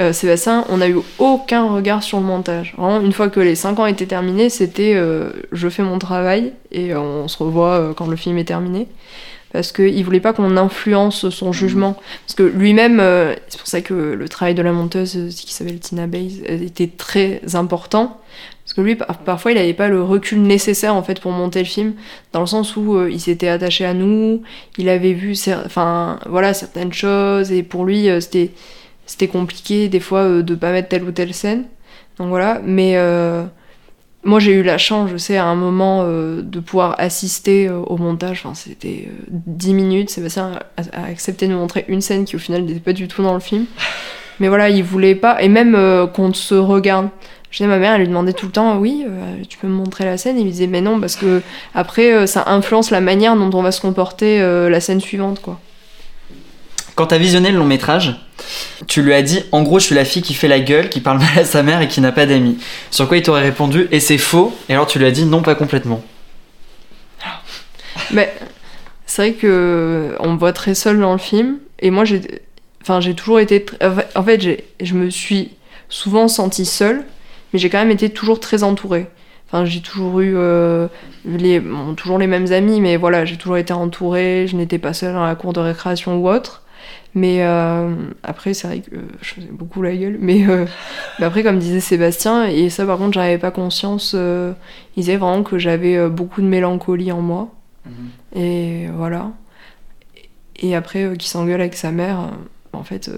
Euh, 0.00 0.12
Sébastien, 0.12 0.64
on 0.68 0.76
n'a 0.78 0.88
eu 0.88 0.96
aucun 1.18 1.68
regard 1.68 2.02
sur 2.02 2.18
le 2.20 2.24
montage. 2.26 2.74
Vraiment, 2.76 3.00
une 3.00 3.12
fois 3.12 3.28
que 3.28 3.40
les 3.40 3.54
5 3.54 3.78
ans 3.78 3.86
étaient 3.86 4.06
terminés, 4.06 4.48
c'était 4.48 4.94
euh, 4.94 5.30
je 5.52 5.68
fais 5.68 5.82
mon 5.82 5.98
travail 5.98 6.52
et 6.70 6.94
on 6.94 7.26
se 7.28 7.36
revoit 7.42 7.72
euh, 7.80 7.94
quand 7.94 8.06
le 8.06 8.16
film 8.16 8.38
est 8.38 8.44
terminé. 8.44 8.86
Parce 9.52 9.72
qu'il 9.72 10.04
voulait 10.04 10.20
pas 10.20 10.34
qu'on 10.34 10.56
influence 10.58 11.30
son 11.30 11.52
jugement. 11.52 11.96
Parce 12.26 12.34
que 12.34 12.42
lui-même, 12.42 13.00
euh, 13.00 13.34
c'est 13.48 13.58
pour 13.58 13.66
ça 13.66 13.80
que 13.80 13.94
le 13.94 14.28
travail 14.28 14.54
de 14.54 14.60
la 14.62 14.72
monteuse, 14.72 15.16
euh, 15.16 15.28
qui 15.30 15.54
s'appelle 15.54 15.78
Tina 15.80 16.06
Bays, 16.06 16.42
euh, 16.50 16.62
était 16.62 16.88
très 16.88 17.40
important. 17.54 18.20
Parce 18.64 18.74
que 18.74 18.82
lui, 18.82 18.96
par- 18.96 19.16
parfois, 19.18 19.52
il 19.52 19.54
n'avait 19.54 19.72
pas 19.72 19.88
le 19.88 20.02
recul 20.02 20.42
nécessaire 20.42 20.94
en 20.94 21.02
fait 21.02 21.20
pour 21.20 21.32
monter 21.32 21.60
le 21.60 21.64
film, 21.64 21.94
dans 22.34 22.40
le 22.40 22.46
sens 22.46 22.76
où 22.76 22.96
euh, 22.96 23.10
il 23.10 23.18
s'était 23.20 23.48
attaché 23.48 23.86
à 23.86 23.94
nous, 23.94 24.42
il 24.76 24.90
avait 24.90 25.14
vu, 25.14 25.34
enfin, 25.64 26.20
voilà, 26.28 26.52
certaines 26.52 26.92
choses, 26.92 27.50
et 27.50 27.62
pour 27.62 27.86
lui, 27.86 28.08
c'était 28.20 28.50
c'était 29.06 29.28
compliqué 29.28 29.88
des 29.88 30.00
fois 30.00 30.42
de 30.42 30.54
pas 30.54 30.70
mettre 30.70 30.88
telle 30.88 31.04
ou 31.04 31.12
telle 31.12 31.32
scène. 31.32 31.64
Donc 32.18 32.28
voilà, 32.28 32.60
mais 32.62 32.94
moi 34.24 34.40
j'ai 34.40 34.52
eu 34.52 34.62
la 34.62 34.78
chance, 34.78 35.10
je 35.10 35.16
sais, 35.16 35.36
à 35.36 35.44
un 35.44 35.54
moment 35.54 36.02
euh, 36.02 36.42
de 36.42 36.60
pouvoir 36.60 36.96
assister 36.98 37.68
euh, 37.68 37.78
au 37.78 37.96
montage. 37.96 38.42
Enfin, 38.44 38.54
c'était 38.54 39.08
euh, 39.08 39.12
10 39.30 39.74
minutes. 39.74 40.10
Sébastien 40.10 40.58
a, 40.76 40.82
a 41.00 41.04
accepté 41.04 41.46
de 41.46 41.52
me 41.52 41.58
montrer 41.58 41.84
une 41.88 42.00
scène 42.00 42.24
qui 42.24 42.36
au 42.36 42.38
final 42.38 42.62
n'était 42.62 42.80
pas 42.80 42.92
du 42.92 43.08
tout 43.08 43.22
dans 43.22 43.34
le 43.34 43.40
film. 43.40 43.66
Mais 44.40 44.48
voilà, 44.48 44.68
il 44.70 44.84
voulait 44.84 45.16
pas, 45.16 45.42
et 45.42 45.48
même 45.48 45.74
euh, 45.74 46.06
qu'on 46.06 46.32
se 46.32 46.54
regarde. 46.54 47.08
Je 47.50 47.58
sais, 47.58 47.66
ma 47.66 47.78
mère, 47.78 47.94
elle 47.94 48.02
lui 48.02 48.08
demandait 48.08 48.34
tout 48.34 48.46
le 48.46 48.52
temps, 48.52 48.76
oui, 48.76 49.06
tu 49.48 49.56
peux 49.56 49.68
me 49.68 49.72
montrer 49.72 50.04
la 50.04 50.18
scène. 50.18 50.36
Il 50.38 50.44
lui 50.44 50.50
disait, 50.50 50.66
mais 50.66 50.82
non, 50.82 51.00
parce 51.00 51.16
que 51.16 51.40
après, 51.74 52.26
ça 52.26 52.44
influence 52.46 52.90
la 52.90 53.00
manière 53.00 53.34
dont 53.36 53.50
on 53.58 53.62
va 53.62 53.72
se 53.72 53.80
comporter 53.80 54.38
la 54.38 54.80
scène 54.80 55.00
suivante, 55.00 55.40
quoi. 55.40 55.58
Quand 56.98 57.06
t'as 57.06 57.18
visionné 57.18 57.52
le 57.52 57.58
long 57.58 57.64
métrage, 57.64 58.16
tu 58.88 59.02
lui 59.02 59.14
as 59.14 59.22
dit 59.22 59.44
en 59.52 59.62
gros 59.62 59.78
je 59.78 59.84
suis 59.84 59.94
la 59.94 60.04
fille 60.04 60.20
qui 60.20 60.34
fait 60.34 60.48
la 60.48 60.58
gueule, 60.58 60.88
qui 60.88 61.00
parle 61.00 61.18
mal 61.20 61.38
à 61.38 61.44
sa 61.44 61.62
mère 61.62 61.80
et 61.80 61.86
qui 61.86 62.00
n'a 62.00 62.10
pas 62.10 62.26
d'amis. 62.26 62.58
Sur 62.90 63.06
quoi 63.06 63.16
il 63.16 63.22
t'aurait 63.22 63.42
répondu 63.42 63.86
et 63.92 64.00
c'est 64.00 64.18
faux 64.18 64.52
Et 64.68 64.72
alors 64.72 64.88
tu 64.88 64.98
lui 64.98 65.06
as 65.06 65.12
dit 65.12 65.24
non 65.24 65.40
pas 65.40 65.54
complètement. 65.54 66.02
Mais 68.10 68.34
c'est 69.06 69.22
vrai 69.22 69.32
que 69.34 70.16
on 70.18 70.32
me 70.32 70.38
voit 70.38 70.52
très 70.52 70.74
seule 70.74 70.98
dans 70.98 71.12
le 71.12 71.18
film 71.18 71.58
et 71.78 71.92
moi 71.92 72.04
j'ai 72.04 72.20
enfin 72.82 73.00
j'ai 73.00 73.14
toujours 73.14 73.38
été 73.38 73.64
en 74.16 74.24
fait 74.24 74.64
je 74.80 74.94
me 74.94 75.08
suis 75.08 75.52
souvent 75.88 76.26
sentie 76.26 76.66
seule 76.66 77.04
mais 77.52 77.60
j'ai 77.60 77.70
quand 77.70 77.78
même 77.78 77.92
été 77.92 78.10
toujours 78.10 78.40
très 78.40 78.64
entourée. 78.64 79.06
Enfin 79.46 79.64
j'ai 79.64 79.82
toujours 79.82 80.18
eu 80.18 80.34
euh, 80.36 80.88
les 81.24 81.60
bon, 81.60 81.94
toujours 81.94 82.18
les 82.18 82.26
mêmes 82.26 82.50
amis 82.50 82.80
mais 82.80 82.96
voilà, 82.96 83.24
j'ai 83.24 83.36
toujours 83.36 83.56
été 83.56 83.72
entourée, 83.72 84.46
je 84.48 84.56
n'étais 84.56 84.78
pas 84.78 84.92
seule 84.92 85.14
dans 85.14 85.24
la 85.24 85.36
cour 85.36 85.52
de 85.52 85.60
récréation 85.60 86.16
ou 86.16 86.28
autre. 86.28 86.64
Mais 87.14 87.42
euh, 87.42 87.94
après, 88.22 88.54
c'est 88.54 88.68
vrai 88.68 88.80
que 88.80 88.94
euh, 88.94 89.00
je 89.22 89.34
faisais 89.34 89.48
beaucoup 89.50 89.82
la 89.82 89.94
gueule. 89.96 90.18
Mais, 90.20 90.46
euh, 90.48 90.66
mais 91.18 91.26
après, 91.26 91.42
comme 91.42 91.58
disait 91.58 91.80
Sébastien, 91.80 92.44
et 92.46 92.70
ça 92.70 92.86
par 92.86 92.98
contre, 92.98 93.14
j'en 93.14 93.22
avais 93.22 93.38
pas 93.38 93.50
conscience, 93.50 94.14
il 94.14 94.54
disait 94.96 95.16
vraiment 95.16 95.42
que 95.42 95.58
j'avais 95.58 96.08
beaucoup 96.08 96.42
de 96.42 96.46
mélancolie 96.46 97.12
en 97.12 97.20
moi. 97.20 97.48
Et 98.36 98.86
voilà. 98.94 99.32
Et 100.60 100.76
après, 100.76 101.16
qui 101.18 101.28
s'engueule 101.28 101.60
avec 101.60 101.74
sa 101.74 101.90
mère, 101.90 102.30
en 102.74 102.82
fait, 102.82 103.10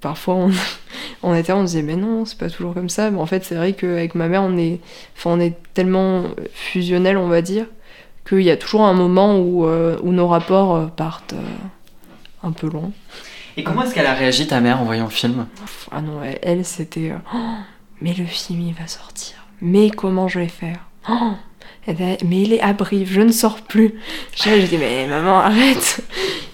parfois 0.00 0.34
on, 0.34 0.50
on 1.22 1.34
était 1.34 1.52
on 1.52 1.64
disait, 1.64 1.82
mais 1.82 1.96
non, 1.96 2.26
c'est 2.26 2.38
pas 2.38 2.50
toujours 2.50 2.74
comme 2.74 2.90
ça. 2.90 3.10
Mais 3.10 3.18
en 3.18 3.26
fait, 3.26 3.44
c'est 3.44 3.54
vrai 3.54 3.72
qu'avec 3.72 4.14
ma 4.14 4.28
mère, 4.28 4.42
on 4.42 4.58
est, 4.58 4.80
on 5.24 5.40
est 5.40 5.56
tellement 5.72 6.24
fusionnel, 6.52 7.16
on 7.16 7.28
va 7.28 7.40
dire, 7.40 7.64
qu'il 8.28 8.42
y 8.42 8.50
a 8.50 8.56
toujours 8.58 8.82
un 8.82 8.92
moment 8.92 9.38
où, 9.38 9.64
où 9.66 10.12
nos 10.12 10.28
rapports 10.28 10.90
partent 10.90 11.34
un 12.42 12.52
peu 12.52 12.68
loin. 12.68 12.90
Et 13.56 13.64
comment 13.64 13.82
est-ce 13.82 13.94
qu'elle 13.94 14.06
a 14.06 14.14
réagi 14.14 14.46
ta 14.46 14.60
mère 14.60 14.80
en 14.80 14.84
voyant 14.84 15.04
le 15.04 15.10
film? 15.10 15.46
Ah 15.90 16.00
non, 16.00 16.22
elle, 16.22 16.38
elle, 16.42 16.64
c'était. 16.64 17.10
euh, 17.10 17.16
Oh, 17.34 17.38
mais 18.00 18.14
le 18.14 18.24
film, 18.24 18.60
il 18.60 18.74
va 18.74 18.86
sortir. 18.86 19.34
Mais 19.60 19.90
comment 19.90 20.28
je 20.28 20.38
vais 20.38 20.48
faire? 20.48 20.78
Oh, 21.10 21.32
eh 21.86 21.92
ben, 21.94 22.16
Mais 22.24 22.42
il 22.42 22.52
est 22.52 22.60
à 22.60 22.72
Brive, 22.72 23.10
je 23.12 23.20
ne 23.20 23.32
sors 23.32 23.60
plus. 23.62 23.94
J'ai 24.34 24.62
dit, 24.62 24.78
mais 24.78 25.06
maman, 25.06 25.40
arrête 25.40 26.02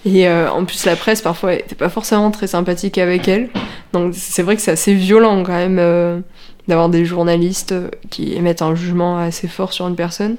Et 0.05 0.27
euh, 0.27 0.51
en 0.51 0.65
plus, 0.65 0.85
la 0.85 0.95
presse, 0.95 1.21
parfois, 1.21 1.53
était 1.53 1.75
pas 1.75 1.89
forcément 1.89 2.31
très 2.31 2.47
sympathique 2.47 2.97
avec 2.97 3.27
elle. 3.27 3.49
Donc, 3.93 4.13
c'est 4.15 4.43
vrai 4.43 4.55
que 4.55 4.61
c'est 4.61 4.71
assez 4.71 4.93
violent, 4.93 5.43
quand 5.43 5.53
même, 5.53 5.77
euh, 5.79 6.19
d'avoir 6.67 6.89
des 6.89 7.05
journalistes 7.05 7.75
qui 8.09 8.33
émettent 8.33 8.61
un 8.61 8.75
jugement 8.75 9.17
assez 9.19 9.47
fort 9.47 9.71
sur 9.71 9.87
une 9.87 9.95
personne. 9.95 10.35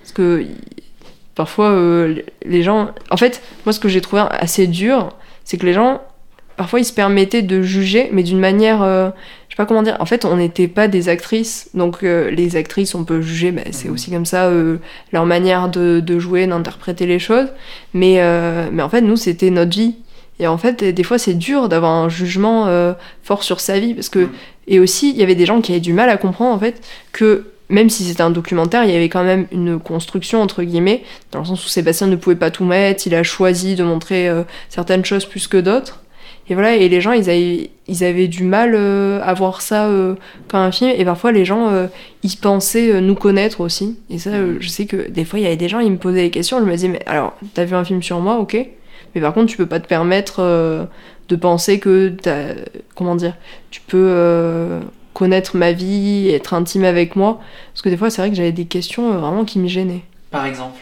Parce 0.00 0.12
que. 0.12 0.46
Parfois, 1.34 1.70
euh, 1.70 2.16
les 2.44 2.62
gens. 2.62 2.90
En 3.10 3.16
fait, 3.16 3.42
moi, 3.66 3.72
ce 3.72 3.80
que 3.80 3.88
j'ai 3.88 4.00
trouvé 4.00 4.22
assez 4.30 4.66
dur, 4.66 5.10
c'est 5.44 5.56
que 5.58 5.66
les 5.66 5.72
gens 5.72 6.00
parfois 6.56 6.78
ils 6.78 6.84
se 6.84 6.92
permettaient 6.92 7.42
de 7.42 7.62
juger, 7.62 8.08
mais 8.12 8.22
d'une 8.22 8.38
manière, 8.38 8.80
euh, 8.84 9.10
je 9.48 9.54
sais 9.54 9.56
pas 9.56 9.66
comment 9.66 9.82
dire. 9.82 9.96
En 9.98 10.06
fait, 10.06 10.24
on 10.24 10.36
n'était 10.36 10.68
pas 10.68 10.86
des 10.86 11.08
actrices, 11.08 11.68
donc 11.74 12.04
euh, 12.04 12.30
les 12.30 12.54
actrices, 12.54 12.94
on 12.94 13.02
peut 13.02 13.20
juger, 13.20 13.50
bah, 13.50 13.62
c'est 13.72 13.88
Mhm. 13.88 13.94
aussi 13.94 14.10
comme 14.12 14.24
ça 14.24 14.44
euh, 14.46 14.76
leur 15.12 15.26
manière 15.26 15.68
de, 15.68 15.98
de 15.98 16.18
jouer, 16.20 16.46
d'interpréter 16.46 17.06
les 17.06 17.18
choses. 17.18 17.48
Mais, 17.92 18.20
euh, 18.20 18.68
mais 18.70 18.84
en 18.84 18.88
fait, 18.88 19.00
nous, 19.00 19.16
c'était 19.16 19.50
notre 19.50 19.76
vie. 19.76 19.96
Et 20.38 20.46
en 20.46 20.56
fait, 20.56 20.84
des 20.84 21.02
fois, 21.02 21.18
c'est 21.18 21.34
dur 21.34 21.68
d'avoir 21.68 21.90
un 21.90 22.08
jugement 22.08 22.68
euh, 22.68 22.92
fort 23.24 23.42
sur 23.42 23.58
sa 23.58 23.80
vie, 23.80 23.94
parce 23.94 24.08
que 24.08 24.20
Mhm. 24.20 24.30
et 24.68 24.78
aussi, 24.78 25.10
il 25.10 25.16
y 25.16 25.24
avait 25.24 25.34
des 25.34 25.46
gens 25.46 25.60
qui 25.60 25.72
avaient 25.72 25.80
du 25.80 25.92
mal 25.92 26.08
à 26.08 26.16
comprendre 26.16 26.54
en 26.54 26.58
fait 26.60 26.80
que 27.10 27.46
même 27.68 27.90
si 27.90 28.04
c'était 28.04 28.22
un 28.22 28.30
documentaire, 28.30 28.84
il 28.84 28.90
y 28.90 28.96
avait 28.96 29.08
quand 29.08 29.24
même 29.24 29.46
une 29.52 29.78
construction 29.78 30.40
entre 30.42 30.62
guillemets, 30.62 31.02
dans 31.32 31.40
le 31.40 31.44
sens 31.44 31.64
où 31.64 31.68
Sébastien 31.68 32.06
ne 32.06 32.16
pouvait 32.16 32.36
pas 32.36 32.50
tout 32.50 32.64
mettre, 32.64 33.06
il 33.06 33.14
a 33.14 33.22
choisi 33.22 33.74
de 33.74 33.84
montrer 33.84 34.28
euh, 34.28 34.42
certaines 34.68 35.04
choses 35.04 35.24
plus 35.24 35.48
que 35.48 35.56
d'autres. 35.56 36.00
Et 36.48 36.54
voilà, 36.54 36.76
et 36.76 36.90
les 36.90 37.00
gens, 37.00 37.12
ils 37.12 37.30
avaient, 37.30 38.28
du 38.28 38.44
mal 38.44 38.74
euh, 38.74 39.20
à 39.22 39.32
voir 39.32 39.62
ça 39.62 39.86
euh, 39.86 40.14
comme 40.48 40.60
un 40.60 40.72
film, 40.72 40.92
et 40.94 41.04
parfois 41.04 41.32
les 41.32 41.46
gens, 41.46 41.70
euh, 41.70 41.86
ils 42.22 42.36
pensaient 42.36 42.92
euh, 42.92 43.00
nous 43.00 43.14
connaître 43.14 43.62
aussi. 43.62 43.98
Et 44.10 44.18
ça, 44.18 44.30
euh, 44.30 44.56
je 44.60 44.68
sais 44.68 44.84
que 44.84 45.08
des 45.08 45.24
fois, 45.24 45.38
il 45.38 45.42
y 45.42 45.46
avait 45.46 45.56
des 45.56 45.70
gens, 45.70 45.80
ils 45.80 45.90
me 45.90 45.96
posaient 45.96 46.22
des 46.22 46.30
questions, 46.30 46.58
je 46.58 46.64
me 46.64 46.72
disais, 46.72 46.88
mais 46.88 47.02
alors, 47.06 47.34
t'as 47.54 47.64
vu 47.64 47.74
un 47.74 47.84
film 47.84 48.02
sur 48.02 48.20
moi, 48.20 48.36
ok, 48.36 48.58
mais 49.14 49.20
par 49.22 49.32
contre, 49.32 49.50
tu 49.50 49.56
peux 49.56 49.66
pas 49.66 49.80
te 49.80 49.88
permettre 49.88 50.40
euh, 50.40 50.84
de 51.30 51.36
penser 51.36 51.78
que 51.78 52.10
t'as, 52.10 52.54
comment 52.94 53.16
dire, 53.16 53.34
tu 53.70 53.80
peux 53.80 53.96
euh, 54.10 54.80
connaître 55.14 55.56
ma 55.56 55.72
vie, 55.72 56.28
être 56.28 56.52
intime 56.52 56.84
avec 56.84 57.16
moi, 57.16 57.40
parce 57.72 57.80
que 57.80 57.88
des 57.88 57.96
fois, 57.96 58.10
c'est 58.10 58.20
vrai 58.20 58.30
que 58.30 58.36
j'avais 58.36 58.52
des 58.52 58.66
questions 58.66 59.14
euh, 59.14 59.16
vraiment 59.16 59.44
qui 59.44 59.58
me 59.58 59.68
gênaient. 59.68 60.02
Par 60.30 60.44
exemple. 60.44 60.78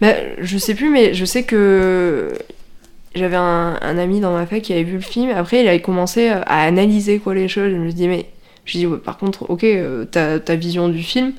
Bah, 0.00 0.14
je 0.38 0.58
sais 0.58 0.74
plus, 0.74 0.90
mais 0.90 1.14
je 1.14 1.24
sais 1.24 1.44
que 1.44 2.32
j'avais 3.14 3.36
un, 3.36 3.78
un 3.80 3.98
ami 3.98 4.20
dans 4.20 4.32
ma 4.32 4.46
fac 4.46 4.62
qui 4.62 4.72
avait 4.72 4.84
vu 4.84 4.94
le 4.94 5.00
film. 5.00 5.30
Après, 5.30 5.60
il 5.62 5.68
avait 5.68 5.82
commencé 5.82 6.28
à 6.28 6.62
analyser 6.62 7.18
quoi 7.18 7.34
les 7.34 7.48
choses. 7.48 7.70
Je 7.70 7.76
me 7.76 7.90
dis, 7.92 8.08
mais 8.08 8.26
je 8.64 8.72
lui 8.72 8.78
dis, 8.80 8.86
ouais, 8.86 8.98
par 8.98 9.18
contre, 9.18 9.50
ok, 9.50 9.64
euh, 9.64 10.04
ta, 10.04 10.38
ta 10.40 10.54
vision 10.54 10.88
du 10.88 11.02
film. 11.02 11.32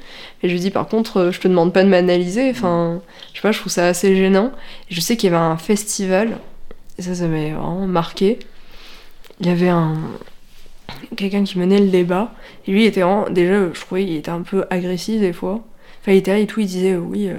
Et 0.43 0.49
je 0.49 0.53
lui 0.53 0.59
dis, 0.59 0.71
par 0.71 0.87
contre, 0.87 1.17
euh, 1.17 1.31
je 1.31 1.39
te 1.39 1.47
demande 1.47 1.73
pas 1.73 1.83
de 1.83 1.89
m'analyser. 1.89 2.49
Enfin, 2.49 3.01
je 3.33 3.39
sais 3.39 3.41
pas, 3.41 3.51
je 3.51 3.59
trouve 3.59 3.71
ça 3.71 3.87
assez 3.87 4.15
gênant. 4.15 4.51
Et 4.89 4.95
je 4.95 4.99
sais 4.99 5.15
qu'il 5.15 5.31
y 5.31 5.33
avait 5.33 5.43
un 5.43 5.57
festival, 5.57 6.37
et 6.97 7.01
ça, 7.01 7.15
ça 7.15 7.27
m'avait 7.27 7.51
vraiment 7.51 7.87
marqué. 7.87 8.39
Il 9.39 9.47
y 9.47 9.49
avait 9.49 9.69
un 9.69 9.95
quelqu'un 11.15 11.43
qui 11.43 11.57
menait 11.59 11.79
le 11.79 11.87
débat. 11.87 12.31
Et 12.67 12.71
lui, 12.71 12.83
il 12.83 12.87
était 12.87 13.01
vraiment, 13.01 13.29
déjà, 13.29 13.53
je 13.73 13.79
trouvais, 13.79 14.03
il 14.03 14.15
était 14.17 14.31
un 14.31 14.41
peu 14.41 14.65
agressif 14.69 15.19
des 15.19 15.33
fois. 15.33 15.61
Enfin, 16.01 16.11
il 16.13 16.17
était 16.17 16.31
là 16.31 16.39
et 16.39 16.45
tout, 16.47 16.59
il 16.59 16.67
disait, 16.67 16.93
euh, 16.93 16.99
oui. 16.99 17.27
euh, 17.29 17.35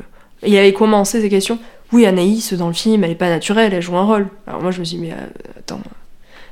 il 0.47 0.57
avait 0.57 0.73
commencé 0.73 1.21
ses 1.21 1.29
questions. 1.29 1.59
Oui, 1.93 2.07
Anaïs, 2.07 2.53
dans 2.55 2.69
le 2.69 2.73
film, 2.73 3.03
elle 3.05 3.11
est 3.11 3.15
pas 3.17 3.29
naturelle, 3.29 3.73
elle 3.75 3.83
joue 3.83 3.97
un 3.97 4.05
rôle. 4.05 4.29
Alors 4.47 4.61
moi, 4.63 4.71
je 4.71 4.81
me 4.81 4.85
suis 4.85 4.97
dit, 4.99 5.03
mais 5.07 5.13
euh, 5.13 5.27
attends, 5.59 5.81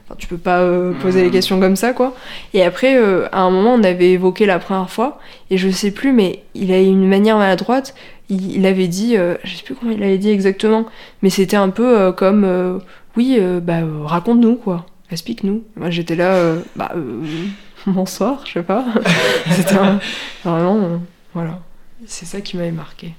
enfin, 0.04 0.14
tu 0.18 0.26
peux 0.26 0.38
pas 0.38 0.66
poser 1.00 1.20
les 1.20 1.26
Mhm. 1.26 1.32
questions 1.32 1.60
comme 1.60 1.76
ça, 1.76 1.92
quoi. 1.92 2.14
Et 2.54 2.62
après, 2.62 2.96
à 3.30 3.40
un 3.42 3.50
moment, 3.50 3.74
on 3.74 3.82
avait 3.84 4.10
évoqué 4.12 4.46
la 4.46 4.58
première 4.58 4.90
fois, 4.90 5.20
et 5.50 5.56
je 5.58 5.68
sais 5.70 5.90
plus, 5.90 6.12
mais 6.12 6.42
il 6.54 6.72
a 6.72 6.80
une 6.80 7.06
manière 7.06 7.36
maladroite. 7.38 7.94
Il, 8.30 8.56
il 8.56 8.66
avait 8.66 8.88
dit, 8.88 9.16
je 9.44 9.56
sais 9.56 9.62
plus 9.62 9.74
comment 9.74 9.92
il 9.92 10.02
avait 10.02 10.18
dit 10.18 10.30
exactement, 10.30 10.86
mais 11.22 11.30
c'était 11.30 11.56
un 11.56 11.68
peu 11.70 12.12
comme, 12.12 12.80
oui, 13.16 13.38
bah, 13.62 13.80
raconte-nous, 14.04 14.56
quoi. 14.56 14.86
Explique-nous. 15.10 15.64
Moi, 15.76 15.90
j'étais 15.90 16.16
là, 16.16 16.34
euh, 16.34 16.60
bah, 16.76 16.92
euh, 16.96 17.22
bonsoir, 17.86 18.42
je 18.46 18.52
sais 18.54 18.62
pas. 18.62 18.84
C'était 19.50 19.76
un- 19.76 20.00
vraiment, 20.44 20.76
euh, 20.76 20.96
voilà. 21.34 21.60
C'est 22.06 22.26
ça 22.26 22.40
qui 22.40 22.56
m'avait 22.56 22.70
marqué. 22.70 23.14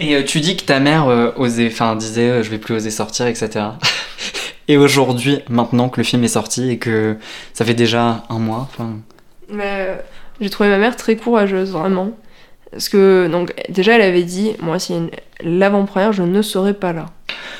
Et 0.00 0.22
tu 0.24 0.40
dis 0.40 0.56
que 0.56 0.64
ta 0.64 0.80
mère 0.80 1.06
osait, 1.36 1.68
enfin 1.72 1.96
disait 1.96 2.42
je 2.42 2.50
vais 2.50 2.58
plus 2.58 2.74
oser 2.74 2.90
sortir, 2.90 3.26
etc. 3.26 3.48
et 4.68 4.76
aujourd'hui, 4.76 5.40
maintenant 5.48 5.88
que 5.88 5.98
le 5.98 6.04
film 6.04 6.22
est 6.24 6.28
sorti 6.28 6.70
et 6.70 6.78
que 6.78 7.16
ça 7.54 7.64
fait 7.64 7.74
déjà 7.74 8.22
un 8.28 8.38
mois, 8.38 8.68
enfin. 8.70 8.98
Mais 9.50 9.98
j'ai 10.40 10.50
trouvé 10.50 10.68
ma 10.68 10.78
mère 10.78 10.94
très 10.94 11.16
courageuse, 11.16 11.72
vraiment. 11.72 12.10
Parce 12.70 12.90
que, 12.90 13.28
donc, 13.32 13.54
déjà, 13.70 13.94
elle 13.94 14.02
avait 14.02 14.24
dit, 14.24 14.52
moi, 14.60 14.78
si 14.78 14.92
une- 14.94 15.10
l'avant-première, 15.40 16.12
je 16.12 16.22
ne 16.22 16.42
serai 16.42 16.74
pas 16.74 16.92
là. 16.92 17.06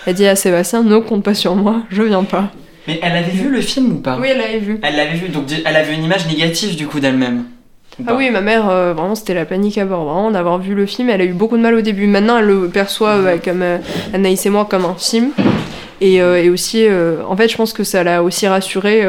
Elle 0.07 0.15
dit 0.15 0.27
à 0.27 0.37
Sébastien, 0.37 0.83
ne 0.83 0.99
compte 0.99 1.25
pas 1.25 1.35
sur 1.35 1.57
moi, 1.57 1.83
je 1.89 2.03
viens 2.03 2.25
pas. 2.25 2.53
Mais 2.89 2.99
elle 3.03 3.13
avait 3.13 3.31
vu 3.31 3.51
le 3.51 3.61
film 3.61 3.93
ou 3.93 3.97
pas? 3.97 4.17
Oui, 4.19 4.29
elle 4.31 4.39
l'avait 4.39 4.59
vu. 4.61 4.81
Elle 4.83 4.97
l'avait 4.97 5.19
vu, 5.19 5.29
donc 5.29 5.45
elle 5.63 5.77
avait 5.77 5.95
une 5.95 6.05
image 6.05 6.27
négative 6.27 6.75
du 6.75 6.87
coup 6.87 7.01
d'elle-même. 7.01 7.45
Ah 8.07 8.15
oui, 8.17 8.31
ma 8.31 8.41
mère, 8.41 8.71
euh, 8.71 8.95
vraiment, 8.95 9.15
c'était 9.15 9.35
la 9.35 9.45
panique 9.45 9.77
à 9.77 9.85
bord. 9.85 10.05
Vraiment, 10.05 10.31
d'avoir 10.31 10.59
vu 10.59 10.75
le 10.75 10.87
film, 10.87 11.11
elle 11.11 11.21
a 11.21 11.25
eu 11.25 11.35
beaucoup 11.35 11.59
de 11.59 11.63
mal 11.63 11.75
au 11.75 11.83
début. 11.83 12.07
Maintenant, 12.07 12.39
elle 12.39 12.47
le 12.47 12.69
perçoit 12.69 13.11
euh, 13.11 13.37
comme 13.45 13.61
euh, 13.61 13.77
Anaïs 14.15 14.47
et 14.47 14.49
moi 14.49 14.65
comme 14.65 14.87
un 14.87 14.95
film. 14.97 15.33
Et, 16.01 16.15
et 16.15 16.49
aussi, 16.49 16.87
en 17.29 17.37
fait, 17.37 17.49
je 17.49 17.57
pense 17.57 17.73
que 17.73 17.83
ça 17.83 18.05
l'a 18.05 18.23
aussi 18.23 18.47
rassurée. 18.47 19.03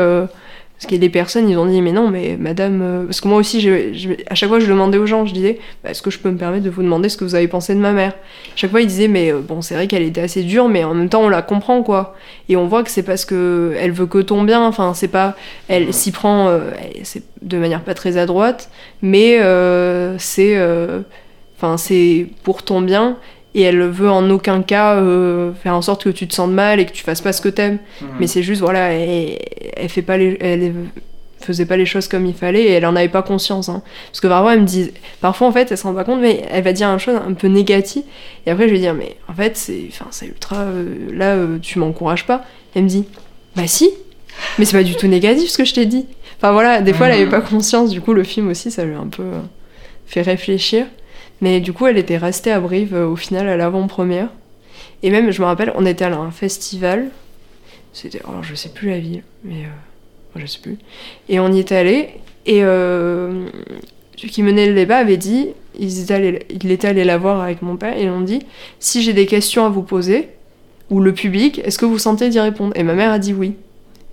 Parce 0.80 0.88
qu'il 0.88 0.96
y 0.96 1.00
a 1.00 1.02
des 1.02 1.10
personnes, 1.10 1.50
ils 1.50 1.58
ont 1.58 1.66
dit, 1.66 1.82
mais 1.82 1.92
non, 1.92 2.10
mais 2.10 2.38
madame. 2.40 2.82
euh, 2.82 3.04
Parce 3.04 3.20
que 3.20 3.28
moi 3.28 3.38
aussi, 3.38 3.60
je- 3.60 3.92
je- 3.94 4.10
à 4.28 4.36
chaque 4.36 4.48
fois, 4.48 4.62
je 4.62 4.66
demandais 4.68 4.98
aux 4.98 5.06
gens, 5.06 5.26
je 5.26 5.34
disais, 5.34 5.60
bah, 5.84 5.90
est-ce 5.90 6.02
que 6.02 6.10
je 6.10 6.20
peux 6.20 6.32
me 6.32 6.38
permettre 6.38 6.64
de 6.64 6.70
vous 6.70 6.82
demander 6.84 7.10
ce 7.10 7.18
que 7.18 7.26
vous 7.26 7.36
avez 7.36 7.50
pensé 7.50 7.76
de 7.76 7.82
ma 7.82 7.92
mère? 7.92 8.14
À 8.14 8.56
chaque 8.56 8.72
fois, 8.72 8.80
ils 8.80 8.88
disaient, 8.88 9.10
mais 9.10 9.34
euh, 9.34 9.42
bon, 9.42 9.62
c'est 9.62 9.76
vrai 9.76 9.88
qu'elle 9.88 10.04
était 10.04 10.22
assez 10.22 10.42
dure, 10.44 10.70
mais 10.70 10.86
en 10.86 10.94
même 10.94 11.10
temps, 11.10 11.22
on 11.24 11.28
la 11.28 11.42
comprend, 11.42 11.84
quoi. 11.84 12.16
Et 12.48 12.56
on 12.56 12.66
voit 12.66 12.84
que 12.84 12.92
c'est 12.92 13.04
parce 13.04 13.26
que 13.26 13.74
elle 13.78 13.92
veut 13.92 14.06
que 14.06 14.20
ton 14.20 14.44
bien. 14.44 14.66
Enfin, 14.66 14.94
c'est 14.94 15.10
pas. 15.10 15.36
Elle 15.68 15.94
s'y 15.94 16.12
prend 16.14 16.48
euh, 16.48 16.72
elle- 16.78 17.22
de 17.42 17.58
manière 17.58 17.82
pas 17.82 17.94
très 17.94 18.16
adroite 18.18 18.70
mais 19.02 19.40
euh, 19.42 20.16
c'est 20.18 20.58
euh, 20.58 21.00
enfin 21.58 21.78
c'est 21.78 22.28
pour 22.44 22.64
ton 22.64 22.82
bien 22.82 23.18
et 23.56 23.62
elle 23.64 23.82
veut 23.82 24.10
en 24.12 24.30
aucun 24.30 24.62
cas 24.62 24.96
euh, 24.96 25.52
faire 25.54 25.76
en 25.76 25.82
sorte 25.82 26.04
que 26.04 26.10
tu 26.10 26.28
te 26.28 26.34
sentes 26.36 26.52
mal 26.52 26.80
et 26.80 26.86
que 26.86 26.92
tu 26.92 27.04
fasses 27.04 27.22
pas 27.22 27.34
ce 27.34 27.42
que 27.42 27.50
t'aimes 27.50 27.80
Mhm. 28.02 28.08
mais 28.20 28.28
c'est 28.28 28.44
juste 28.44 28.62
voilà 28.62 28.92
elle, 28.94 29.38
elle 29.76 29.90
fait 29.90 30.02
pas 30.04 30.18
les 30.18 30.38
elle 30.40 30.74
faisait 31.42 31.66
pas 31.66 31.78
les 31.78 31.86
choses 31.86 32.08
comme 32.10 32.26
il 32.26 32.34
fallait 32.36 32.64
et 32.64 32.72
elle 32.74 32.86
en 32.86 32.96
avait 32.98 33.08
pas 33.08 33.22
conscience 33.24 33.70
hein. 33.70 33.82
parce 34.12 34.20
que 34.20 34.28
parfois 34.28 34.54
elle 34.54 34.62
me 34.62 34.66
dit 34.66 34.92
parfois 35.22 35.48
en 35.48 35.52
fait 35.54 35.72
elle 35.72 35.78
se 35.78 35.84
rend 35.84 35.94
pas 35.94 36.04
compte 36.04 36.20
mais 36.22 36.44
elle 36.52 36.64
va 36.64 36.74
dire 36.74 36.90
une 36.90 37.00
chose 37.00 37.16
un 37.16 37.34
peu 37.34 37.48
négative 37.48 38.04
et 38.46 38.52
après 38.52 38.68
je 38.68 38.74
vais 38.74 38.80
dire 38.80 38.94
mais 38.94 39.16
en 39.30 39.34
fait 39.34 39.56
c'est 39.56 39.86
enfin 39.90 40.08
c'est 40.12 40.26
ultra 40.28 40.58
euh, 40.58 41.08
là 41.14 41.36
euh, 41.36 41.58
tu 41.62 41.80
m'encourages 41.80 42.26
pas 42.26 42.44
elle 42.76 42.84
me 42.84 42.90
dit 42.90 43.06
bah 43.56 43.68
si 43.68 43.90
mais 44.60 44.66
c'est 44.66 44.78
pas 44.78 44.84
du 44.84 44.96
tout 44.96 45.08
négatif 45.08 45.50
ce 45.50 45.58
que 45.58 45.64
je 45.66 45.74
t'ai 45.74 45.86
dit 45.86 46.06
enfin 46.38 46.52
voilà 46.52 46.82
des 46.82 46.92
fois 46.94 47.08
elle 47.08 47.14
avait 47.14 47.24
Mhm. 47.26 47.32
pas 47.32 47.42
conscience 47.42 47.90
du 47.90 48.02
coup 48.02 48.14
le 48.14 48.24
film 48.26 48.50
aussi 48.50 48.70
ça 48.70 48.84
lui 48.84 48.94
a 48.96 49.00
un 49.00 49.08
peu 49.08 49.24
fait 50.08 50.22
réfléchir 50.22 50.86
mais 51.42 51.60
du 51.60 51.74
coup 51.74 51.88
elle 51.88 51.98
était 51.98 52.18
restée 52.18 52.52
à 52.52 52.60
Brive 52.60 52.94
euh, 52.96 53.08
au 53.08 53.16
final 53.16 53.48
à 53.48 53.58
l'avant-première. 53.58 54.30
Et 55.04 55.10
même 55.12 55.32
je 55.32 55.42
me 55.42 55.48
rappelle 55.48 55.72
on 55.76 55.86
était 55.86 56.06
à 56.06 56.16
un 56.18 56.32
festival. 56.32 57.10
C'était 57.94 58.22
alors 58.28 58.44
je 58.44 58.56
sais 58.56 58.70
plus 58.70 58.90
la 58.90 59.00
ville 59.00 59.24
mais 59.44 59.64
euh, 59.66 60.40
je 60.40 60.46
sais 60.46 60.60
plus. 60.60 60.78
Et 61.28 61.40
on 61.40 61.52
y 61.52 61.60
était 61.60 61.76
allé 61.76 62.10
et 62.46 62.64
euh, 62.64 63.46
celui 64.16 64.30
qui 64.30 64.44
menait 64.44 64.68
le 64.68 64.76
débat 64.76 64.98
avait 64.98 65.18
dit 65.18 65.50
ils 65.78 66.02
étaient 66.02 66.14
allés- 66.14 66.46
il 66.50 66.70
était 66.72 66.88
allé 66.90 67.04
la 67.06 67.18
voir 67.18 67.42
avec 67.42 67.62
mon 67.62 67.78
père 67.78 67.98
et 67.98 68.04
ils 68.04 68.10
ont 68.10 68.22
dit 68.22 68.42
si 68.80 69.02
j'ai 69.02 69.14
des 69.14 69.26
questions 69.26 69.66
à 69.66 69.70
vous 69.70 69.84
poser 69.84 70.30
ou 70.90 71.00
le 71.00 71.14
public 71.14 71.60
est-ce 71.64 71.78
que 71.78 71.86
vous 71.86 72.00
sentez 72.00 72.30
d'y 72.30 72.40
répondre? 72.40 72.74
Et 72.76 72.84
ma 72.84 72.94
mère 72.96 73.12
a 73.12 73.20
dit 73.20 73.34
oui. 73.34 73.56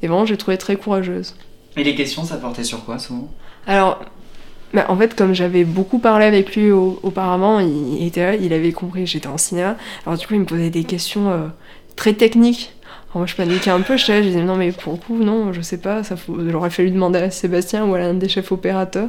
Et 0.02 0.08
vraiment 0.08 0.26
j'ai 0.26 0.36
trouvé 0.36 0.58
très 0.58 0.76
courageuse. 0.76 1.34
Et 1.78 1.84
les 1.84 1.94
questions, 1.94 2.24
ça 2.24 2.36
portait 2.36 2.64
sur 2.64 2.84
quoi 2.86 2.98
souvent? 2.98 3.28
Alors, 3.66 4.00
bah, 4.74 4.86
en 4.88 4.96
fait, 4.96 5.14
comme 5.14 5.34
j'avais 5.34 5.64
beaucoup 5.64 5.98
parlé 5.98 6.24
avec 6.26 6.54
lui 6.56 6.70
au- 6.70 6.98
auparavant, 7.02 7.60
il, 7.60 8.06
était 8.06 8.38
il 8.42 8.52
avait 8.52 8.72
compris 8.72 9.04
que 9.04 9.10
j'étais 9.10 9.28
en 9.28 9.38
cinéma. 9.38 9.76
Alors, 10.06 10.18
du 10.18 10.26
coup, 10.26 10.34
il 10.34 10.40
me 10.40 10.44
posait 10.46 10.70
des 10.70 10.84
questions 10.84 11.30
euh, 11.30 11.46
très 11.94 12.12
techniques. 12.12 12.72
Alors, 13.10 13.18
moi, 13.18 13.26
je 13.26 13.34
paniquais 13.34 13.70
un 13.70 13.80
peu, 13.80 13.96
je, 13.96 14.04
savais, 14.04 14.22
je 14.22 14.28
disais 14.28 14.42
non, 14.42 14.56
mais 14.56 14.72
pour 14.72 14.92
le 14.94 14.98
coup, 14.98 15.16
non, 15.22 15.52
je 15.52 15.60
sais 15.62 15.78
pas, 15.78 16.02
ça 16.02 16.16
faut, 16.16 16.36
aurait 16.54 16.70
fallu 16.70 16.90
demander 16.90 17.20
à 17.20 17.30
Sébastien 17.30 17.84
ou 17.86 17.94
à 17.94 17.98
l'un 17.98 18.14
des 18.14 18.28
chefs 18.28 18.52
opérateurs. 18.52 19.08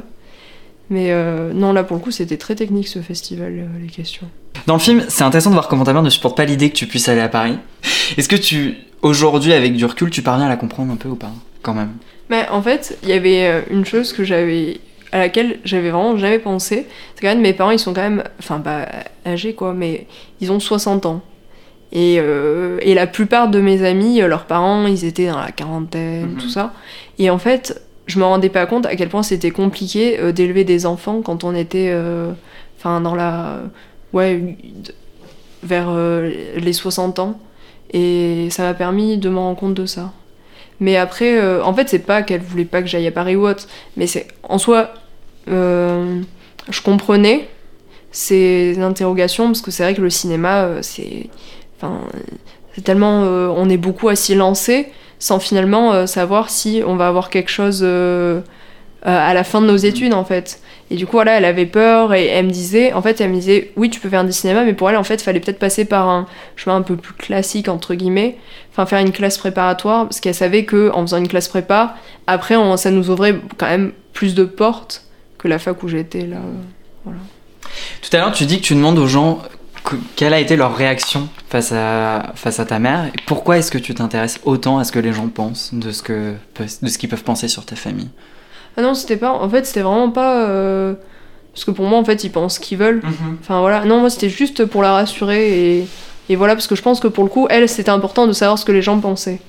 Mais 0.90 1.08
euh, 1.10 1.52
non, 1.52 1.72
là, 1.74 1.84
pour 1.84 1.96
le 1.98 2.02
coup, 2.02 2.10
c'était 2.10 2.38
très 2.38 2.54
technique 2.54 2.88
ce 2.88 3.00
festival, 3.00 3.52
euh, 3.58 3.66
les 3.82 3.88
questions. 3.88 4.26
Dans 4.66 4.74
le 4.74 4.80
film, 4.80 5.04
c'est 5.08 5.22
intéressant 5.24 5.50
de 5.50 5.54
voir 5.54 5.68
comment 5.68 5.84
ta 5.84 5.92
mère 5.92 6.02
ne 6.02 6.08
supporte 6.10 6.36
pas 6.36 6.44
l'idée 6.46 6.70
que 6.70 6.74
tu 6.76 6.86
puisses 6.86 7.08
aller 7.08 7.20
à 7.20 7.28
Paris. 7.28 7.58
Est-ce 8.16 8.28
que 8.28 8.36
tu, 8.36 8.76
aujourd'hui, 9.02 9.52
avec 9.52 9.74
du 9.74 9.84
recul, 9.84 10.08
tu 10.10 10.22
parviens 10.22 10.46
à 10.46 10.48
la 10.48 10.56
comprendre 10.56 10.92
un 10.92 10.96
peu 10.96 11.08
ou 11.10 11.14
pas 11.16 11.30
Quand 11.62 11.74
même? 11.74 11.90
Mais 12.30 12.48
en 12.48 12.62
fait, 12.62 12.98
il 13.02 13.10
y 13.10 13.12
avait 13.12 13.64
une 13.70 13.84
chose 13.84 14.12
que 14.12 14.24
j'avais 14.24 14.80
à 15.12 15.18
laquelle 15.18 15.58
j'avais 15.64 15.90
vraiment 15.90 16.16
jamais 16.16 16.38
pensé. 16.38 16.86
C'est 17.14 17.22
quand 17.22 17.28
même 17.28 17.40
mes 17.40 17.52
parents, 17.52 17.70
ils 17.70 17.78
sont 17.78 17.94
quand 17.94 18.02
même, 18.02 18.24
enfin 18.38 18.60
pas 18.60 18.86
âgés 19.26 19.54
quoi, 19.54 19.72
mais 19.72 20.06
ils 20.40 20.52
ont 20.52 20.60
60 20.60 21.06
ans. 21.06 21.22
Et, 21.92 22.18
euh, 22.20 22.78
et 22.82 22.92
la 22.94 23.06
plupart 23.06 23.48
de 23.48 23.60
mes 23.60 23.82
amis, 23.84 24.20
euh, 24.20 24.28
leurs 24.28 24.44
parents, 24.44 24.86
ils 24.86 25.06
étaient 25.06 25.28
dans 25.28 25.40
la 25.40 25.52
quarantaine, 25.52 26.32
Mhm. 26.32 26.36
tout 26.36 26.48
ça. 26.50 26.74
Et 27.18 27.30
en 27.30 27.38
fait, 27.38 27.80
je 28.06 28.18
me 28.18 28.24
rendais 28.24 28.50
pas 28.50 28.66
compte 28.66 28.84
à 28.84 28.94
quel 28.96 29.08
point 29.08 29.22
c'était 29.22 29.50
compliqué 29.50 30.18
euh, 30.20 30.30
d'élever 30.32 30.64
des 30.64 30.84
enfants 30.84 31.22
quand 31.22 31.44
on 31.44 31.54
était, 31.54 31.88
euh, 31.90 32.30
enfin 32.78 33.00
dans 33.00 33.14
la, 33.14 33.60
ouais, 34.12 34.56
vers 35.62 35.90
les 36.56 36.72
60 36.72 37.18
ans. 37.18 37.38
Et 37.92 38.48
ça 38.50 38.62
m'a 38.64 38.74
permis 38.74 39.16
de 39.16 39.28
me 39.30 39.38
rendre 39.38 39.58
compte 39.58 39.74
de 39.74 39.86
ça. 39.86 40.12
Mais 40.80 40.96
après, 40.96 41.38
euh, 41.38 41.62
en 41.64 41.74
fait, 41.74 41.88
c'est 41.88 41.98
pas 41.98 42.22
qu'elle 42.22 42.40
voulait 42.40 42.64
pas 42.64 42.82
que 42.82 42.88
j'aille 42.88 43.06
à 43.06 43.12
Paris 43.12 43.36
ou 43.36 43.46
autre, 43.46 43.66
mais 43.96 44.06
c'est 44.06 44.28
en 44.42 44.58
soi, 44.58 44.90
euh, 45.50 46.20
je 46.68 46.80
comprenais 46.82 47.48
ces 48.12 48.78
interrogations 48.80 49.46
parce 49.46 49.60
que 49.60 49.70
c'est 49.70 49.82
vrai 49.82 49.94
que 49.94 50.00
le 50.00 50.10
cinéma, 50.10 50.64
euh, 50.64 50.78
c'est, 50.82 51.28
enfin, 51.76 52.00
c'est 52.74 52.82
tellement, 52.82 53.22
on 53.22 53.68
est 53.68 53.76
beaucoup 53.76 54.08
à 54.08 54.14
s'y 54.14 54.34
lancer 54.34 54.88
sans 55.18 55.40
finalement 55.40 56.06
savoir 56.06 56.48
si 56.48 56.82
on 56.86 56.94
va 56.94 57.08
avoir 57.08 57.28
quelque 57.28 57.50
chose 57.50 57.84
à 59.02 59.32
la 59.34 59.44
fin 59.44 59.60
de 59.60 59.66
nos 59.66 59.76
études 59.76 60.14
en 60.14 60.24
fait. 60.24 60.60
Et 60.90 60.96
du 60.96 61.04
coup, 61.06 61.12
voilà, 61.12 61.32
elle 61.36 61.44
avait 61.44 61.66
peur 61.66 62.14
et 62.14 62.26
elle 62.26 62.46
me 62.46 62.50
disait, 62.50 62.94
en 62.94 63.02
fait, 63.02 63.20
elle 63.20 63.28
me 63.28 63.34
disait, 63.34 63.72
oui, 63.76 63.90
tu 63.90 64.00
peux 64.00 64.08
faire 64.08 64.24
du 64.24 64.32
cinéma, 64.32 64.64
mais 64.64 64.72
pour 64.72 64.88
elle, 64.88 64.96
en 64.96 65.04
fait, 65.04 65.16
il 65.16 65.22
fallait 65.22 65.38
peut-être 65.38 65.58
passer 65.58 65.84
par 65.84 66.08
un 66.08 66.26
chemin 66.56 66.76
un 66.76 66.82
peu 66.82 66.96
plus 66.96 67.12
classique 67.12 67.68
entre 67.68 67.94
guillemets 67.94 68.36
enfin 68.72 68.86
faire 68.86 69.00
une 69.00 69.12
classe 69.12 69.38
préparatoire 69.38 70.04
parce 70.04 70.20
qu'elle 70.20 70.34
savait 70.34 70.64
que 70.64 70.90
en 70.94 71.02
faisant 71.02 71.16
une 71.18 71.26
classe 71.28 71.48
prépa 71.48 71.96
après 72.28 72.54
ça 72.76 72.90
nous 72.92 73.10
ouvrait 73.10 73.34
quand 73.56 73.66
même 73.66 73.90
plus 74.12 74.34
de 74.36 74.44
portes 74.44 75.02
que 75.36 75.48
la 75.48 75.58
fac 75.58 75.82
où 75.82 75.88
j'étais 75.88 76.26
là 76.26 76.36
Tout 77.04 78.16
à 78.16 78.18
l'heure, 78.18 78.32
tu 78.32 78.46
dis 78.46 78.58
que 78.60 78.64
tu 78.66 78.74
demandes 78.74 78.98
aux 78.98 79.06
gens 79.08 79.42
que- 79.84 79.96
quelle 80.16 80.32
a 80.34 80.38
été 80.40 80.56
leur 80.56 80.76
réaction 80.76 81.28
face 81.48 81.72
à, 81.72 82.32
face 82.34 82.60
à 82.60 82.64
ta 82.66 82.78
mère 82.78 83.06
et 83.06 83.12
pourquoi 83.26 83.58
est-ce 83.58 83.70
que 83.70 83.78
tu 83.78 83.94
t'intéresses 83.94 84.38
autant 84.44 84.78
à 84.78 84.84
ce 84.84 84.92
que 84.92 84.98
les 84.98 85.12
gens 85.12 85.28
pensent 85.28 85.70
de 85.74 85.90
ce 85.92 86.02
qu'ils 86.98 87.08
peuvent 87.08 87.24
penser 87.24 87.48
sur 87.48 87.64
ta 87.66 87.74
famille? 87.76 88.10
Ah 88.78 88.82
non 88.82 88.94
c'était 88.94 89.16
pas 89.16 89.32
en 89.32 89.48
fait 89.50 89.66
c'était 89.66 89.80
vraiment 89.80 90.10
pas 90.10 90.44
euh, 90.46 90.94
parce 91.52 91.64
que 91.64 91.72
pour 91.72 91.84
moi 91.86 91.98
en 91.98 92.04
fait 92.04 92.22
ils 92.22 92.30
pensent 92.30 92.54
ce 92.54 92.60
qu'ils 92.60 92.78
veulent. 92.78 93.02
Enfin 93.40 93.60
voilà. 93.60 93.84
Non 93.84 93.98
moi 93.98 94.08
c'était 94.08 94.28
juste 94.28 94.64
pour 94.66 94.82
la 94.82 94.92
rassurer 94.92 95.78
et, 95.78 95.88
et 96.28 96.36
voilà 96.36 96.54
parce 96.54 96.68
que 96.68 96.76
je 96.76 96.82
pense 96.82 97.00
que 97.00 97.08
pour 97.08 97.24
le 97.24 97.30
coup 97.30 97.48
elle 97.50 97.68
c'était 97.68 97.90
important 97.90 98.28
de 98.28 98.32
savoir 98.32 98.56
ce 98.56 98.64
que 98.64 98.70
les 98.70 98.80
gens 98.80 99.00
pensaient. 99.00 99.40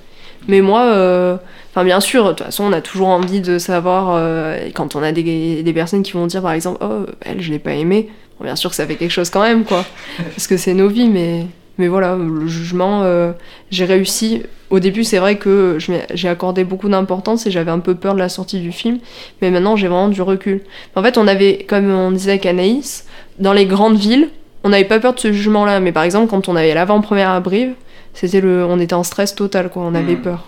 Mais 0.47 0.61
moi 0.61 0.81
euh, 0.81 1.37
enfin 1.69 1.83
bien 1.83 1.99
sûr 1.99 2.23
de 2.23 2.29
toute 2.29 2.43
façon 2.43 2.63
on 2.63 2.73
a 2.73 2.81
toujours 2.81 3.09
envie 3.09 3.39
de 3.39 3.59
savoir 3.59 4.15
euh, 4.15 4.65
et 4.65 4.71
quand 4.71 4.95
on 4.95 5.03
a 5.03 5.11
des, 5.11 5.61
des 5.61 5.73
personnes 5.73 6.01
qui 6.01 6.13
vont 6.13 6.25
dire 6.25 6.41
par 6.41 6.53
exemple 6.53 6.79
oh 6.81 7.05
elle 7.21 7.39
je 7.39 7.51
l'ai 7.51 7.59
pas 7.59 7.73
aimée 7.73 8.09
bon, 8.39 8.45
bien 8.45 8.55
sûr 8.55 8.71
que 8.71 8.75
ça 8.75 8.87
fait 8.87 8.95
quelque 8.95 9.11
chose 9.11 9.29
quand 9.29 9.43
même 9.43 9.63
quoi. 9.63 9.85
Parce 10.17 10.47
que 10.47 10.57
c'est 10.57 10.73
nos 10.73 10.87
vies 10.87 11.07
mais 11.09 11.45
mais 11.77 11.87
voilà 11.87 12.15
le 12.15 12.47
jugement 12.47 13.03
euh, 13.03 13.33
j'ai 13.69 13.85
réussi 13.85 14.41
au 14.69 14.79
début 14.79 15.03
c'est 15.03 15.17
vrai 15.17 15.37
que 15.37 15.77
j'ai 16.13 16.27
accordé 16.29 16.63
beaucoup 16.63 16.89
d'importance 16.89 17.47
et 17.47 17.51
j'avais 17.51 17.71
un 17.71 17.79
peu 17.79 17.95
peur 17.95 18.13
de 18.13 18.19
la 18.19 18.29
sortie 18.29 18.59
du 18.59 18.71
film 18.71 18.99
mais 19.41 19.49
maintenant 19.51 19.75
j'ai 19.75 19.87
vraiment 19.87 20.09
du 20.09 20.21
recul 20.21 20.61
en 20.95 21.01
fait 21.03 21.17
on 21.17 21.27
avait 21.27 21.65
comme 21.67 21.89
on 21.91 22.11
disait 22.11 22.31
avec 22.31 22.45
Anaïs 22.45 23.05
dans 23.39 23.53
les 23.53 23.65
grandes 23.65 23.97
villes 23.97 24.29
on 24.63 24.69
n'avait 24.69 24.83
pas 24.85 24.99
peur 24.99 25.13
de 25.15 25.19
ce 25.19 25.31
jugement 25.31 25.65
là 25.65 25.79
mais 25.79 25.91
par 25.91 26.03
exemple 26.03 26.27
quand 26.29 26.47
on 26.49 26.55
avait 26.55 26.73
l'avant-première 26.73 27.29
à 27.29 27.39
Brive 27.39 27.73
c'était 28.13 28.41
le 28.41 28.65
on 28.65 28.79
était 28.79 28.93
en 28.95 29.03
stress 29.03 29.33
total 29.35 29.69
quoi 29.69 29.83
on 29.83 29.95
avait 29.95 30.15
Mm. 30.15 30.21
peur 30.21 30.47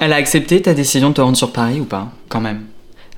Elle 0.00 0.12
a 0.12 0.16
accepté 0.16 0.60
ta 0.62 0.74
décision 0.74 1.10
de 1.10 1.14
te 1.14 1.20
rendre 1.20 1.36
sur 1.36 1.52
Paris 1.52 1.80
ou 1.80 1.84
pas 1.84 2.08
Quand 2.28 2.40
même? 2.40 2.62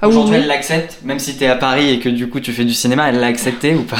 ah 0.03 0.09
Aujourd'hui, 0.09 0.35
oui. 0.35 0.41
elle 0.43 0.49
l'accepte, 0.49 0.99
même 1.05 1.19
si 1.19 1.37
t'es 1.37 1.47
à 1.47 1.55
Paris 1.57 1.89
et 1.91 1.99
que 1.99 2.09
du 2.11 2.29
coup 2.29 2.41
tu 2.41 2.53
fais 2.53 2.65
du 2.65 2.75
cinéma, 2.75 3.09
elle 3.09 3.21
l'a 3.21 3.29
accepté 3.29 3.75
ou 3.75 3.83
pas? 3.85 3.97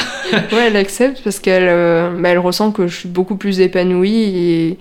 Ouais, 0.53 0.67
elle 0.67 0.77
accepte 0.77 1.23
parce 1.25 1.39
qu'elle 1.39 1.67
euh, 1.67 2.11
bah, 2.19 2.29
elle 2.31 2.39
ressent 2.39 2.73
que 2.73 2.87
je 2.89 2.95
suis 2.97 3.09
beaucoup 3.09 3.37
plus 3.37 3.61
épanouie 3.61 4.13
et 4.37 4.79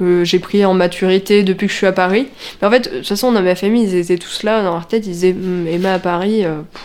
que 0.00 0.24
j'ai 0.24 0.38
pris 0.38 0.64
en 0.64 0.72
maturité 0.72 1.42
depuis 1.42 1.66
que 1.66 1.72
je 1.72 1.76
suis 1.76 1.86
à 1.86 1.92
Paris. 1.92 2.26
Mais 2.60 2.68
en 2.68 2.70
fait, 2.70 2.90
de 2.90 2.98
toute 2.98 3.06
façon, 3.06 3.32
dans 3.32 3.42
ma 3.42 3.54
famille, 3.54 3.84
ils 3.84 3.94
étaient 3.94 4.16
tous 4.16 4.44
là 4.44 4.62
dans 4.62 4.72
leur 4.72 4.86
tête, 4.86 5.06
ils 5.06 5.12
disaient 5.12 5.32
Hum, 5.32 5.66
Emma 5.68 5.92
à 5.92 5.98
Paris, 5.98 6.44
euh, 6.44 6.62
pff, 6.72 6.82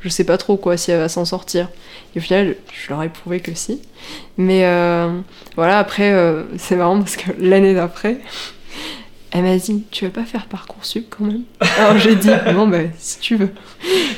je 0.00 0.08
sais 0.08 0.24
pas 0.24 0.36
trop 0.36 0.56
quoi 0.56 0.76
si 0.76 0.90
elle 0.90 0.98
va 0.98 1.08
s'en 1.08 1.24
sortir. 1.24 1.68
Et 2.14 2.18
au 2.18 2.22
final, 2.22 2.56
je 2.72 2.90
leur 2.90 3.04
ai 3.04 3.08
prouvé 3.08 3.38
que 3.38 3.54
si. 3.54 3.80
Mais 4.36 4.64
euh, 4.64 5.20
voilà, 5.54 5.78
après, 5.78 6.10
euh, 6.10 6.42
c'est 6.56 6.74
marrant 6.74 6.98
parce 6.98 7.16
que 7.16 7.30
l'année 7.38 7.72
d'après, 7.72 8.18
Elle 9.30 9.44
m'a 9.44 9.56
dit, 9.56 9.84
tu 9.92 10.06
veux 10.06 10.10
pas 10.10 10.24
faire 10.24 10.46
Parcoursup 10.46 11.06
quand 11.08 11.24
même? 11.24 11.42
Alors 11.78 11.98
j'ai 11.98 12.16
dit, 12.16 12.30
bon, 12.52 12.66
bah, 12.66 12.78
si 12.98 13.20
tu 13.20 13.36
veux. 13.36 13.50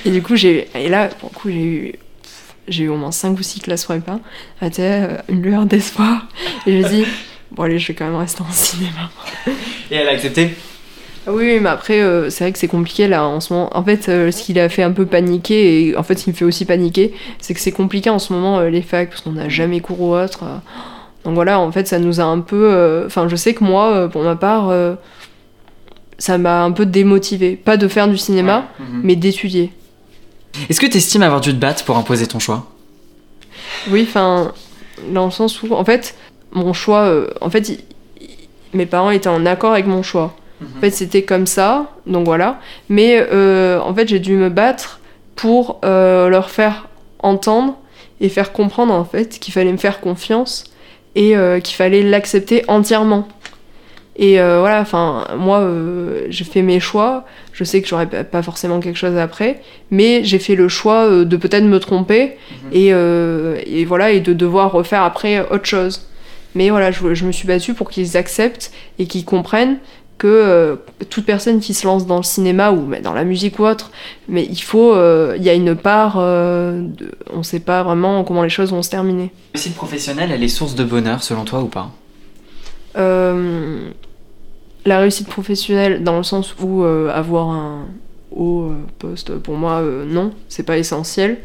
Et 0.07 0.11
du 0.11 0.23
coup, 0.23 0.37
j'ai. 0.37 0.69
Et 0.75 0.89
là, 0.89 1.09
pour 1.09 1.31
le 1.35 1.39
coup, 1.39 1.51
j'ai 1.51 1.65
eu. 1.65 1.93
J'ai 2.69 2.85
eu 2.85 2.89
au 2.89 2.97
moins 2.97 3.11
5 3.11 3.37
ou 3.39 3.43
6 3.43 3.61
classes 3.61 3.85
prépa. 3.85 4.21
C'était 4.63 5.19
une 5.29 5.43
lueur 5.43 5.67
d'espoir. 5.67 6.29
Et 6.65 6.81
je 6.81 6.87
dit, 6.87 7.05
bon, 7.55 7.63
allez, 7.63 7.79
je 7.79 7.89
vais 7.89 7.95
quand 7.95 8.07
même 8.07 8.17
rester 8.17 8.43
en 8.43 8.51
cinéma. 8.51 9.11
Et 9.91 9.97
elle 9.97 10.09
a 10.09 10.13
accepté? 10.13 10.55
Oui, 11.27 11.61
mais 11.61 11.69
après, 11.69 12.01
euh, 12.01 12.31
c'est 12.31 12.45
vrai 12.45 12.53
que 12.53 12.59
c'est 12.59 12.69
compliqué 12.69 13.07
là 13.07 13.27
en 13.27 13.41
ce 13.41 13.53
moment. 13.53 13.71
En 13.77 13.85
fait, 13.85 14.09
euh, 14.09 14.33
ce 14.33 14.43
qui 14.43 14.55
l'a 14.55 14.69
fait 14.69 14.83
un 14.83 14.91
peu 14.91 15.07
paniquer, 15.07 15.89
et 15.89 15.97
en 15.97 16.03
fait, 16.03 16.19
ce 16.19 16.25
qui 16.25 16.31
me 16.31 16.35
fait 16.35 16.45
aussi 16.45 16.65
paniquer, 16.65 17.15
c'est 17.39 17.55
que 17.55 17.61
c'est 17.61 17.73
compliqué 17.73 18.11
en 18.11 18.19
ce 18.19 18.33
moment 18.33 18.59
euh, 18.59 18.71
les 18.71 18.83
facs, 18.83 19.11
parce 19.11 19.21
qu'on 19.21 19.33
n'a 19.33 19.49
jamais 19.49 19.81
cours 19.81 20.01
ou 20.01 20.15
autre. 20.17 20.41
Donc 21.25 21.35
voilà, 21.35 21.61
en 21.61 21.71
fait, 21.71 21.87
ça 21.87 22.01
nous 22.01 22.21
a 22.21 22.25
un 22.25 22.41
peu. 22.41 23.05
Enfin, 23.07 23.29
je 23.29 23.37
sais 23.37 23.55
que 23.55 23.63
moi, 23.63 24.09
pour 24.09 24.25
ma 24.25 24.35
part, 24.35 24.73
ça 26.19 26.37
m'a 26.37 26.65
un 26.65 26.73
peu 26.73 26.85
démotivé. 26.85 27.55
Pas 27.55 27.77
de 27.77 27.87
faire 27.87 28.09
du 28.09 28.19
cinéma, 28.19 28.67
mhm. 28.81 29.01
mais 29.05 29.15
d'étudier. 29.15 29.73
Est-ce 30.69 30.81
que 30.81 30.87
tu 30.87 30.97
estimes 30.97 31.23
avoir 31.23 31.41
dû 31.41 31.51
te 31.51 31.59
battre 31.59 31.85
pour 31.85 31.97
imposer 31.97 32.27
ton 32.27 32.41
choix? 32.41 32.67
Oui, 33.89 34.05
enfin, 34.09 34.53
dans 35.13 35.27
le 35.27 35.31
sens 35.31 35.63
où, 35.63 35.73
en 35.73 35.85
fait, 35.85 36.17
mon 36.53 36.73
choix. 36.73 37.13
en 37.41 37.51
fait, 37.51 37.83
mes 38.75 38.87
parents 38.87 39.11
étaient 39.11 39.29
en 39.29 39.47
accord 39.47 39.73
avec 39.73 39.87
mon 39.87 40.03
choix. 40.03 40.35
En 40.77 40.81
fait, 40.81 40.91
c'était 40.91 41.23
comme 41.23 41.47
ça, 41.47 41.91
donc 42.07 42.25
voilà. 42.25 42.61
Mais 42.89 43.27
euh, 43.33 43.81
en 43.81 43.95
fait, 43.95 44.09
j'ai 44.09 44.21
dû 44.21 44.35
me 44.35 44.49
battre 44.49 45.01
pour 45.35 45.81
euh, 45.85 46.29
leur 46.29 46.51
faire 46.51 46.89
entendre 47.19 47.77
et 48.21 48.29
faire 48.29 48.53
comprendre 48.53 48.93
en 48.93 49.05
fait 49.05 49.41
qu'il 49.41 49.53
fallait 49.53 49.73
me 49.73 49.79
faire 49.79 50.01
confiance 50.01 50.65
et 51.15 51.37
euh, 51.37 51.61
qu'il 51.61 51.75
fallait 51.75 52.03
l'accepter 52.03 52.65
entièrement. 52.69 53.27
Et 54.17 54.37
voilà, 54.37 54.83
enfin, 54.83 55.27
moi, 55.39 55.67
j'ai 56.29 56.45
fait 56.45 56.61
mes 56.61 56.81
choix. 56.81 57.25
Je 57.55 57.65
sais 57.65 57.81
que 57.81 57.89
j'aurais 57.89 58.07
pas 58.07 58.43
forcément 58.43 58.79
quelque 58.79 58.99
chose 58.99 59.17
après, 59.17 59.63
mais 59.91 60.23
j'ai 60.23 60.39
fait 60.39 60.55
le 60.55 60.69
choix 60.69 61.09
de 61.25 61.37
peut-être 61.37 61.65
me 61.65 61.81
tromper 61.81 62.37
mhm. 62.65 62.71
et, 62.73 62.89
et, 63.81 63.85
voilà, 63.87 64.11
et 64.11 64.21
de 64.21 64.35
devoir 64.35 64.71
refaire 64.71 65.03
après 65.03 65.41
autre 65.51 65.65
chose. 65.65 66.12
Mais 66.55 66.71
voilà, 66.71 66.91
je, 66.91 67.15
je 67.15 67.25
me 67.25 67.33
suis 67.33 67.47
battue 67.47 67.75
pour 67.75 67.91
qu'ils 67.91 68.17
acceptent 68.17 68.73
et 68.99 69.07
qu'ils 69.07 69.25
comprennent 69.25 69.79
que 70.23 70.29
euh, 70.29 70.77
toute 71.11 71.27
personne 71.27 71.59
qui 71.59 71.75
se 71.75 71.85
lance 71.85 72.07
dans 72.07 72.19
le 72.19 72.23
cinéma 72.23 72.71
ou 72.71 72.95
dans 73.03 73.13
la 73.13 73.25
musique 73.25 73.59
ou 73.59 73.65
autre, 73.65 73.91
mais 74.29 74.45
il 74.45 74.63
faut, 74.63 74.95
euh, 74.95 75.35
il 75.37 75.43
y 75.43 75.49
a 75.49 75.55
une 75.55 75.75
part, 75.75 76.15
euh, 76.17 76.87
on 77.33 77.39
ne 77.39 77.43
sait 77.43 77.59
pas 77.59 77.83
vraiment 77.83 78.23
comment 78.23 78.45
les 78.45 78.49
choses 78.49 78.71
vont 78.71 78.83
se 78.83 78.91
terminer. 78.91 79.33
La 79.55 79.59
réussite 79.59 79.75
professionnelle, 79.75 80.31
elle 80.31 80.45
est 80.45 80.49
source 80.49 80.77
de 80.77 80.85
bonheur 80.85 81.25
selon 81.25 81.45
toi 81.45 81.63
ou 81.63 81.67
pas? 81.67 81.91
La 84.85 84.99
réussite 84.99 85.27
professionnelle, 85.27 86.05
dans 86.05 86.19
le 86.19 86.23
sens 86.23 86.55
où 86.61 86.85
avoir 86.85 87.49
un 87.49 87.87
haut 88.31 88.71
poste, 89.01 89.37
pour 89.39 89.57
moi, 89.57 89.83
non, 90.07 90.33
c'est 90.49 90.63
pas 90.63 90.79
essentiel. 90.79 91.39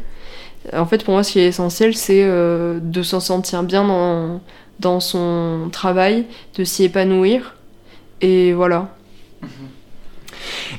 En 0.72 0.86
fait, 0.86 1.02
pour 1.02 1.14
moi, 1.14 1.24
ce 1.24 1.32
qui 1.32 1.40
est 1.40 1.46
essentiel, 1.46 1.96
c'est 1.96 2.24
de 2.24 3.02
s'en 3.02 3.18
sentir 3.18 3.64
bien 3.64 3.84
dans, 3.84 4.40
dans 4.80 5.00
son 5.00 5.68
travail, 5.72 6.26
de 6.56 6.64
s'y 6.64 6.84
épanouir. 6.84 7.54
Et 8.20 8.52
voilà. 8.52 8.88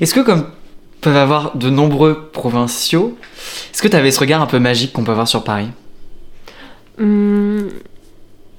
Est-ce 0.01 0.13
que 0.13 0.21
comme 0.21 0.45
peuvent 1.01 1.17
avoir 1.17 1.55
de 1.55 1.69
nombreux 1.69 2.29
provinciaux, 2.31 3.17
est-ce 3.73 3.81
que 3.81 3.87
tu 3.87 3.95
avais 3.95 4.11
ce 4.11 4.19
regard 4.19 4.41
un 4.41 4.47
peu 4.47 4.59
magique 4.59 4.91
qu'on 4.93 5.03
peut 5.03 5.11
avoir 5.11 5.27
sur 5.27 5.43
Paris? 5.43 5.69
Hum, 6.99 7.69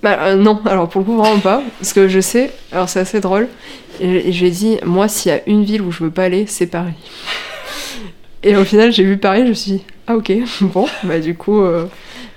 bah, 0.03 0.19
euh, 0.23 0.37
Non, 0.37 0.61
alors 0.65 0.89
pour 0.89 1.01
le 1.01 1.05
coup 1.05 1.17
vraiment 1.17 1.41
pas, 1.41 1.63
parce 1.79 1.93
que 1.93 2.09
je 2.09 2.21
sais, 2.21 2.51
alors 2.73 2.89
c'est 2.89 3.01
assez 3.01 3.21
drôle, 3.21 3.49
et 4.01 4.33
j'ai 4.33 4.51
dit, 4.51 4.79
moi 4.85 5.09
s'il 5.09 5.31
y 5.31 5.35
a 5.35 5.43
une 5.47 5.65
ville 5.65 5.83
où 5.83 5.93
je 5.93 6.05
veux 6.05 6.11
pas 6.11 6.25
aller, 6.25 6.47
c'est 6.47 6.67
Paris. 6.67 6.95
Et 8.43 8.57
au 8.57 8.65
final 8.65 8.91
j'ai 8.91 9.05
vu 9.05 9.19
Paris, 9.19 9.43
je 9.43 9.49
me 9.49 9.55
suis 9.55 9.73
dit, 9.73 9.85
ah 10.07 10.17
ok, 10.17 10.33
bon, 10.63 10.87
bah 11.03 11.19
du 11.19 11.35
coup 11.35 11.61
euh, 11.61 11.85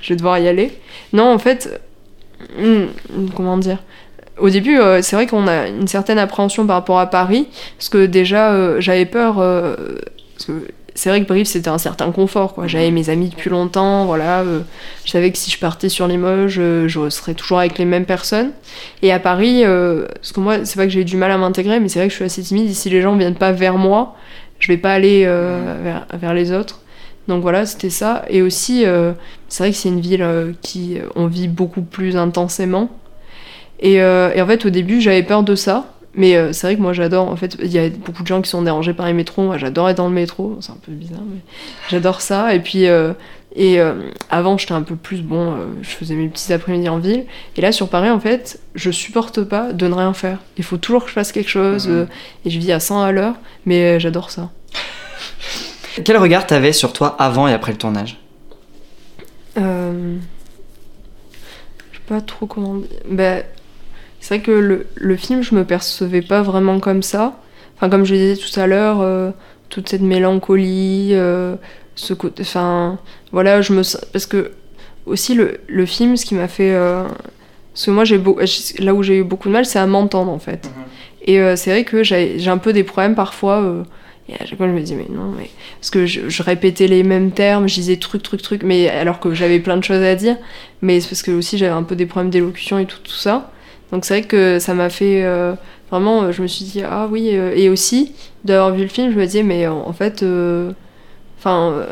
je 0.02 0.10
vais 0.10 0.16
devoir 0.18 0.38
y 0.40 0.50
aller. 0.50 0.72
Non 1.14 1.32
en 1.32 1.40
fait, 1.40 1.82
comment 3.36 3.58
dire? 3.58 3.80
Au 4.40 4.50
début, 4.50 4.80
euh, 4.80 5.02
c'est 5.02 5.16
vrai 5.16 5.28
qu'on 5.28 5.48
a 5.48 5.68
une 5.68 5.88
certaine 5.88 6.18
appréhension 6.18 6.66
par 6.66 6.78
rapport 6.78 7.00
à 7.00 7.08
Paris, 7.08 7.48
parce 7.78 7.90
que 7.90 8.06
déjà, 8.06 8.52
euh, 8.52 8.82
j'avais 8.82 9.06
peur. 9.06 9.40
Euh, 9.40 9.76
parce 10.36 10.46
que 10.46 10.68
c'est 10.96 11.10
vrai 11.10 11.22
que 11.22 11.28
Brive, 11.28 11.46
c'était 11.46 11.70
un 11.70 11.78
certain 11.78 12.12
confort. 12.12 12.54
Quoi. 12.54 12.68
J'avais 12.68 12.92
mes 12.92 13.10
amis 13.10 13.30
depuis 13.30 13.50
longtemps, 13.50 14.06
voilà. 14.06 14.44
je 15.06 15.10
savais 15.10 15.32
que 15.32 15.40
si 15.40 15.50
je 15.50 15.58
partais 15.58 15.90
sur 15.90 16.08
Limoges, 16.08 16.62
je 16.86 17.10
serais 17.10 17.34
toujours 17.34 17.58
avec 17.58 17.80
les 17.80 17.86
mêmes 17.86 18.06
personnes. 18.06 18.52
Et 19.02 19.12
à 19.12 19.18
Paris, 19.18 19.64
parce 19.66 20.32
que 20.34 20.40
moi, 20.40 20.66
c'est 20.66 20.76
pas 20.76 20.84
que 20.84 20.92
j'ai 20.92 21.02
eu 21.02 21.06
du 21.06 21.18
mal 21.18 21.32
à 21.32 21.38
m'intégrer, 21.40 21.80
mais 21.80 21.90
c'est 21.90 21.98
vrai 21.98 22.10
que 22.10 22.12
je 22.12 22.18
suis 22.18 22.26
assez 22.26 22.44
timide. 22.44 22.70
Et 22.70 22.74
si 22.74 22.92
les 22.92 23.02
gens 23.02 23.16
viennent 23.16 23.34
pas 23.34 23.52
vers 23.52 23.80
moi, 23.80 24.16
je 24.60 24.68
vais 24.68 24.78
pas 24.78 24.94
aller 24.94 25.26
vers, 25.26 26.06
vers, 26.14 26.34
les 26.36 26.52
autres. 26.52 26.80
Donc 27.28 27.42
voilà, 27.42 27.66
c'était 27.66 27.90
ça. 27.90 28.26
Et 28.30 28.42
aussi, 28.42 28.86
c'est 29.48 29.64
vrai 29.64 29.72
que 29.72 29.78
c'est 29.78 29.90
une 29.90 30.02
ville 30.02 30.56
qui 30.62 30.98
on 31.16 31.28
vit 31.28 31.48
beaucoup 31.48 31.82
plus 31.82 32.18
intensément. 32.18 32.90
Euh, 33.84 34.32
et, 34.34 34.42
en 34.42 34.48
fait, 34.48 34.66
au 34.66 34.70
début, 34.70 35.02
j'avais 35.02 35.24
peur 35.24 35.44
de 35.44 35.56
ça. 35.56 35.90
Mais 36.16 36.36
euh, 36.36 36.54
c'est 36.54 36.68
vrai 36.68 36.76
que 36.76 36.82
moi 36.82 36.94
j'adore, 36.94 37.28
en 37.28 37.36
fait, 37.36 37.58
il 37.60 37.72
y 37.72 37.80
a 37.80 37.90
beaucoup 37.90 38.22
de 38.22 38.28
gens 38.28 38.40
qui 38.44 38.48
sont 38.48 38.62
dérangés 38.62 38.94
par 38.94 39.08
les 39.08 39.14
métros, 39.14 39.42
moi 39.42 39.58
j'adore 39.58 39.90
être 39.90 39.98
dans 39.98 40.10
le 40.10 40.14
métro, 40.14 40.60
c'est 40.62 40.72
un 40.72 40.78
peu 40.80 40.92
bizarre, 40.92 41.24
mais 41.28 41.40
j'adore 41.90 42.22
ça. 42.22 42.54
Et 42.54 42.60
puis, 42.60 42.86
euh, 42.86 43.14
et 43.56 43.80
avant 44.30 44.56
j'étais 44.60 44.74
un 44.74 44.84
peu 44.84 44.96
plus, 44.96 45.24
bon, 45.24 45.56
je 45.82 45.90
faisais 45.90 46.14
mes 46.14 46.28
petits 46.28 46.54
après-midi 46.54 46.88
en 46.88 47.00
ville. 47.00 47.26
Et 47.58 47.62
là 47.62 47.72
sur 47.72 47.90
Paris, 47.90 48.12
en 48.12 48.20
fait, 48.20 48.60
je 48.76 48.92
supporte 48.92 49.44
pas 49.44 49.74
de 49.74 49.88
ne 49.88 49.96
rien 49.96 50.14
faire. 50.14 50.38
Il 50.58 50.64
faut 50.64 50.78
toujours 50.78 51.02
que 51.02 51.10
je 51.10 51.16
fasse 51.16 51.32
quelque 51.32 51.50
chose, 51.50 51.88
mhm. 51.88 52.06
et 52.46 52.52
je 52.52 52.60
vis 52.60 52.72
à 52.74 52.80
100 52.80 53.02
à 53.02 53.12
l'heure, 53.12 53.34
mais 53.66 54.00
j'adore 54.00 54.30
ça. 54.30 54.52
Quel 56.04 56.18
regard 56.18 56.48
t'avais 56.48 56.74
sur 56.74 56.94
toi 56.94 57.16
avant 57.20 57.48
et 57.48 57.54
après 57.54 57.72
le 57.72 57.78
tournage? 57.78 58.20
Euh... 59.58 60.18
Je 61.92 61.98
sais 61.98 62.04
pas 62.08 62.22
trop 62.22 62.46
comment... 62.46 62.78
Bah, 63.10 63.38
c'est 64.20 64.36
vrai 64.36 64.44
que 64.44 64.52
le, 64.52 64.88
le, 64.96 65.16
film, 65.18 65.44
je 65.44 65.54
me 65.54 65.66
percevais 65.66 66.22
pas 66.22 66.42
vraiment 66.42 66.80
comme 66.80 67.04
ça. 67.04 67.38
Enfin, 67.76 67.90
comme 67.90 68.06
je 68.06 68.16
disais 68.16 68.38
tout 68.38 68.60
à 68.60 68.68
l'heure, 68.68 69.02
euh, 69.02 69.32
toute 69.70 69.90
cette 69.90 70.02
mélancolie, 70.02 71.10
euh, 71.12 71.56
ce 71.96 72.14
côté. 72.14 72.42
Enfin, 72.44 73.00
voilà, 73.32 73.62
je 73.62 73.74
me 73.74 73.82
Parce 74.12 74.26
que, 74.26 74.52
aussi, 75.06 75.36
le, 75.36 75.60
le 75.68 75.86
film, 75.86 76.16
ce 76.16 76.26
qui 76.26 76.36
m'a 76.36 76.48
fait. 76.48 76.74
Euh, 76.74 77.04
parce 77.74 77.86
que 77.86 77.92
moi, 77.92 78.06
j'ai 78.06 78.22
là 78.80 78.94
où 78.94 79.04
j'ai 79.04 79.18
eu 79.18 79.24
beaucoup 79.24 79.50
de 79.50 79.54
mal, 79.54 79.66
c'est 79.66 79.80
à 79.80 79.86
m'entendre, 79.86 80.32
en 80.32 80.40
fait. 80.40 80.66
Mhm. 80.66 80.84
Et 81.26 81.56
c'est 81.56 81.72
vrai 81.72 81.84
que 81.84 82.04
j'ai 82.04 82.48
un 82.48 82.58
peu 82.58 82.74
des 82.74 82.84
problèmes 82.84 83.16
parfois. 83.16 83.86
Et 84.30 84.36
à 84.36 84.46
chaque 84.46 84.58
fois, 84.58 84.68
je 84.68 84.74
me 84.74 84.82
dis, 84.82 84.96
mais 84.96 85.08
non, 85.10 85.34
mais. 85.38 85.50
Parce 85.80 85.90
que 85.90 86.06
je, 86.06 86.30
je, 86.30 86.44
répétais 86.44 86.88
les 86.88 87.04
mêmes 87.04 87.32
termes, 87.32 87.68
je 87.68 87.76
disais 87.76 87.98
truc, 87.98 88.24
truc, 88.24 88.42
truc, 88.42 88.64
mais 88.64 88.88
alors 88.88 89.20
que 89.20 89.34
j'avais 89.34 89.60
plein 89.60 89.78
de 89.78 89.84
choses 89.84 90.02
à 90.02 90.16
dire. 90.16 90.38
Mais 90.82 91.02
c'est 91.02 91.10
parce 91.10 91.24
que 91.24 91.32
aussi, 91.32 91.58
j'avais 91.58 91.74
un 91.74 91.84
peu 91.84 91.96
des 91.96 92.06
problèmes 92.06 92.30
d'élocution 92.32 92.80
et 92.80 92.86
tout, 92.86 93.00
tout 93.04 93.12
ça. 93.12 93.52
Donc 93.94 94.06
c'est 94.06 94.20
vrai 94.20 94.28
que 94.28 94.58
ça 94.58 94.74
m'a 94.74 94.90
fait 94.90 95.24
euh, 95.24 95.54
vraiment, 95.92 96.32
je 96.32 96.42
me 96.42 96.48
suis 96.48 96.66
dit 96.66 96.82
ah 96.84 97.08
oui 97.12 97.30
euh, 97.34 97.54
et 97.56 97.70
aussi 97.70 98.16
d'avoir 98.44 98.74
vu 98.74 98.82
le 98.82 98.88
film, 98.88 99.12
je 99.12 99.20
me 99.20 99.24
disais 99.24 99.44
mais 99.44 99.68
en 99.68 99.94
fait, 99.94 100.24
euh, 100.24 100.72
enfin 101.38 101.86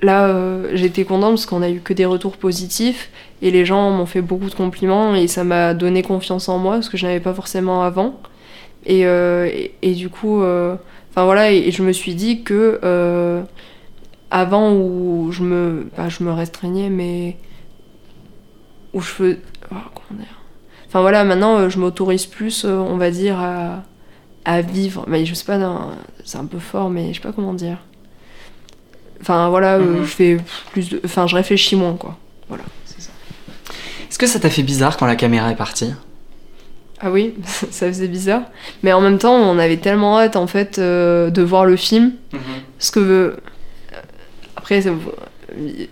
là 0.00 0.32
j'étais 0.74 1.04
contente 1.04 1.32
parce 1.32 1.46
qu'on 1.46 1.60
a 1.60 1.70
eu 1.70 1.80
que 1.80 1.92
des 1.92 2.04
retours 2.04 2.36
positifs 2.36 3.10
et 3.42 3.50
les 3.50 3.64
gens 3.64 3.90
m'ont 3.90 4.06
fait 4.06 4.22
beaucoup 4.22 4.48
de 4.48 4.54
compliments 4.54 5.16
et 5.16 5.26
ça 5.26 5.42
m'a 5.42 5.74
donné 5.74 6.04
confiance 6.04 6.48
en 6.48 6.58
moi 6.58 6.74
parce 6.74 6.88
que 6.88 6.96
je 6.96 7.06
n'avais 7.06 7.18
pas 7.18 7.34
forcément 7.34 7.82
avant 7.82 8.20
et, 8.86 9.02
et, 9.82 9.92
du 9.94 10.08
coup 10.08 10.38
enfin 10.42 11.24
voilà 11.24 11.52
et, 11.52 11.70
je 11.70 11.82
me 11.82 11.92
suis 11.92 12.14
dit 12.14 12.42
que 12.42 13.44
avant 14.30 14.72
où 14.72 15.30
je 15.32 15.42
me 15.42 15.88
pas 15.94 16.08
je 16.08 16.22
me 16.22 16.32
restreignais 16.32 16.90
mais 16.90 17.36
où 18.92 19.00
je 19.00 19.08
fais 19.08 19.38
oh, 19.70 19.76
comment 19.94 20.20
dire? 20.20 20.38
Enfin 20.86 21.02
voilà, 21.02 21.24
maintenant 21.24 21.58
euh, 21.58 21.68
je 21.68 21.78
m'autorise 21.78 22.26
plus, 22.26 22.64
euh, 22.64 22.76
on 22.78 22.96
va 22.96 23.10
dire, 23.10 23.38
à, 23.38 23.82
à 24.44 24.62
vivre. 24.62 25.04
Mais 25.06 25.26
je 25.26 25.34
sais 25.34 25.44
pas, 25.44 25.58
c'est 26.24 26.38
un 26.38 26.46
peu 26.46 26.58
fort, 26.58 26.90
mais 26.90 27.12
je 27.12 27.20
sais 27.20 27.26
pas 27.26 27.32
comment 27.32 27.54
dire. 27.54 27.78
Enfin 29.20 29.48
voilà, 29.50 29.74
euh, 29.74 29.98
mhm. 29.98 30.04
je 30.04 30.08
fais 30.08 30.36
plus 30.72 30.88
de. 30.88 31.00
Enfin, 31.04 31.26
je 31.26 31.36
réfléchis 31.36 31.76
moins, 31.76 31.94
quoi. 31.94 32.16
Voilà. 32.48 32.64
Est-ce 34.10 34.18
que 34.18 34.26
ça 34.26 34.40
t'a 34.40 34.48
fait 34.48 34.62
bizarre 34.62 34.96
quand 34.96 35.06
la 35.06 35.16
caméra 35.16 35.50
est 35.50 35.56
partie? 35.56 35.92
Ah 37.00 37.10
oui, 37.10 37.34
ça 37.44 37.86
faisait 37.86 38.08
bizarre. 38.08 38.42
Mais 38.82 38.92
en 38.92 39.00
même 39.00 39.18
temps, 39.18 39.34
on 39.34 39.58
avait 39.58 39.76
tellement 39.76 40.18
hâte 40.18 40.36
en 40.36 40.46
fait 40.46 40.78
de 40.78 41.42
voir 41.42 41.64
le 41.64 41.76
film. 41.76 42.12
Mhm. 42.32 42.40
Parce 42.78 42.90
que. 42.90 43.36
après, 44.56 44.82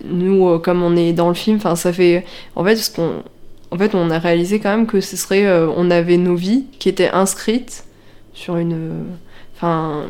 nous, 0.05 0.59
comme 0.59 0.83
on 0.83 0.97
est 0.97 1.13
dans 1.13 1.29
le 1.29 1.35
film, 1.35 1.61
ça 1.61 1.93
fait. 1.93 2.25
En 2.55 2.65
fait, 2.65 2.77
ce 2.77 2.91
qu'on 2.91 3.23
en 3.71 3.79
fait, 3.79 3.95
on 3.95 4.11
a 4.11 4.19
réalisé 4.19 4.61
quand 4.61 4.71
même 4.71 4.87
que 4.87 5.01
ce 5.01 5.17
serait, 5.17 5.47
euh, 5.47 5.69
on 5.77 5.91
avait 5.91 6.17
nos 6.17 6.37
vies 6.37 6.65
qui 6.79 6.89
étaient 6.89 7.11
inscrites 7.11 7.85
sur 8.33 8.57
une, 8.57 9.07
enfin, 9.55 10.05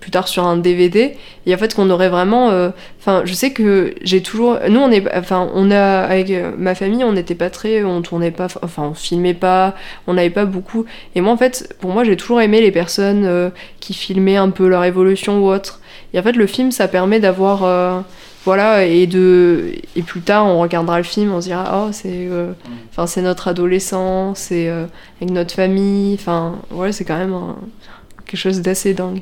plus 0.00 0.10
tard 0.10 0.28
sur 0.28 0.44
un 0.44 0.56
DVD 0.56 1.16
et 1.46 1.54
en 1.54 1.58
fait 1.58 1.74
qu'on 1.74 1.90
aurait 1.90 2.08
vraiment 2.08 2.50
euh, 2.50 2.70
enfin 2.98 3.22
je 3.24 3.34
sais 3.34 3.52
que 3.52 3.94
j'ai 4.02 4.22
toujours 4.22 4.58
nous 4.68 4.80
on 4.80 4.90
est 4.90 5.04
enfin 5.14 5.48
on 5.54 5.70
a 5.70 6.00
avec 6.00 6.30
euh, 6.30 6.52
ma 6.56 6.74
famille 6.74 7.04
on 7.04 7.12
n'était 7.12 7.34
pas 7.34 7.50
très 7.50 7.84
on 7.84 8.02
tournait 8.02 8.30
pas 8.30 8.48
enfin 8.62 8.84
on 8.84 8.94
filmait 8.94 9.34
pas 9.34 9.74
on 10.06 10.14
n'avait 10.14 10.30
pas 10.30 10.44
beaucoup. 10.44 10.84
Et 11.14 11.20
moi 11.20 11.32
en 11.32 11.36
fait 11.36 11.74
pour 11.80 11.90
moi 11.90 12.04
j'ai 12.04 12.16
toujours 12.16 12.40
aimé 12.40 12.60
les 12.60 12.72
personnes 12.72 13.24
euh, 13.24 13.50
qui 13.80 13.94
filmaient 13.94 14.36
un 14.36 14.50
peu 14.50 14.68
leur 14.68 14.84
évolution 14.84 15.40
ou 15.40 15.50
autre. 15.50 15.80
Et 16.12 16.18
en 16.18 16.22
fait 16.22 16.32
le 16.32 16.46
film 16.46 16.70
ça 16.72 16.88
permet 16.88 17.20
d'avoir 17.20 17.64
euh, 17.64 18.00
voilà 18.44 18.84
et 18.84 19.06
de 19.06 19.72
et 19.96 20.02
plus 20.02 20.20
tard 20.20 20.46
on 20.46 20.60
regardera 20.60 20.98
le 20.98 21.04
film 21.04 21.32
on 21.32 21.40
se 21.40 21.46
dira 21.46 21.84
oh 21.86 21.90
c'est 21.92 22.08
euh, 22.30 22.52
enfin 22.90 23.06
c'est 23.06 23.22
notre 23.22 23.48
adolescent 23.48 24.34
c'est 24.34 24.68
avec 24.68 25.30
notre 25.30 25.54
famille 25.54 26.14
enfin 26.14 26.56
ouais 26.70 26.90
c'est 26.92 27.04
quand 27.04 27.18
même 27.18 27.36
quelque 28.26 28.40
chose 28.40 28.62
d'assez 28.62 28.94
dingue 28.94 29.20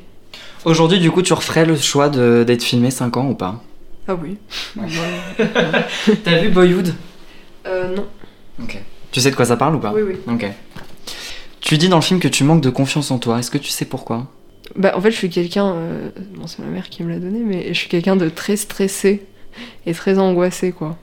Aujourd'hui, 0.65 0.99
du 0.99 1.11
coup, 1.11 1.23
tu 1.23 1.33
referais 1.33 1.65
le 1.65 1.77
choix 1.77 2.09
d'être 2.09 2.63
filmé 2.63 2.91
5 2.91 3.17
ans 3.17 3.29
ou 3.31 3.35
pas? 3.35 3.63
Ah 4.07 4.15
oui 4.15 4.37
T'as 6.25 6.39
vu 6.41 6.49
Boyhood? 6.49 6.95
Euh, 7.67 7.95
non 7.95 8.07
Ok. 8.63 8.79
Tu 9.13 9.21
sais 9.21 9.31
de 9.31 9.37
quoi 9.37 9.45
ça 9.45 9.57
parle 9.57 9.77
ou 9.77 9.79
pas? 9.79 9.93
Oui 9.95 10.03
oui 10.03 10.17
Ok. 10.33 10.47
Tu 11.61 11.77
dis 11.79 11.89
dans 11.89 11.97
le 11.97 12.03
film 12.03 12.19
que 12.21 12.29
tu 12.29 12.45
manques 12.45 12.63
de 12.63 12.71
confiance 12.71 13.11
en 13.11 13.19
toi. 13.19 13.39
Est-ce 13.39 13.51
que 13.51 13.59
tu 13.59 13.69
sais 13.71 13.85
pourquoi? 13.85 14.27
Bah, 14.77 14.93
en 14.97 15.01
fait, 15.01 15.11
je 15.11 15.17
suis 15.17 15.31
quelqu'un. 15.31 15.67
euh, 15.75 16.09
Bon, 16.37 16.47
c'est 16.47 16.61
ma 16.61 16.69
mère 16.69 16.89
qui 16.89 17.03
me 17.03 17.11
l'a 17.11 17.19
donné, 17.19 17.41
mais 17.41 17.69
je 17.69 17.79
suis 17.79 17.89
quelqu'un 17.89 18.17
de 18.17 18.29
très 18.29 18.57
stressé 18.57 19.23
et 19.87 19.93
très 19.93 20.19
angoissé, 20.19 20.73
quoi. 20.73 20.97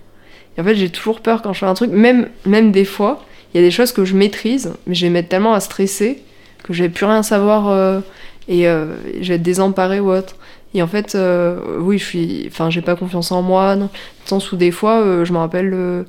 Et 0.58 0.62
en 0.62 0.64
fait, 0.64 0.76
j'ai 0.76 0.90
toujours 0.90 1.20
peur 1.22 1.42
quand 1.42 1.54
je 1.54 1.60
fais 1.60 1.66
un 1.66 1.74
truc, 1.74 1.92
même, 1.92 2.30
même 2.46 2.72
des 2.72 2.86
fois, 2.86 3.24
il 3.54 3.58
y 3.62 3.64
a 3.64 3.68
des 3.68 3.72
choses 3.72 3.92
que 3.92 4.06
je 4.06 4.16
maîtrise, 4.16 4.74
mais 4.88 4.96
je 4.96 5.06
vais 5.08 5.24
tellement 5.24 5.54
à 5.54 5.60
stresser 5.60 6.22
que 6.64 6.74
je 6.74 6.84
vais 6.84 6.90
plus 6.90 7.06
rien 7.06 7.22
savoir 7.22 7.68
euh, 7.70 8.00
et 8.48 8.68
euh, 8.68 8.96
je 9.22 9.30
vais 9.30 9.36
être 9.36 9.44
désemparée 9.44 10.00
ou 10.00 10.12
autre. 10.12 10.36
Et 10.76 10.82
en 10.82 10.88
fait, 10.88 11.16
euh, 11.16 11.80
oui, 11.80 11.98
je 11.98 12.04
suis. 12.04 12.44
Enfin, 12.48 12.70
j'ai 12.70 12.82
pas 12.82 12.98
confiance 12.98 13.32
en 13.32 13.42
moi, 13.42 13.78
dans 13.78 13.86
le 13.86 14.28
sens 14.30 14.52
où 14.52 14.58
des 14.58 14.72
fois, 14.72 15.00
euh, 15.02 15.24
je 15.24 15.32
me 15.32 15.38
rappelle, 15.38 15.72
euh, 15.74 16.04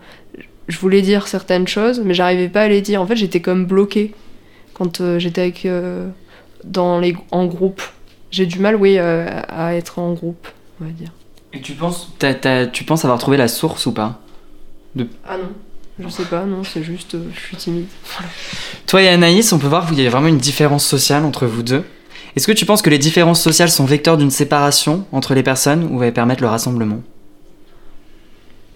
je 0.66 0.76
voulais 0.78 1.02
dire 1.02 1.28
certaines 1.28 1.68
choses, 1.68 2.02
mais 2.04 2.14
j'arrivais 2.14 2.48
pas 2.48 2.62
à 2.62 2.68
les 2.68 2.80
dire. 2.80 3.00
En 3.00 3.06
fait, 3.06 3.14
j'étais 3.14 3.40
comme 3.40 3.64
bloquée 3.64 4.12
quand 4.74 5.18
j'étais 5.18 5.40
avec. 5.40 5.68
dans 6.64 6.98
les, 6.98 7.16
en 7.30 7.46
groupe. 7.46 7.80
J'ai 8.32 8.44
du 8.44 8.58
mal, 8.58 8.74
oui, 8.74 8.98
à 8.98 9.74
être 9.76 10.00
en 10.00 10.12
groupe, 10.14 10.48
on 10.80 10.84
va 10.84 10.90
dire. 10.90 11.12
Et 11.52 11.60
tu 11.60 11.72
penses 11.74 12.12
Tu 12.72 12.82
penses 12.82 13.04
avoir 13.04 13.20
trouvé 13.20 13.36
la 13.36 13.46
source 13.46 13.86
ou 13.86 13.92
pas? 13.92 14.20
Ah 15.28 15.36
non, 15.38 15.52
je 16.00 16.08
sais 16.08 16.24
pas, 16.24 16.44
non, 16.44 16.64
c'est 16.64 16.82
juste, 16.82 17.16
je 17.32 17.40
suis 17.40 17.56
timide. 17.56 17.86
Toi 18.86 19.02
et 19.02 19.08
Anaïs, 19.08 19.52
on 19.52 19.60
peut 19.60 19.68
voir 19.68 19.86
qu'il 19.86 20.00
y 20.00 20.06
a 20.06 20.10
vraiment 20.10 20.26
une 20.26 20.38
différence 20.38 20.84
sociale 20.84 21.24
entre 21.24 21.46
vous 21.46 21.62
deux? 21.62 21.84
Est-ce 22.36 22.46
que 22.46 22.52
tu 22.52 22.66
penses 22.66 22.82
que 22.82 22.90
les 22.90 22.98
différences 22.98 23.40
sociales 23.40 23.70
sont 23.70 23.86
vecteurs 23.86 24.18
d'une 24.18 24.30
séparation 24.30 25.06
entre 25.10 25.34
les 25.34 25.42
personnes 25.42 25.88
ou 25.90 26.02
elles 26.02 26.12
permettent 26.12 26.42
le 26.42 26.48
rassemblement? 26.48 27.00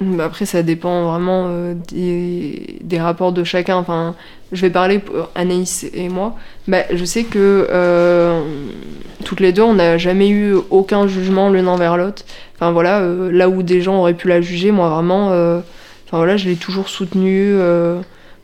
Bah, 0.00 0.24
Après, 0.24 0.46
ça 0.46 0.62
dépend 0.62 1.11
vraiment 1.11 1.44
euh, 1.48 1.74
des, 1.92 2.98
rapports 2.98 3.32
de 3.32 3.44
chacun. 3.44 3.76
Enfin, 3.76 4.14
je 4.50 4.62
vais 4.62 4.70
parler 4.70 4.98
pour 4.98 5.28
Anaïs 5.34 5.86
et 5.92 6.08
moi. 6.08 6.36
Bah, 6.68 6.84
je 6.90 7.04
sais 7.04 7.24
que 7.24 7.66
euh, 7.70 8.42
toutes 9.24 9.40
les 9.40 9.52
deux, 9.52 9.62
on 9.62 9.74
n'a 9.74 9.98
jamais 9.98 10.30
eu 10.30 10.54
aucun 10.70 11.06
jugement 11.06 11.50
l'une 11.50 11.68
envers 11.68 11.98
l'autre. 11.98 12.24
Enfin 12.56 12.72
voilà, 12.72 13.00
euh, 13.00 13.30
là 13.30 13.50
où 13.50 13.62
des 13.62 13.82
gens 13.82 13.98
auraient 13.98 14.14
pu 14.14 14.28
la 14.28 14.40
juger, 14.40 14.70
moi 14.70 14.88
vraiment, 14.88 15.26
enfin 15.26 16.16
voilà, 16.16 16.38
je 16.38 16.48
l'ai 16.48 16.56
toujours 16.56 16.88
soutenue. 16.88 17.58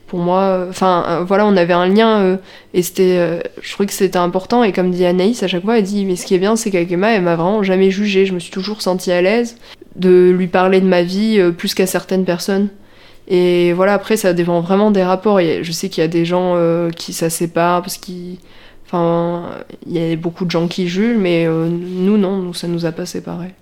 Pour 0.07 0.19
moi, 0.19 0.65
enfin 0.69 1.05
euh, 1.07 1.23
voilà, 1.23 1.45
on 1.45 1.55
avait 1.57 1.73
un 1.73 1.87
lien 1.87 2.21
euh, 2.21 2.37
et 2.73 2.81
c'était, 2.81 3.17
euh, 3.17 3.39
je 3.61 3.71
trouvais 3.73 3.87
que 3.87 3.93
c'était 3.93 4.17
important. 4.17 4.63
Et 4.63 4.71
comme 4.71 4.91
dit 4.91 5.05
Anaïs 5.05 5.43
à 5.43 5.47
chaque 5.47 5.63
fois, 5.63 5.77
elle 5.77 5.83
dit 5.83 6.05
mais 6.05 6.15
ce 6.15 6.25
qui 6.25 6.33
est 6.33 6.39
bien, 6.39 6.55
c'est 6.55 6.71
qu'avec 6.71 6.91
Emma, 6.91 7.11
elle 7.11 7.23
m'a 7.23 7.35
vraiment 7.35 7.61
jamais 7.63 7.91
jugée. 7.91 8.25
Je 8.25 8.33
me 8.33 8.39
suis 8.39 8.51
toujours 8.51 8.81
sentie 8.81 9.11
à 9.11 9.21
l'aise 9.21 9.57
de 9.95 10.29
lui 10.29 10.47
parler 10.47 10.81
de 10.81 10.87
ma 10.87 11.03
vie 11.03 11.41
plus 11.57 11.73
qu'à 11.73 11.85
certaines 11.85 12.25
personnes. 12.25 12.69
Et 13.27 13.73
voilà, 13.73 13.93
après, 13.93 14.15
ça 14.15 14.33
dépend 14.33 14.61
vraiment 14.61 14.91
des 14.91 15.03
rapports. 15.03 15.39
Je 15.39 15.71
sais 15.71 15.89
qu'il 15.89 16.01
y 16.01 16.05
a 16.05 16.07
des 16.07 16.25
gens 16.25 16.53
euh, 16.55 16.89
qui 16.91 17.13
ça 17.13 17.29
sépare 17.29 17.81
parce 17.81 17.97
qu'ils. 17.97 18.37
Enfin, 18.85 19.49
il 19.85 19.97
y 19.97 20.13
a 20.13 20.15
beaucoup 20.15 20.45
de 20.45 20.51
gens 20.51 20.69
qui 20.69 20.87
jugent, 20.87 21.17
mais 21.17 21.45
euh, 21.45 21.67
nous, 21.67 22.17
non, 22.17 22.37
nous, 22.37 22.53
ça 22.53 22.69
nous 22.69 22.85
a 22.85 22.93
pas 22.93 23.05
séparés. 23.05 23.53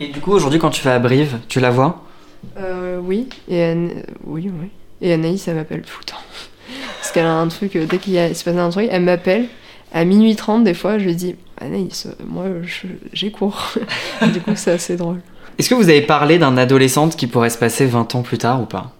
Et 0.00 0.08
du 0.08 0.18
coup, 0.18 0.32
aujourd'hui, 0.32 0.58
quand 0.58 0.70
tu 0.70 0.82
vas 0.82 0.96
à 0.96 0.98
Brive, 0.98 1.38
tu 1.46 1.60
la 1.60 1.70
vois? 1.70 2.02
Euh, 2.58 2.98
oui, 3.00 3.28
et 3.48 3.72
oui, 4.26 4.50
oui. 4.60 4.68
Et 5.04 5.12
Anaïs, 5.12 5.46
elle 5.48 5.56
m'appelle 5.56 5.82
tout 5.82 5.98
le 6.00 6.04
temps. 6.06 6.16
Parce 7.00 7.12
qu'elle 7.12 7.26
a 7.26 7.34
un 7.34 7.46
truc, 7.48 7.76
euh, 7.76 7.84
dès 7.86 7.98
qu'il 7.98 8.16
a- 8.18 8.32
se 8.32 8.42
passe 8.42 8.56
un 8.56 8.70
truc, 8.70 8.88
elle 8.90 9.02
m'appelle. 9.02 9.46
À 9.92 10.04
minuit 10.04 10.34
30, 10.34 10.64
des 10.64 10.72
fois, 10.74 10.98
je 10.98 11.04
lui 11.04 11.14
dis 11.14 11.36
Anaïs, 11.60 12.06
euh, 12.06 12.12
moi, 12.26 12.46
j'ai 13.12 13.30
cours. 13.30 13.74
du 14.32 14.40
coup, 14.40 14.52
c'est 14.56 14.72
assez 14.72 14.96
drôle. 14.96 15.20
Est-ce 15.58 15.68
que 15.68 15.74
vous 15.74 15.88
avez 15.90 16.00
parlé 16.02 16.38
d'un 16.38 16.56
adolescente 16.56 17.16
qui 17.16 17.26
pourrait 17.26 17.50
se 17.50 17.58
passer 17.58 17.84
20 17.86 18.14
ans 18.14 18.22
plus 18.22 18.38
tard 18.38 18.62
ou 18.62 18.64
pas? 18.64 18.92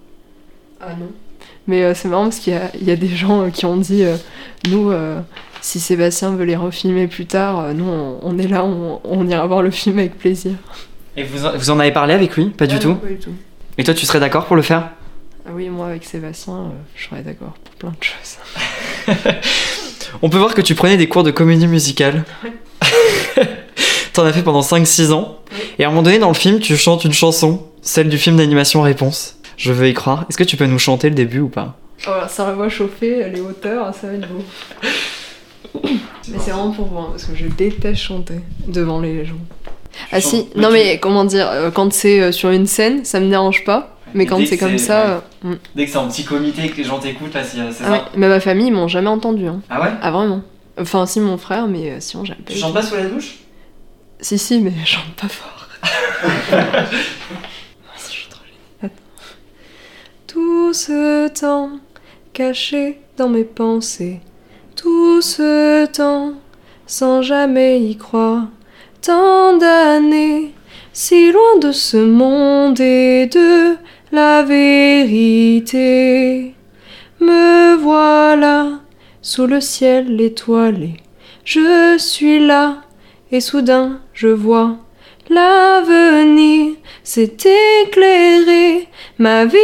Ah 0.80 0.90
non. 1.00 1.08
Mais 1.66 1.82
euh, 1.82 1.94
c'est 1.94 2.08
marrant 2.08 2.24
parce 2.24 2.38
qu'il 2.38 2.52
y 2.52 2.56
a, 2.56 2.70
il 2.78 2.86
y 2.86 2.90
a 2.90 2.96
des 2.96 3.08
gens 3.08 3.44
euh, 3.46 3.48
qui 3.48 3.64
ont 3.64 3.78
dit 3.78 4.04
euh, 4.04 4.16
nous, 4.68 4.92
si 5.62 5.80
Sébastien 5.80 6.36
veut 6.36 6.44
les 6.44 6.56
refilmer 6.56 7.06
plus 7.06 7.24
tard, 7.24 7.72
nous, 7.74 7.86
on, 7.88 8.18
on 8.22 8.38
est 8.38 8.46
là, 8.46 8.62
on, 8.66 9.00
on 9.02 9.26
ira 9.26 9.46
voir 9.46 9.62
le 9.62 9.70
film 9.70 9.98
avec 9.98 10.18
plaisir. 10.18 10.52
Et 11.16 11.22
vous 11.24 11.46
en, 11.46 11.56
vous 11.56 11.70
en 11.70 11.80
avez 11.80 11.90
parlé 11.92 12.12
avec 12.12 12.36
lui? 12.36 12.50
Pas 12.50 12.66
du 12.66 12.74
Ah 12.76 12.80
tout? 12.80 12.88
non, 12.90 12.94
Pas 12.96 13.06
du 13.08 13.16
tout. 13.16 13.30
Et 13.78 13.84
toi, 13.84 13.94
tu 13.94 14.04
serais 14.04 14.20
d'accord 14.20 14.44
pour 14.44 14.56
le 14.56 14.62
faire? 14.62 14.90
Ah 15.46 15.50
oui, 15.52 15.68
moi, 15.68 15.88
avec 15.88 16.04
Sébastien, 16.04 16.54
euh, 16.54 16.70
je 16.96 17.04
serais 17.04 17.22
d'accord 17.22 17.52
pour 17.62 17.74
plein 17.74 17.90
de 17.90 18.02
choses. 18.02 19.34
On 20.22 20.30
peut 20.30 20.38
voir 20.38 20.54
que 20.54 20.62
tu 20.62 20.74
prenais 20.74 20.96
des 20.96 21.08
cours 21.08 21.22
de 21.22 21.30
comédie 21.30 21.66
musicale. 21.66 22.24
T'en 24.14 24.24
as 24.24 24.32
fait 24.32 24.42
pendant 24.42 24.62
5-6 24.62 25.12
ans. 25.12 25.40
Et 25.78 25.84
à 25.84 25.88
un 25.88 25.90
moment 25.90 26.02
donné, 26.02 26.18
dans 26.18 26.28
le 26.28 26.34
film, 26.34 26.60
tu 26.60 26.76
chantes 26.76 27.04
une 27.04 27.12
chanson, 27.12 27.66
celle 27.82 28.08
du 28.08 28.16
film 28.16 28.36
d'animation 28.36 28.80
Réponse. 28.80 29.36
Je 29.56 29.72
veux 29.72 29.88
y 29.88 29.94
croire. 29.94 30.24
Est-ce 30.28 30.38
que 30.38 30.44
tu 30.44 30.56
peux 30.56 30.66
nous 30.66 30.78
chanter 30.78 31.10
le 31.10 31.14
début 31.14 31.40
ou 31.40 31.48
pas? 31.48 31.76
Voilà, 32.04 32.28
sans 32.28 32.46
la 32.46 32.54
voix 32.54 32.68
chauffée, 32.68 33.28
les 33.28 33.40
hauteurs, 33.40 33.94
ça 33.94 34.06
va 34.06 34.14
être 34.14 34.28
beau. 34.28 34.42
Mais 36.28 36.38
c'est 36.38 36.52
vraiment 36.52 36.70
pour 36.70 36.86
voir, 36.86 37.10
parce 37.10 37.24
que 37.24 37.34
je 37.34 37.46
déteste 37.46 38.00
chanter 38.00 38.40
devant 38.66 39.00
les 39.00 39.26
gens. 39.26 39.34
Ah 40.10 40.20
si, 40.20 40.48
non 40.56 40.70
mais 40.70 40.98
comment 40.98 41.24
dire, 41.24 41.48
euh, 41.50 41.70
quand 41.70 41.92
c'est 41.92 42.20
euh, 42.20 42.32
sur 42.32 42.50
une 42.50 42.66
scène, 42.66 43.04
ça 43.04 43.20
me 43.20 43.28
dérange 43.28 43.64
pas. 43.64 43.93
Mais 44.14 44.26
quand 44.26 44.44
c'est 44.46 44.56
comme 44.56 44.78
ça... 44.78 45.06
euh, 45.06 45.20
mm. 45.42 45.54
Dès 45.74 45.84
que 45.86 45.90
c'est 45.90 45.98
en 45.98 46.08
petit 46.08 46.24
comité 46.24 46.68
que 46.68 46.76
les 46.76 46.84
gens 46.84 46.98
t'écoutent, 46.98 47.34
là, 47.34 47.42
c'est 47.44 47.58
Ah 47.84 47.92
ouais, 47.92 48.00
mais 48.16 48.28
ma 48.28 48.40
famille, 48.40 48.68
ils 48.68 48.72
m'ont 48.72 48.88
jamais 48.88 49.08
entendu. 49.08 49.46
Hein. 49.46 49.60
Ah 49.68 49.82
ouais? 49.82 49.90
Ah 50.00 50.10
vraiment 50.10 50.42
Enfin 50.78 51.06
si, 51.06 51.20
mon 51.20 51.36
frère, 51.36 51.68
mais 51.68 51.90
euh, 51.90 51.96
sinon 52.00 52.24
j'aime 52.24 52.38
pas. 52.38 52.52
du 52.52 52.60
tout. 52.60 52.72
pas 52.72 52.82
sous 52.82 52.96
la 52.96 53.06
douche? 53.06 53.38
Si, 54.20 54.38
si, 54.38 54.60
mais 54.60 54.72
je 54.84 54.86
chante 54.86 55.12
pas 55.20 55.28
fort. 55.28 55.68
Je 57.96 58.10
suis 58.10 58.28
trop. 58.28 58.88
Tout 60.26 60.72
ce 60.72 61.28
temps 61.28 61.70
caché 62.32 63.00
dans 63.16 63.28
mes 63.28 63.44
pensées, 63.44 64.20
tout 64.76 65.20
ce 65.20 65.86
temps 65.86 66.32
sans 66.86 67.22
jamais 67.22 67.80
y 67.80 67.96
croire, 67.96 68.46
tant 69.02 69.56
d'années 69.56 70.54
si 70.94 71.32
loin 71.32 71.58
de 71.60 71.72
ce 71.72 71.96
monde 71.96 72.80
et 72.80 73.26
de 73.26 73.76
la 74.14 74.42
vérité. 74.42 76.54
Me 77.20 77.76
voilà 77.76 78.80
sous 79.20 79.46
le 79.46 79.60
ciel 79.60 80.20
étoilé, 80.20 80.94
je 81.44 81.96
suis 81.98 82.38
là 82.38 82.82
et 83.32 83.40
soudain 83.40 84.00
je 84.12 84.28
vois 84.28 84.76
l'avenir 85.30 86.74
s'est 87.02 87.36
éclairé, 87.82 88.88
ma 89.18 89.46
vie 89.46 89.56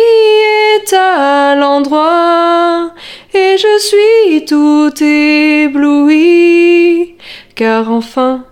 est 0.74 0.92
à 0.94 1.54
l'endroit 1.54 2.92
et 3.34 3.56
je 3.58 3.78
suis 3.78 4.44
tout 4.46 4.90
ébloui, 5.02 7.14
car 7.54 7.90
enfin 7.90 8.46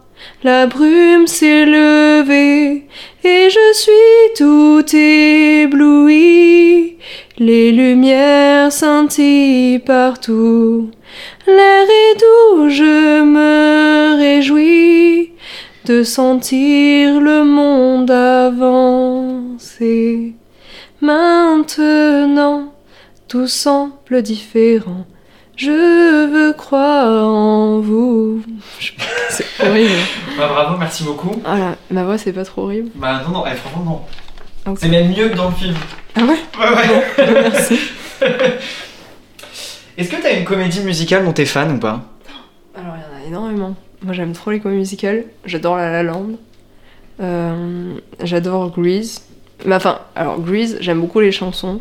la 0.45 0.67
brume 0.67 1.27
s'est 1.27 1.67
levée 1.67 2.87
et 3.29 3.51
je 3.51 3.73
suis 3.75 4.33
tout 4.37 4.85
ébloui, 4.97 6.97
les 7.39 7.73
lumières 7.73 8.71
scintillent 8.73 9.81
partout. 9.81 10.91
L'air 11.47 11.87
est 12.05 12.17
doux, 12.25 12.71
je 12.71 13.23
me 13.23 14.17
réjouis 14.17 15.33
de 15.85 16.03
sentir 16.03 17.21
le 17.21 17.45
monde 17.45 18.11
avancer. 18.11 20.35
Maintenant, 21.01 22.73
tout 23.29 23.47
semble 23.47 24.23
différent. 24.23 25.07
Je 25.59 26.27
veux 26.31 26.53
croire 26.53 27.27
en 27.27 27.81
vous. 27.81 28.43
C'est 29.31 29.45
horrible. 29.61 29.91
Bah 30.39 30.49
bravo, 30.49 30.79
merci 30.79 31.03
beaucoup. 31.03 31.43
Ma 31.91 32.05
voix 32.05 32.17
c'est 32.17 32.33
pas 32.33 32.45
trop 32.45 32.63
horrible. 32.63 32.91
Bah 32.95 33.23
non, 33.27 33.33
non, 33.41 33.45
eh, 33.45 33.57
franchement 33.57 33.83
non. 33.85 34.01
Ah. 34.67 34.75
C'est 34.79 34.89
même 34.89 35.09
mieux 35.09 35.29
que 35.29 35.37
dans 35.37 35.49
le 35.49 35.55
film. 35.57 35.75
Ah 36.15 36.21
ouais 36.21 36.39
Ouais, 36.61 36.77
ouais. 36.77 37.43
Merci. 37.43 37.79
Est-ce 39.99 40.11
que 40.11 40.23
t'as 40.23 40.39
une 40.39 40.45
comédie 40.45 40.81
musicale 40.81 41.25
dont 41.25 41.33
t'es 41.33 41.45
fan 41.45 41.73
ou 41.73 41.79
pas? 41.81 42.03
Alors 42.77 42.95
il 42.97 43.03
y 43.03 43.05
en 43.05 43.25
a 43.25 43.27
énormément. 43.27 43.75
moi 44.05 44.15
j'aime 44.15 44.33
trop 44.35 44.53
les 44.53 44.61
comédies 44.61 44.79
musicales. 44.81 45.25
J'adore 45.45 45.77
La 45.77 45.91
La 45.91 46.03
Land. 46.05 46.31
Euh, 47.21 47.95
j'adore 48.23 48.71
Grease. 48.71 49.23
Mais 49.67 49.75
enfin, 49.75 49.99
alors 50.15 50.39
Grease, 50.41 50.77
j'aime 50.81 51.01
beaucoup 51.01 51.19
les 51.19 51.33
chansons. 51.33 51.81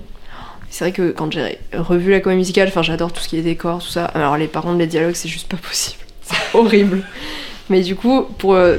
C'est 0.70 0.86
vrai 0.86 0.92
que 0.92 1.12
quand 1.12 1.32
j'ai 1.32 1.60
revu 1.74 2.12
la 2.12 2.20
comédie 2.20 2.40
musicale, 2.40 2.68
enfin 2.68 2.82
j'adore 2.82 3.14
tout 3.14 3.22
ce 3.22 3.30
qui 3.30 3.38
est 3.38 3.42
décor, 3.42 3.82
tout 3.82 3.90
ça. 3.90 4.06
Alors 4.06 4.38
les 4.38 4.48
parents 4.48 4.74
de 4.74 4.80
les 4.80 4.88
dialogues, 4.88 5.16
c'est 5.16 5.30
juste 5.30 5.48
pas 5.48 5.58
possible. 5.58 6.04
C'est 6.22 6.58
horrible. 6.58 7.04
Mais 7.70 7.82
du 7.82 7.96
coup, 7.96 8.24
pour 8.38 8.54
euh, 8.54 8.78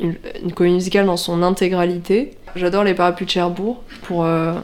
une, 0.00 0.16
une 0.42 0.52
comédie 0.52 0.74
musicale 0.74 1.06
dans 1.06 1.16
son 1.16 1.42
intégralité, 1.42 2.36
j'adore 2.56 2.84
les 2.84 2.94
parapluies 2.94 3.26
de 3.26 3.30
Cherbourg 3.30 3.82
pour 4.02 4.24
euh, 4.24 4.54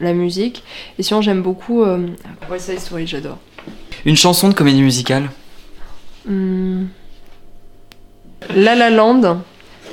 la 0.00 0.12
musique. 0.12 0.62
Et 0.98 1.02
sinon, 1.02 1.22
j'aime 1.22 1.42
beaucoup 1.42 1.82
euh, 1.82 2.06
West 2.50 2.70
Side 2.70 2.80
Story, 2.80 3.06
j'adore. 3.06 3.38
Une 4.04 4.16
chanson 4.16 4.48
de 4.48 4.54
comédie 4.54 4.82
musicale? 4.82 5.30
Hmm. 6.26 6.86
La 8.54 8.74
La 8.74 8.90
Land, 8.90 9.42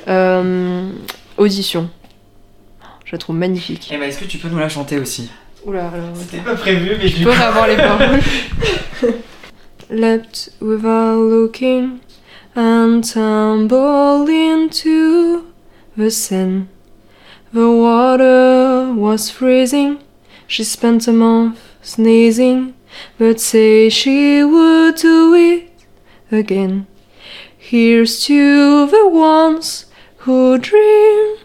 euh, 0.08 0.90
Audition. 1.36 1.90
Je 3.04 3.12
la 3.12 3.18
trouve 3.18 3.36
magnifique. 3.36 3.88
Eh 3.92 3.96
ben, 3.96 4.08
est-ce 4.08 4.18
que 4.18 4.24
tu 4.24 4.38
peux 4.38 4.48
nous 4.48 4.58
la 4.58 4.68
chanter 4.68 4.98
aussi? 4.98 5.30
Oula, 5.68 5.88
alors, 5.88 6.16
C'était 6.16 6.42
pas 6.42 6.54
prévu, 6.54 6.96
mais 6.98 7.08
Je 7.08 7.24
peux 7.24 7.30
avoir 7.30 7.68
les 7.68 7.76
paroles. 7.76 8.20
Leapt 9.90 10.50
without 10.60 11.18
looking 11.18 12.00
and 12.56 13.02
tumbled 13.02 14.30
into 14.30 15.44
the 15.94 16.10
Seine. 16.10 16.68
The 17.52 17.68
water 17.68 18.94
was 18.94 19.30
freezing. 19.30 19.98
She 20.46 20.64
spent 20.64 21.06
a 21.06 21.12
month 21.12 21.58
sneezing, 21.82 22.72
but 23.18 23.38
say 23.38 23.90
she 23.90 24.42
would 24.42 24.96
do 24.96 25.34
it 25.34 25.70
again. 26.32 26.86
Here's 27.58 28.24
to 28.24 28.86
the 28.86 29.06
ones 29.06 29.84
who 30.18 30.56
dream, 30.56 31.36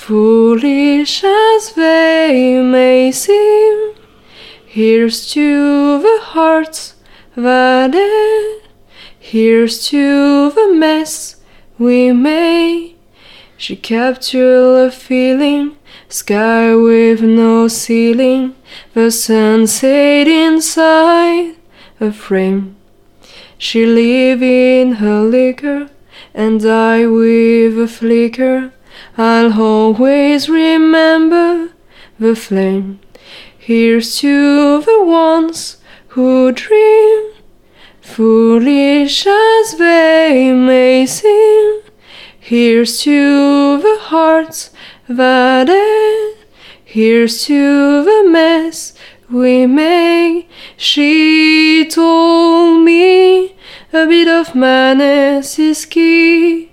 foolish 0.00 1.22
as 1.22 1.74
they 1.74 2.60
may 2.62 3.12
seem. 3.12 3.94
Here's 4.66 5.30
to 5.32 6.00
the 6.00 6.18
hearts 6.22 6.94
that 7.36 7.94
ache. 7.94 8.64
Here's 9.18 9.86
to 9.88 10.50
the 10.52 10.72
mess 10.72 11.36
we 11.78 12.12
made. 12.12 12.96
She 13.58 13.76
captured 13.76 14.86
a 14.86 14.90
feeling, 14.90 15.76
sky 16.08 16.74
with 16.74 17.20
no 17.22 17.68
ceiling, 17.68 18.56
the 18.94 19.10
sunset 19.10 20.26
inside 20.26 21.56
a 22.00 22.10
frame. 22.10 22.76
She 23.58 23.84
live 23.84 24.42
in 24.42 24.92
her 24.92 25.20
liquor 25.20 25.90
and 26.32 26.58
die 26.60 27.06
with 27.06 27.78
a 27.78 27.86
flicker. 27.86 28.72
I'll 29.22 29.60
always 29.60 30.48
remember 30.48 31.72
the 32.18 32.34
flame. 32.34 33.00
Here's 33.58 34.16
to 34.20 34.80
the 34.80 35.04
ones 35.04 35.76
who 36.14 36.50
dream, 36.52 37.32
foolish 38.00 39.26
as 39.26 39.76
they 39.76 40.54
may 40.54 41.04
seem. 41.04 41.82
Here's 42.38 43.02
to 43.02 43.76
the 43.82 43.98
hearts 44.00 44.70
that 45.06 45.68
ache. 45.68 46.48
Here's 46.82 47.44
to 47.44 48.02
the 48.02 48.26
mess 48.26 48.94
we 49.30 49.66
make. 49.66 50.48
She 50.78 51.86
told 51.90 52.86
me 52.86 53.54
a 53.92 54.06
bit 54.06 54.28
of 54.28 54.54
madness 54.54 55.58
is 55.58 55.84
key 55.84 56.69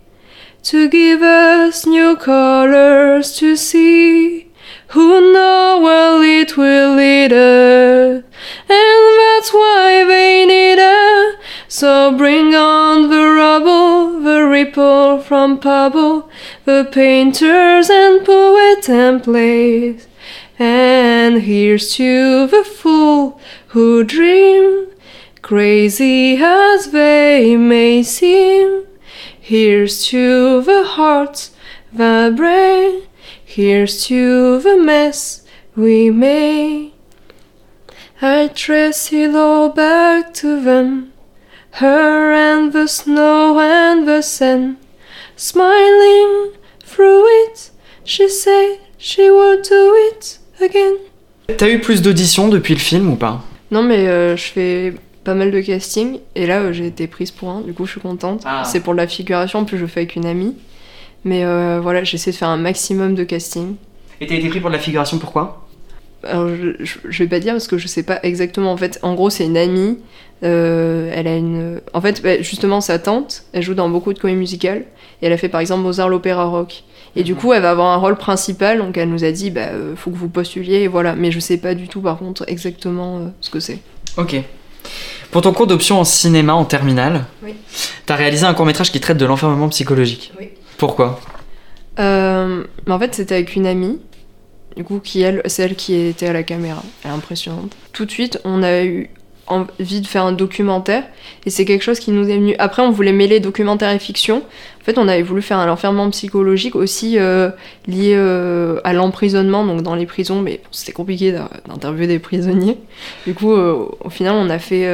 to 0.67 0.89
give 0.89 1.21
us 1.21 1.85
new 1.85 2.17
colors 2.17 3.37
to 3.37 3.55
see. 3.55 4.51
Who 4.89 5.31
know 5.31 5.79
where 5.81 6.21
it 6.41 6.57
will 6.57 6.95
lead 6.95 7.31
us, 7.31 8.23
and 8.67 9.19
that's 9.21 9.53
why 9.53 10.03
they 10.05 10.45
need 10.45 10.77
us. 10.77 11.35
So 11.69 12.17
bring 12.17 12.53
on 12.53 13.09
the 13.09 13.27
rubble, 13.27 14.19
the 14.19 14.45
ripple 14.45 15.19
from 15.19 15.59
Pablo, 15.59 16.29
the 16.65 16.89
painters 16.91 17.89
and 17.89 18.25
poet 18.25 19.23
plays. 19.23 20.07
And 20.59 21.43
here's 21.43 21.93
to 21.95 22.47
the 22.47 22.65
fool 22.65 23.39
who 23.67 24.03
dream, 24.03 24.87
crazy 25.41 26.35
as 26.41 26.91
they 26.91 27.55
may 27.55 28.03
seem. 28.03 28.87
Here's 29.47 30.03
to 30.07 30.61
the 30.61 30.83
hearts 30.83 31.51
that 31.93 32.35
break. 32.35 33.07
Here's 33.45 34.05
to 34.07 34.59
the 34.59 34.75
mess 34.75 35.47
we 35.73 36.09
made. 36.09 36.91
I 38.21 38.49
trace 38.49 39.13
it 39.13 39.33
all 39.33 39.69
back 39.69 40.33
to 40.41 40.61
them. 40.61 41.13
Her 41.79 42.33
and 42.33 42.73
the 42.73 42.87
snow 42.89 43.57
and 43.61 44.05
the 44.05 44.21
sand. 44.21 44.79
Smiling 45.37 46.51
through 46.83 47.23
it, 47.43 47.71
she 48.03 48.27
said 48.27 48.79
she 48.97 49.31
would 49.31 49.61
do 49.61 49.95
it 50.11 50.39
again. 50.59 50.97
T'as 51.57 51.69
eu 51.69 51.79
plus 51.79 52.01
d'auditions 52.01 52.49
depuis 52.49 52.73
le 52.73 52.81
film 52.81 53.13
ou 53.13 53.15
pas? 53.15 53.45
Non, 53.71 53.81
mais 53.81 54.09
euh, 54.09 54.35
je 54.35 54.43
fais 54.43 54.93
pas 55.27 55.33
mal 55.35 55.51
de 55.51 55.59
casting 55.61 56.19
et 56.35 56.47
là 56.47 56.61
euh, 56.61 56.71
j'ai 56.73 56.87
été 56.87 57.05
prise 57.07 57.31
pour 57.31 57.49
un, 57.49 57.59
du 57.61 57.73
coup 57.73 57.85
je 57.85 57.91
suis 57.91 57.99
contente. 58.01 58.43
Ah. 58.45 58.63
C'est 58.63 58.79
pour 58.79 58.93
la 58.93 59.07
figuration, 59.07 59.65
puis 59.65 59.75
je 59.77 59.81
le 59.81 59.87
fais 59.87 59.99
avec 60.01 60.15
une 60.15 60.25
amie. 60.25 60.55
Mais 61.25 61.43
euh, 61.43 61.79
voilà, 61.81 62.03
j'essaie 62.05 62.31
de 62.31 62.35
faire 62.37 62.47
un 62.47 62.57
maximum 62.57 63.13
de 63.13 63.23
casting. 63.25 63.75
Et 64.21 64.27
t'as 64.27 64.35
été 64.35 64.47
pris 64.49 64.61
pour 64.61 64.69
de 64.69 64.75
la 64.75 64.81
figuration, 64.81 65.17
pourquoi? 65.17 65.67
Alors 66.23 66.47
je, 66.49 66.71
je, 66.79 66.95
je 67.07 67.23
vais 67.23 67.29
pas 67.29 67.39
dire 67.39 67.53
parce 67.53 67.67
que 67.67 67.77
je 67.77 67.87
sais 67.87 68.03
pas 68.03 68.19
exactement. 68.23 68.71
En 68.71 68.77
fait, 68.77 68.97
en 69.01 69.13
gros, 69.15 69.29
c'est 69.29 69.45
une 69.45 69.57
amie. 69.57 69.97
euh, 70.43 71.11
elle 71.13 71.27
a 71.27 71.35
une. 71.35 71.81
En 71.93 72.01
fait, 72.01 72.21
bah, 72.23 72.41
justement, 72.41 72.79
sa 72.81 72.97
tante, 72.99 73.43
elle 73.53 73.63
joue 73.63 73.73
dans 73.75 73.89
beaucoup 73.89 74.13
de 74.13 74.19
comédies 74.19 74.39
musicales. 74.39 74.85
Et 75.21 75.25
elle 75.27 75.33
a 75.33 75.37
fait 75.37 75.49
par 75.49 75.59
exemple 75.61 75.81
Mozart 75.83 76.09
l'opéra 76.09 76.45
rock. 76.45 76.83
Et 77.15 77.23
du 77.23 77.33
Mhm. 77.33 77.39
coup, 77.39 77.53
elle 77.53 77.61
va 77.63 77.71
avoir 77.71 77.87
un 77.93 77.97
rôle 77.97 78.15
principal. 78.15 78.77
Donc 78.79 78.97
elle 78.97 79.09
nous 79.09 79.23
a 79.25 79.31
dit, 79.31 79.51
bah, 79.51 79.67
faut 79.95 80.09
que 80.11 80.15
vous 80.15 80.29
postuliez. 80.29 80.83
Et 80.83 80.87
voilà. 80.87 81.15
Mais 81.15 81.31
je 81.31 81.39
sais 81.39 81.57
pas 81.57 81.73
du 81.75 81.87
tout, 81.87 82.01
par 82.01 82.17
contre, 82.17 82.43
exactement 82.47 83.17
euh, 83.17 83.27
ce 83.41 83.49
que 83.49 83.59
c'est. 83.59 83.79
Ok. 84.17 84.35
Pour 85.37 85.43
ton 85.43 85.53
cours 85.53 85.67
d'option 85.67 85.99
en 85.99 86.03
cinéma 86.03 86.55
en 86.55 86.65
terminale, 86.65 87.25
Oui. 87.43 87.53
t'as 88.07 88.15
réalisé 88.15 88.47
un 88.47 88.55
court-métrage 88.55 88.91
qui 88.91 88.99
traite 88.99 89.17
de 89.17 89.25
l'enfermement 89.27 89.69
psychologique. 89.69 90.33
Oui. 90.39 90.49
Pourquoi? 90.79 91.19
Euh, 91.99 92.63
en 92.89 92.97
fait, 92.97 93.13
c'était 93.13 93.35
avec 93.35 93.55
une 93.55 93.67
amie, 93.67 93.99
du 94.75 94.83
coup, 94.83 94.99
qui 94.99 95.21
elle, 95.21 95.43
c'est 95.45 95.61
elle 95.61 95.75
qui 95.75 95.93
était 95.93 96.25
à 96.25 96.33
la 96.33 96.41
caméra. 96.41 96.81
Elle 97.03 97.11
est 97.11 97.13
impressionnante. 97.13 97.73
Tout 97.93 98.05
de 98.05 98.09
suite, 98.09 98.39
on 98.45 98.63
a 98.63 98.83
eu 98.83 99.11
envie 99.47 100.01
de 100.01 100.07
faire 100.07 100.23
un 100.25 100.31
documentaire, 100.33 101.03
et 101.45 101.49
c'est 101.49 101.65
quelque 101.65 101.83
chose 101.83 101.99
qui 101.99 102.11
nous 102.11 102.27
est 102.29 102.35
venu. 102.37 102.55
Après, 102.59 102.81
on 102.81 102.91
voulait 102.91 103.13
mêler 103.13 103.39
documentaire 103.39 103.91
et 103.91 103.99
fiction. 103.99 104.37
En 104.81 104.83
fait, 104.83 104.97
on 104.97 105.07
avait 105.07 105.21
voulu 105.21 105.41
faire 105.41 105.57
un 105.57 105.69
enfermement 105.69 106.09
psychologique 106.11 106.75
aussi 106.75 107.17
euh, 107.19 107.49
lié 107.87 108.13
euh, 108.15 108.79
à 108.83 108.93
l'emprisonnement, 108.93 109.65
donc 109.65 109.81
dans 109.81 109.95
les 109.95 110.05
prisons, 110.05 110.41
mais 110.41 110.61
c'était 110.71 110.93
compliqué 110.93 111.31
d'in- 111.31 111.49
d'interviewer 111.67 112.07
des 112.07 112.19
prisonniers. 112.19 112.77
Du 113.25 113.33
coup, 113.33 113.53
euh, 113.53 113.85
au 114.01 114.09
final, 114.09 114.35
on 114.35 114.49
a 114.49 114.59
fait 114.59 114.87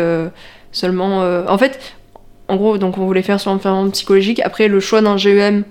seulement. 0.71 1.19
En 1.47 1.57
fait, 1.57 1.79
en 2.47 2.55
gros, 2.55 2.77
donc 2.77 2.97
on 2.97 3.05
voulait 3.05 3.21
faire 3.23 3.39
sur 3.39 3.51
l'enfermement 3.51 3.89
psychologique. 3.91 4.39
Après, 4.43 4.67
le 4.67 4.79
choix 4.79 5.01
d'un 5.01 5.17
GEM, 5.17 5.63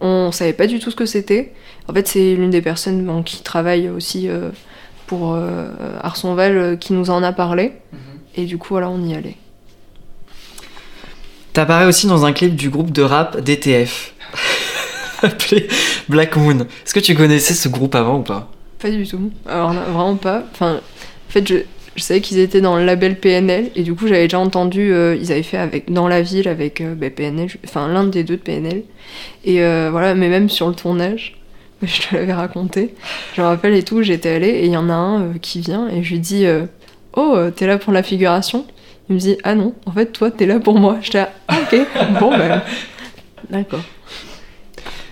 on 0.00 0.32
savait 0.32 0.52
pas 0.52 0.66
du 0.66 0.78
tout 0.78 0.90
ce 0.90 0.96
que 0.96 1.06
c'était. 1.06 1.52
En 1.88 1.92
fait, 1.94 2.06
c'est 2.08 2.34
l'une 2.34 2.50
des 2.50 2.62
personnes 2.62 3.22
qui 3.24 3.42
travaille 3.42 3.88
aussi 3.88 4.28
pour 5.06 5.38
Arsonval 6.02 6.78
qui 6.78 6.92
nous 6.94 7.10
en 7.10 7.22
a 7.22 7.32
parlé. 7.32 7.72
Et 8.36 8.44
du 8.44 8.58
coup, 8.58 8.68
voilà, 8.70 8.90
on 8.90 9.02
y 9.04 9.14
allait. 9.14 9.36
T'apparais 11.52 11.86
aussi 11.86 12.06
dans 12.06 12.26
un 12.26 12.32
clip 12.32 12.54
du 12.54 12.68
groupe 12.68 12.92
de 12.92 13.02
rap 13.02 13.40
DTF, 13.40 14.14
appelé 15.22 15.68
Black 16.08 16.36
Moon. 16.36 16.60
Est-ce 16.60 16.92
que 16.92 17.00
tu 17.00 17.14
connaissais 17.14 17.54
ce 17.54 17.68
groupe 17.68 17.94
avant 17.94 18.18
ou 18.18 18.22
pas? 18.22 18.50
Pas 18.78 18.90
du 18.90 19.06
tout. 19.06 19.30
Alors, 19.46 19.72
là, 19.72 19.80
vraiment 19.84 20.16
pas. 20.16 20.44
Enfin, 20.52 20.74
en 20.74 21.32
fait, 21.32 21.48
je, 21.48 21.56
je 21.96 22.02
savais 22.02 22.20
qu'ils 22.20 22.38
étaient 22.38 22.60
dans 22.60 22.76
le 22.76 22.84
label 22.84 23.18
PNL. 23.18 23.70
Et 23.74 23.82
du 23.82 23.94
coup, 23.94 24.06
j'avais 24.06 24.24
déjà 24.24 24.38
entendu, 24.38 24.92
euh, 24.92 25.16
ils 25.18 25.32
avaient 25.32 25.42
fait 25.42 25.56
avec, 25.56 25.90
dans 25.90 26.08
la 26.08 26.20
ville 26.20 26.46
avec 26.46 26.82
euh, 26.82 26.94
bah, 26.94 27.08
PNL, 27.08 27.48
enfin, 27.64 27.88
l'un 27.88 28.04
des 28.04 28.22
deux 28.22 28.36
de 28.36 28.42
PNL. 28.42 28.82
Et 29.44 29.62
euh, 29.62 29.88
voilà, 29.90 30.14
mais 30.14 30.28
même 30.28 30.50
sur 30.50 30.68
le 30.68 30.74
tournage, 30.74 31.38
je 31.82 32.02
te 32.02 32.14
l'avais 32.14 32.34
raconté. 32.34 32.94
Je 33.34 33.40
me 33.40 33.46
rappelle 33.46 33.74
et 33.74 33.82
tout, 33.82 34.02
j'étais 34.02 34.28
allée 34.28 34.48
et 34.48 34.66
il 34.66 34.72
y 34.72 34.76
en 34.76 34.90
a 34.90 34.94
un 34.94 35.38
qui 35.38 35.60
vient 35.60 35.88
et 35.88 36.02
je 36.02 36.12
lui 36.12 36.20
dis 36.20 36.44
Oh, 37.16 37.34
euh, 37.36 37.50
t'es 37.50 37.66
là 37.66 37.78
pour 37.78 37.92
la 37.92 38.02
figuration? 38.02 38.64
Il 39.08 39.14
me 39.16 39.20
dit 39.20 39.36
Ah 39.42 39.54
non, 39.54 39.74
en 39.86 39.92
fait, 39.92 40.06
toi, 40.06 40.30
t'es 40.30 40.46
là 40.46 40.60
pour 40.60 40.78
moi. 40.78 40.98
J'étais 41.02 41.18
là, 41.18 41.30
Ah, 41.48 41.56
ok, 41.62 41.78
bon, 42.20 42.30
ben. 42.36 42.62
D'accord. 43.50 43.80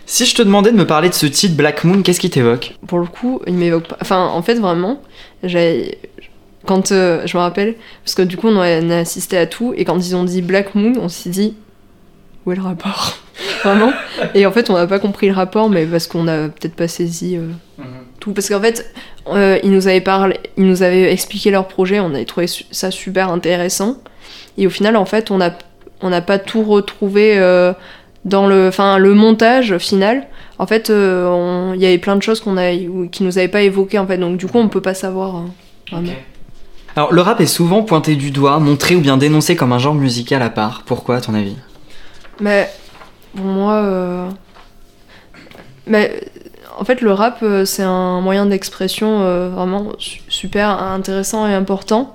Si 0.07 0.27
je 0.27 0.35
te 0.35 0.43
demandais 0.43 0.71
de 0.71 0.77
me 0.77 0.87
parler 0.87 1.09
de 1.09 1.15
ce 1.15 1.27
titre 1.27 1.57
Black 1.57 1.83
Moon, 1.85 2.03
qu'est-ce 2.03 2.21
qui 2.21 2.31
t'évoque? 2.31 2.75
Pour 2.87 2.99
le 2.99 3.07
coup, 3.07 3.41
il 3.47 3.55
m'évoque 3.55 3.89
pas. 3.89 3.97
Enfin, 4.01 4.27
en 4.27 4.43
fait, 4.43 4.55
vraiment, 4.57 5.01
j'ai. 5.43 5.99
Quand 6.67 6.93
euh, 6.93 7.27
je 7.27 7.37
me 7.37 7.43
rappelle, 7.43 7.75
parce 8.05 8.15
que 8.15 8.23
du 8.23 8.37
coup, 8.39 8.49
on 8.49 8.59
a, 8.61 8.81
on 8.81 8.91
a 8.91 8.97
assisté 8.99 9.37
à 9.37 9.47
tout, 9.47 9.75
et 9.77 9.85
quand 9.85 9.99
ils 9.99 10.17
ont 10.17 10.25
dit 10.25 10.41
Black 10.41 10.75
Moon, 10.75 10.95
on 10.99 11.09
s'est 11.11 11.29
dit 11.31 11.55
où 12.47 12.53
est 12.53 12.57
le 12.57 12.63
rapport? 12.63 13.19
Vraiment? 13.65 13.93
Et 14.35 14.47
en 14.47 14.53
fait, 14.53 14.71
on 14.71 14.75
n'a 14.75 14.87
pas 14.87 14.99
compris 14.99 15.27
le 15.29 15.35
rapport, 15.35 15.69
mais 15.69 15.85
parce 15.87 16.07
qu'on 16.07 16.25
n'a 16.25 16.49
peut-être 16.49 16.75
pas 16.75 16.89
saisi 16.89 17.37
euh, 17.37 17.49
Mhm. 17.79 17.85
Tout. 18.25 18.33
Parce 18.33 18.49
qu'en 18.49 18.61
fait, 18.61 18.93
euh, 19.29 19.59
ils 19.63 19.71
nous 19.71 19.87
avaient 19.87 20.01
parlé, 20.01 20.39
ils 20.57 20.65
nous 20.67 20.83
avaient 20.83 21.13
expliqué 21.13 21.51
leur 21.51 21.69
projet, 21.69 22.01
on 22.01 22.15
avait 22.15 22.25
trouvé 22.25 22.47
su- 22.47 22.65
ça 22.71 22.91
super 22.91 23.31
intéressant. 23.31 23.97
Et 24.57 24.67
au 24.67 24.71
final, 24.71 24.97
en 24.97 25.05
fait, 25.05 25.31
on 25.31 25.39
n'a 25.39 25.57
on 26.01 26.11
pas 26.23 26.39
tout 26.39 26.63
retrouvé 26.63 27.39
euh, 27.39 27.73
dans 28.25 28.47
le, 28.47 28.69
enfin, 28.69 28.99
le 28.99 29.15
montage 29.15 29.79
final. 29.79 30.27
En 30.59 30.67
fait, 30.67 30.91
euh, 30.91 31.73
il 31.75 31.81
y 31.81 31.87
avait 31.87 31.99
plein 31.99 32.17
de 32.17 32.23
choses 32.23 32.41
qu'on 32.41 32.57
a, 32.57 32.71
qui 33.11 33.23
nous 33.23 33.39
avaient 33.39 33.49
pas 33.49 33.63
évoquées 33.63 33.99
en 33.99 34.07
fait. 34.07 34.19
Donc 34.19 34.37
du 34.37 34.47
coup, 34.47 34.59
on 34.59 34.69
peut 34.69 34.81
pas 34.83 34.95
savoir. 34.95 35.35
hein, 35.37 35.51
vraiment. 35.91 36.13
Alors, 36.97 37.13
le 37.13 37.21
rap 37.23 37.41
est 37.41 37.47
souvent 37.47 37.83
pointé 37.83 38.15
du 38.15 38.31
doigt, 38.31 38.59
montré 38.61 38.95
ou 38.95 39.01
bien 39.01 39.17
dénoncé 39.17 39.57
comme 39.57 39.73
un 39.73 39.79
genre 39.81 39.95
musical 39.95 40.43
à 40.43 40.51
part. 40.51 40.83
Pourquoi, 40.87 41.17
à 41.17 41.21
ton 41.21 41.35
avis? 41.35 41.57
Mais 42.41 42.69
pour 43.35 43.45
moi, 43.47 44.29
mais 45.87 46.21
en 46.79 46.85
fait, 46.85 47.01
le 47.01 47.13
rap, 47.13 47.39
euh, 47.43 47.65
c'est 47.65 47.83
un 47.83 48.21
moyen 48.21 48.47
d'expression 48.47 49.23
euh, 49.23 49.49
vraiment 49.49 49.93
su- 49.99 50.21
super 50.29 50.69
intéressant 50.83 51.47
et 51.47 51.55
important. 51.55 52.15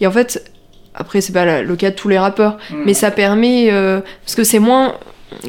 Et 0.00 0.06
en 0.06 0.10
fait, 0.10 0.50
après, 0.94 1.20
c'est 1.20 1.32
pas 1.32 1.62
le 1.62 1.76
cas 1.76 1.90
de 1.90 1.94
tous 1.96 2.08
les 2.08 2.18
rappeurs, 2.18 2.58
mais 2.84 2.94
ça 2.94 3.10
permet 3.10 3.70
euh, 3.70 4.00
parce 4.24 4.34
que 4.34 4.44
c'est 4.44 4.58
moins, 4.58 4.94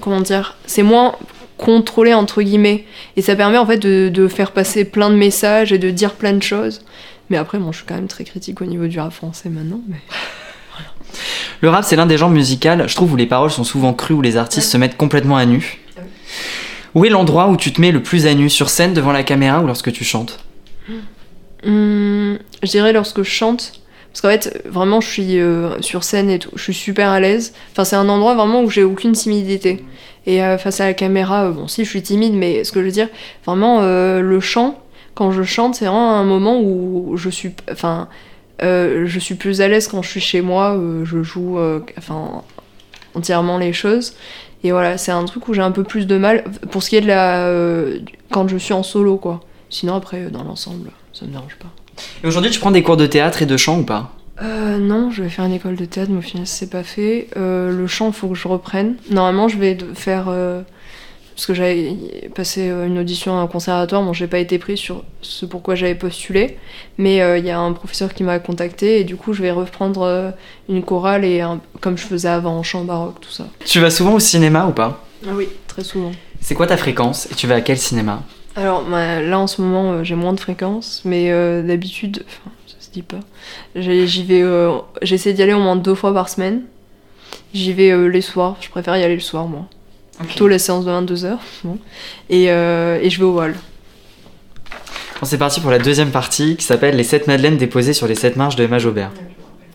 comment 0.02 0.22
dire, 0.22 0.56
c'est 0.66 0.84
moins 0.84 1.16
contrôlé 1.58 2.14
entre 2.14 2.42
guillemets, 2.42 2.86
et 3.18 3.22
ça 3.22 3.36
permet 3.36 3.58
en 3.58 3.66
fait 3.66 3.78
de, 3.78 4.10
de 4.10 4.28
faire 4.28 4.52
passer 4.52 4.86
plein 4.86 5.10
de 5.10 5.16
messages 5.16 5.74
et 5.74 5.78
de 5.78 5.90
dire 5.90 6.14
plein 6.14 6.34
de 6.34 6.42
choses. 6.44 6.82
Mais 7.30 7.38
après, 7.38 7.58
bon, 7.60 7.72
je 7.72 7.78
suis 7.78 7.86
quand 7.86 7.96
même 7.96 8.08
très 8.08 8.24
critique 8.24 8.62
au 8.62 8.66
niveau 8.66 8.88
du 8.88 9.00
rap 9.00 9.12
français 9.14 9.50
maintenant. 9.50 9.82
Mais... 9.88 9.98
Le 11.62 11.70
rap, 11.70 11.84
c'est 11.84 11.96
l'un 11.96 12.06
des 12.06 12.18
genres 12.18 12.30
musicaux, 12.30 12.70
je 12.88 12.96
trouve, 12.96 13.14
où 13.14 13.16
les 13.16 13.26
paroles 13.26 13.52
sont 13.52 13.64
souvent 13.64 13.94
crues, 13.94 14.14
où 14.14 14.22
les 14.22 14.38
artistes 14.38 14.72
se 14.72 14.78
mettent 14.78 14.96
complètement 14.96 15.36
à 15.38 15.46
nu. 15.46 15.80
Où 16.96 17.06
est 17.06 17.10
l'endroit 17.10 17.48
où 17.50 17.58
tu 17.58 17.72
te 17.72 17.80
mets 17.82 17.92
le 17.92 18.02
plus 18.02 18.26
à 18.28 18.34
nu 18.34 18.50
Sur 18.50 18.70
scène, 18.70 18.94
devant 18.94 19.12
la 19.12 19.24
caméra 19.24 19.62
ou 19.62 19.68
lorsque 19.68 19.92
tu 19.92 20.04
chantes? 20.04 20.40
Hum, 21.66 22.40
je 22.64 22.70
dirais 22.70 22.94
lorsque 22.94 23.24
je 23.24 23.30
chante. 23.30 23.80
Parce 24.12 24.22
qu'en 24.22 24.30
fait, 24.30 24.64
vraiment, 24.66 25.02
je 25.02 25.08
suis 25.08 25.40
euh, 25.40 25.82
sur 25.82 26.04
scène 26.04 26.30
et 26.30 26.40
tout. 26.40 26.50
Je 26.56 26.64
suis 26.64 26.74
super 26.74 27.10
à 27.10 27.20
l'aise. 27.20 27.54
Enfin, 27.72 27.84
c'est 27.84 27.96
un 27.96 28.10
endroit 28.10 28.36
vraiment 28.36 28.62
où 28.64 28.70
j'ai 28.70 28.84
aucune 28.84 29.12
timidité. 29.12 29.86
Et 30.26 30.44
euh, 30.44 30.58
face 30.58 30.82
à 30.82 30.86
la 30.86 30.94
caméra, 30.94 31.46
euh, 31.46 31.52
bon, 31.52 31.68
si, 31.68 31.86
je 31.86 31.90
suis 31.90 32.02
timide, 32.02 32.34
mais 32.34 32.64
ce 32.64 32.72
que 32.72 32.80
je 32.80 32.86
veux 32.86 32.92
dire, 32.92 33.08
vraiment, 33.46 33.82
le 33.82 34.40
chant, 34.40 34.82
quand 35.14 35.32
je 35.32 35.44
chante, 35.44 35.76
c'est 35.76 35.86
vraiment 35.86 36.16
un 36.16 36.24
moment 36.24 36.60
où 36.60 37.18
je 37.18 37.30
suis. 37.30 37.52
Enfin, 37.72 38.08
je 38.62 39.20
suis 39.20 39.36
plus 39.36 39.62
à 39.62 39.68
l'aise 39.68 39.88
quand 39.88 40.02
je 40.02 40.10
suis 40.10 40.22
chez 40.22 40.42
moi. 40.42 40.80
je 41.04 41.22
joue 41.24 41.60
enfin, 41.98 42.44
entièrement 43.14 43.58
les 43.58 43.74
choses. 43.74 44.16
Et 44.64 44.72
voilà, 44.72 44.98
c'est 44.98 45.12
un 45.12 45.24
truc 45.26 45.48
où 45.48 45.54
j'ai 45.54 45.62
un 45.62 45.72
peu 45.72 45.84
plus 45.84 46.06
de 46.06 46.18
mal. 46.18 46.44
Pour 46.72 46.84
ce 46.84 46.90
qui 46.90 46.96
est 46.96 47.02
de 47.02 47.08
la. 47.08 47.48
euh, 47.48 48.00
quand 48.32 48.48
je 48.48 48.58
suis 48.58 48.74
en 48.74 48.84
solo, 48.84 49.18
quoi. 49.18 49.42
Sinon, 49.70 49.96
après, 49.96 50.26
euh, 50.26 50.30
dans 50.30 50.44
l'ensemble, 50.44 50.92
ça 51.14 51.26
me 51.26 51.32
dérange 51.32 51.56
pas. 51.58 51.70
Et 52.24 52.28
aujourd'hui, 52.28 52.52
tu 52.52 52.60
prends 52.60 52.72
des 52.72 52.84
cours 52.84 52.98
de 52.98 53.06
théâtre 53.06 53.42
et 53.42 53.46
de 53.46 53.58
chant 53.58 53.80
ou 53.80 53.84
pas? 53.84 54.12
Euh, 54.42 54.78
non, 54.78 55.12
je 55.12 55.24
vais 55.24 55.30
faire 55.30 55.46
une 55.46 55.54
école 55.54 55.76
de 55.76 55.86
théâtre, 55.86 56.12
mais 56.12 56.20
au 56.20 56.22
final, 56.22 56.48
c'est 56.48 56.70
pas 56.70 56.84
fait. 56.84 57.28
Euh, 57.36 57.72
le 57.72 57.88
chant, 57.88 58.12
faut 58.12 58.30
que 58.30 58.36
je 58.36 58.48
reprenne. 58.48 58.96
Normalement, 59.10 59.48
je 59.48 59.58
vais 59.58 59.78
faire. 59.96 60.26
Parce 61.40 61.46
que 61.46 61.54
j'avais 61.54 61.96
passé 62.36 62.70
euh, 62.70 62.86
une 62.86 63.00
audition 63.00 63.38
à 63.40 63.42
un 63.42 63.48
conservatoire, 63.48 64.04
bon, 64.04 64.12
j'ai 64.12 64.28
pas 64.28 64.40
été 64.40 64.60
prise 64.60 64.78
sur 64.78 65.06
ce 65.22 65.46
pourquoi 65.46 65.76
j'avais 65.76 65.96
postulé, 65.96 66.58
mais 66.98 67.22
euh, 67.22 67.38
il 67.38 67.46
y 67.46 67.50
a 67.50 67.58
un 67.58 67.72
professeur 67.72 68.14
qui 68.14 68.24
m'a 68.24 68.40
contacté 68.40 69.00
et 69.00 69.04
du 69.06 69.16
coup, 69.16 69.32
je 69.32 69.42
vais 69.42 69.52
reprendre 69.52 70.02
euh, 70.02 70.32
une 70.68 70.84
chorale 70.84 71.24
et 71.24 71.40
un- 71.40 71.62
comme 71.80 71.98
je 71.98 72.04
faisais 72.06 72.28
avant 72.28 72.58
en 72.58 72.64
chant 72.64 72.84
baroque, 72.84 73.22
tout 73.22 73.32
ça. 73.32 73.48
Tu 73.64 73.80
vas 73.80 73.90
souvent 73.90 74.16
au 74.16 74.20
cinéma 74.20 74.66
ou 74.68 74.74
pas? 74.74 75.02
Ah 75.26 75.32
oui, 75.34 75.48
très 75.66 75.86
souvent. 75.86 76.12
C'est 76.42 76.56
quoi 76.56 76.68
ta 76.68 76.76
fréquence 76.76 77.32
et 77.32 77.36
tu 77.36 77.48
vas 77.48 77.56
à 77.56 77.62
quel 77.62 77.78
cinéma? 77.78 78.22
Alors 78.58 78.84
bah, 78.84 79.22
là 79.22 79.40
en 79.40 79.48
ce 79.48 79.62
moment 79.62 79.94
euh, 79.94 80.04
j'ai 80.04 80.16
moins 80.16 80.34
de 80.34 80.42
fréquences, 80.42 81.04
mais 81.06 81.32
d'habitude, 81.64 82.26
enfin 82.28 82.52
ça 82.68 82.76
se 82.86 82.92
dit 82.92 83.02
pas, 83.02 83.20
j'y 83.78 84.26
vais, 84.26 84.44
j'essaie 85.04 85.32
d'y 85.32 85.42
aller 85.42 85.54
au 85.54 85.60
moins 85.62 85.78
deux 85.78 85.96
fois 85.96 86.14
par 86.14 86.28
semaine. 86.28 86.64
J'y 87.54 87.72
vais 87.72 88.10
les 88.10 88.22
soirs, 88.22 88.58
je 88.60 88.68
préfère 88.70 88.98
y 88.98 89.04
aller 89.06 89.16
le 89.16 89.22
soir 89.22 89.48
moi. 89.48 89.68
Plutôt 90.26 90.48
la 90.48 90.60
séance 90.60 90.86
de 90.86 90.92
22h. 90.92 91.38
Bon. 91.64 91.78
Et, 92.30 92.52
euh, 92.52 93.00
et 93.02 93.10
je 93.10 93.18
vais 93.20 93.26
au 93.26 93.34
Wall. 93.34 93.56
Bon, 95.20 95.26
c'est 95.26 95.38
parti 95.38 95.60
pour 95.60 95.72
la 95.72 95.80
deuxième 95.80 96.12
partie 96.12 96.56
qui 96.56 96.66
s'appelle 96.66 96.96
Les 96.96 97.04
7 97.04 97.28
madeleines 97.28 97.58
déposées 97.58 97.94
sur 97.94 98.08
les 98.08 98.16
7 98.16 98.36
marches 98.36 98.56
de 98.56 98.64
Emma 98.64 98.80
Jobert. 98.80 99.12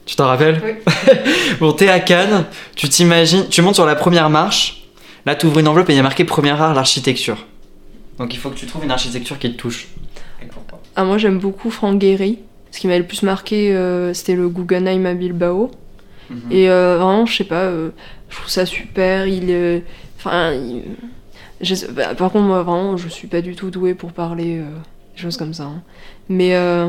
Tu 0.06 0.16
t'en 0.16 0.26
rappelles 0.26 0.60
Oui. 0.64 0.92
Bon, 1.60 1.72
t'es 1.72 1.88
à 1.88 2.00
Cannes, 2.00 2.44
tu 2.76 2.88
t'imagines, 2.88 3.48
tu 3.48 3.62
montes 3.62 3.74
sur 3.74 3.86
la 3.86 3.94
première 3.94 4.28
marche, 4.28 4.84
là 5.24 5.34
t'ouvres 5.34 5.60
une 5.60 5.68
enveloppe 5.68 5.88
et 5.90 5.92
il 5.94 5.96
y 5.96 5.98
a 5.98 6.02
marqué 6.02 6.24
première 6.24 6.60
art 6.60 6.74
l'architecture. 6.74 7.46
Donc 8.18 8.34
il 8.34 8.38
faut 8.38 8.50
que 8.50 8.56
tu 8.56 8.66
trouves 8.66 8.84
une 8.84 8.90
architecture 8.90 9.38
qui 9.38 9.52
te 9.52 9.56
touche. 9.56 9.88
Et 10.42 10.46
pourquoi? 10.46 10.80
Ah, 10.96 11.04
moi 11.04 11.18
j'aime 11.18 11.38
beaucoup 11.38 11.70
Franck 11.70 12.00
Gehry. 12.00 12.38
Ce 12.70 12.80
qui 12.80 12.86
m'avait 12.86 12.98
le 12.98 13.06
plus 13.06 13.22
marqué 13.22 13.74
euh, 13.74 14.12
c'était 14.14 14.34
le 14.34 14.48
Guggenheim 14.48 15.06
à 15.06 15.14
Bilbao. 15.14 15.70
Mhm. 16.30 16.40
Et 16.50 16.68
euh, 16.68 16.96
vraiment, 16.96 17.26
je 17.26 17.36
sais 17.36 17.44
pas, 17.44 17.64
euh, 17.64 17.90
je 18.30 18.36
trouve 18.36 18.48
ça 18.48 18.66
super. 18.66 19.26
Il. 19.26 19.82
Enfin. 20.24 20.52
je 21.60 21.86
bah, 21.92 22.14
par 22.14 22.30
contre, 22.32 22.44
moi, 22.46 22.62
vraiment, 22.62 22.96
je 22.96 23.08
suis 23.08 23.28
pas 23.28 23.42
du 23.42 23.54
tout 23.56 23.70
douée 23.70 23.94
pour 23.94 24.12
parler 24.12 24.58
euh, 24.58 24.64
des 25.14 25.20
choses 25.22 25.36
comme 25.36 25.54
ça. 25.54 25.64
hein. 25.64 25.82
Mais, 26.28 26.54
euh, 26.56 26.88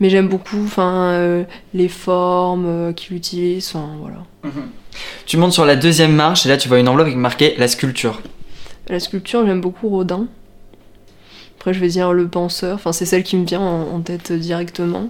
mais 0.00 0.10
j'aime 0.10 0.28
beaucoup 0.28 0.62
enfin, 0.64 1.12
euh, 1.12 1.44
les 1.72 1.88
formes 1.88 2.66
euh, 2.66 2.92
qu'il 2.92 3.16
utilise. 3.16 3.68
Enfin, 3.74 3.88
voilà. 4.00 4.18
Mhm. 4.42 4.68
Tu 5.26 5.36
montes 5.36 5.52
sur 5.52 5.64
la 5.64 5.76
deuxième 5.76 6.14
marche 6.14 6.46
et 6.46 6.48
là 6.48 6.56
tu 6.56 6.68
vois 6.68 6.78
une 6.78 6.88
enveloppe 6.88 7.06
avec 7.06 7.18
marqué 7.18 7.54
la 7.58 7.66
sculpture. 7.68 8.20
La 8.88 9.00
sculpture, 9.00 9.46
j'aime 9.46 9.60
beaucoup 9.60 9.88
Rodin. 9.88 10.26
Après, 11.58 11.72
je 11.72 11.80
vais 11.80 11.88
dire 11.88 12.12
le 12.12 12.28
penseur. 12.28 12.74
Enfin, 12.74 12.92
c'est 12.92 13.06
celle 13.06 13.22
qui 13.22 13.36
me 13.36 13.46
vient 13.46 13.60
en, 13.60 13.94
en 13.94 14.00
tête 14.00 14.30
directement. 14.32 15.08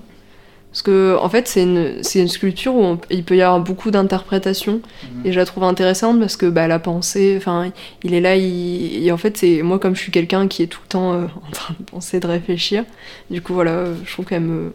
Parce 0.75 0.83
que, 0.83 1.17
en 1.21 1.29
fait, 1.29 1.47
c'est 1.47 1.63
une, 1.63 2.27
sculpture 2.27 2.75
où 2.75 2.83
on- 2.83 2.99
il 3.09 3.23
peut 3.23 3.37
y 3.37 3.43
avoir 3.43 3.61
beaucoup 3.61 3.93
d'interprétations. 3.93 4.81
Et 5.25 5.31
je 5.31 5.39
la 5.39 5.45
trouve 5.47 5.63
intéressante 5.63 6.19
parce 6.19 6.37
que 6.37 6.47
bah, 6.47 6.67
la 6.67 6.81
pensée, 6.81 7.35
enfin, 7.37 7.71
il 8.03 8.13
est 8.13 8.21
là, 8.21 8.35
il, 8.35 9.07
et 9.07 9.13
en 9.13 9.17
fait, 9.17 9.37
c'est 9.37 9.63
moi 9.63 9.79
comme 9.79 9.95
je 9.95 10.01
suis 10.01 10.11
quelqu'un 10.11 10.49
qui 10.49 10.65
est 10.65 10.67
tout 10.67 10.81
le 10.83 10.89
temps 10.89 11.13
euh, 11.13 11.27
en 11.49 11.51
train 11.53 11.77
de 11.79 11.85
penser, 11.85 12.19
de 12.19 12.27
réfléchir. 12.27 12.83
Du 13.31 13.41
coup, 13.41 13.55
voilà, 13.55 13.85
je 14.05 14.13
trouve 14.13 14.25
qu'elle 14.25 14.43
me 14.43 14.73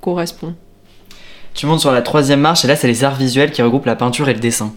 correspond. 0.00 0.56
Tu 1.54 1.66
montes 1.66 1.80
sur 1.80 1.92
la 1.92 2.02
troisième 2.02 2.40
marche 2.40 2.64
et 2.64 2.68
là 2.68 2.74
c'est 2.74 2.88
les 2.88 3.04
arts 3.04 3.14
visuels 3.16 3.52
qui 3.52 3.62
regroupent 3.62 3.86
la 3.86 3.96
peinture 3.96 4.28
et 4.28 4.34
le 4.34 4.40
dessin. 4.40 4.74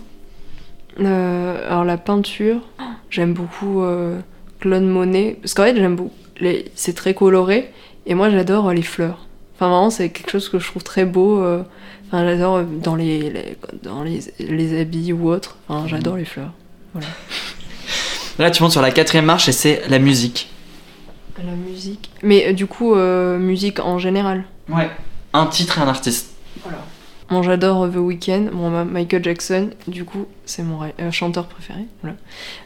Euh, 1.00 1.68
alors 1.68 1.86
la 1.86 1.98
peinture, 1.98 2.62
j'aime 3.10 3.34
beaucoup 3.34 3.82
euh, 3.82 4.20
Claude 4.60 4.84
Monet 4.84 5.40
parce 5.42 5.56
qu'en 5.56 5.64
fait, 5.64 5.76
j'aime 5.76 5.96
beaucoup. 5.96 6.14
C'est 6.76 6.94
très 6.94 7.16
coloré 7.16 7.72
et 8.06 8.14
moi, 8.14 8.30
j'adore 8.30 8.72
les 8.74 8.84
fleurs. 8.84 9.26
Enfin, 9.62 9.70
vraiment, 9.70 9.92
c'est 9.92 10.10
quelque 10.10 10.32
chose 10.32 10.50
que 10.50 10.58
je 10.58 10.66
trouve 10.66 10.82
très 10.84 11.06
beau. 11.06 11.40
euh, 11.44 11.62
Enfin, 12.08 12.26
j'adore 12.26 12.56
euh, 12.58 12.64
dans 12.64 12.96
les, 12.96 13.30
les- 13.30 13.58
dans 13.84 14.02
les, 14.02 14.20
les 14.40 14.82
habits 14.82 15.14
ou 15.14 15.30
autre. 15.30 15.56
Enfin, 15.70 15.88
j'adore 15.88 16.18
les 16.18 16.26
fleurs. 16.26 16.52
Là 18.40 18.50
tu 18.50 18.64
montes 18.64 18.72
sur 18.72 18.82
la 18.82 18.90
quatrième 18.92 19.26
marche 19.26 19.48
et 19.50 19.52
c'est 19.52 19.84
la 19.88 20.00
musique. 20.00 20.50
La 21.46 21.54
musique. 21.54 22.10
Mais 22.24 22.48
euh, 22.48 22.54
du 22.54 22.66
coup, 22.66 22.96
euh, 22.96 23.38
musique 23.38 23.80
en 23.80 24.00
général. 24.00 24.46
Ouais. 24.68 24.90
Un 25.34 25.46
titre 25.46 25.78
et 25.78 25.82
un 25.82 25.88
artiste. 25.88 26.32
Bon, 27.30 27.44
j'adore 27.44 27.88
The 27.90 27.96
Weeknd, 27.98 28.50
bon, 28.52 28.84
Michael 28.84 29.24
Jackson, 29.24 29.70
du 29.88 30.04
coup, 30.04 30.26
c'est 30.46 30.64
mon 30.64 30.80
euh, 30.84 31.12
chanteur 31.12 31.46
préféré. 31.46 31.86
Voilà. 32.02 32.18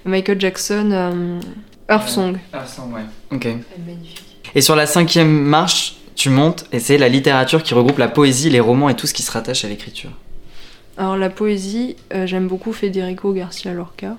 Michael 0.05 0.39
Jackson, 0.41 0.89
euh, 0.91 1.39
Earth 1.89 2.07
Song. 2.07 2.37
Ah, 2.53 2.65
ça, 2.65 2.81
ouais. 2.83 3.01
Ok. 3.31 3.47
magnifique. 3.85 4.51
Et 4.55 4.61
sur 4.61 4.75
la 4.75 4.87
cinquième 4.87 5.29
marche, 5.29 5.97
tu 6.15 6.29
montes 6.29 6.65
et 6.71 6.79
c'est 6.79 6.97
la 6.97 7.09
littérature 7.09 7.61
qui 7.61 7.73
regroupe 7.73 7.97
la 7.97 8.07
poésie, 8.07 8.49
les 8.49 8.59
romans 8.59 8.89
et 8.89 8.95
tout 8.95 9.07
ce 9.07 9.13
qui 9.13 9.21
se 9.21 9.31
rattache 9.31 9.65
à 9.65 9.67
l'écriture. 9.67 10.11
Alors, 10.97 11.17
la 11.17 11.29
poésie, 11.29 11.97
euh, 12.13 12.25
j'aime 12.25 12.47
beaucoup 12.47 12.71
Federico 12.71 13.33
Garcia 13.33 13.73
Lorca. 13.73 14.15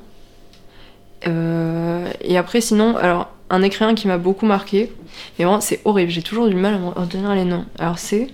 Euh, 1.26 2.10
et 2.20 2.36
après, 2.36 2.60
sinon, 2.60 2.96
alors, 2.96 3.32
un 3.48 3.62
écrivain 3.62 3.94
qui 3.94 4.08
m'a 4.08 4.18
beaucoup 4.18 4.44
marqué, 4.44 4.92
mais 5.38 5.46
vraiment, 5.46 5.62
c'est 5.62 5.80
horrible, 5.84 6.10
j'ai 6.10 6.22
toujours 6.22 6.48
du 6.48 6.54
mal 6.54 6.74
à 6.74 6.78
me 6.78 6.88
retenir 6.88 7.34
les 7.34 7.44
noms. 7.44 7.64
Alors, 7.78 7.98
c'est 7.98 8.28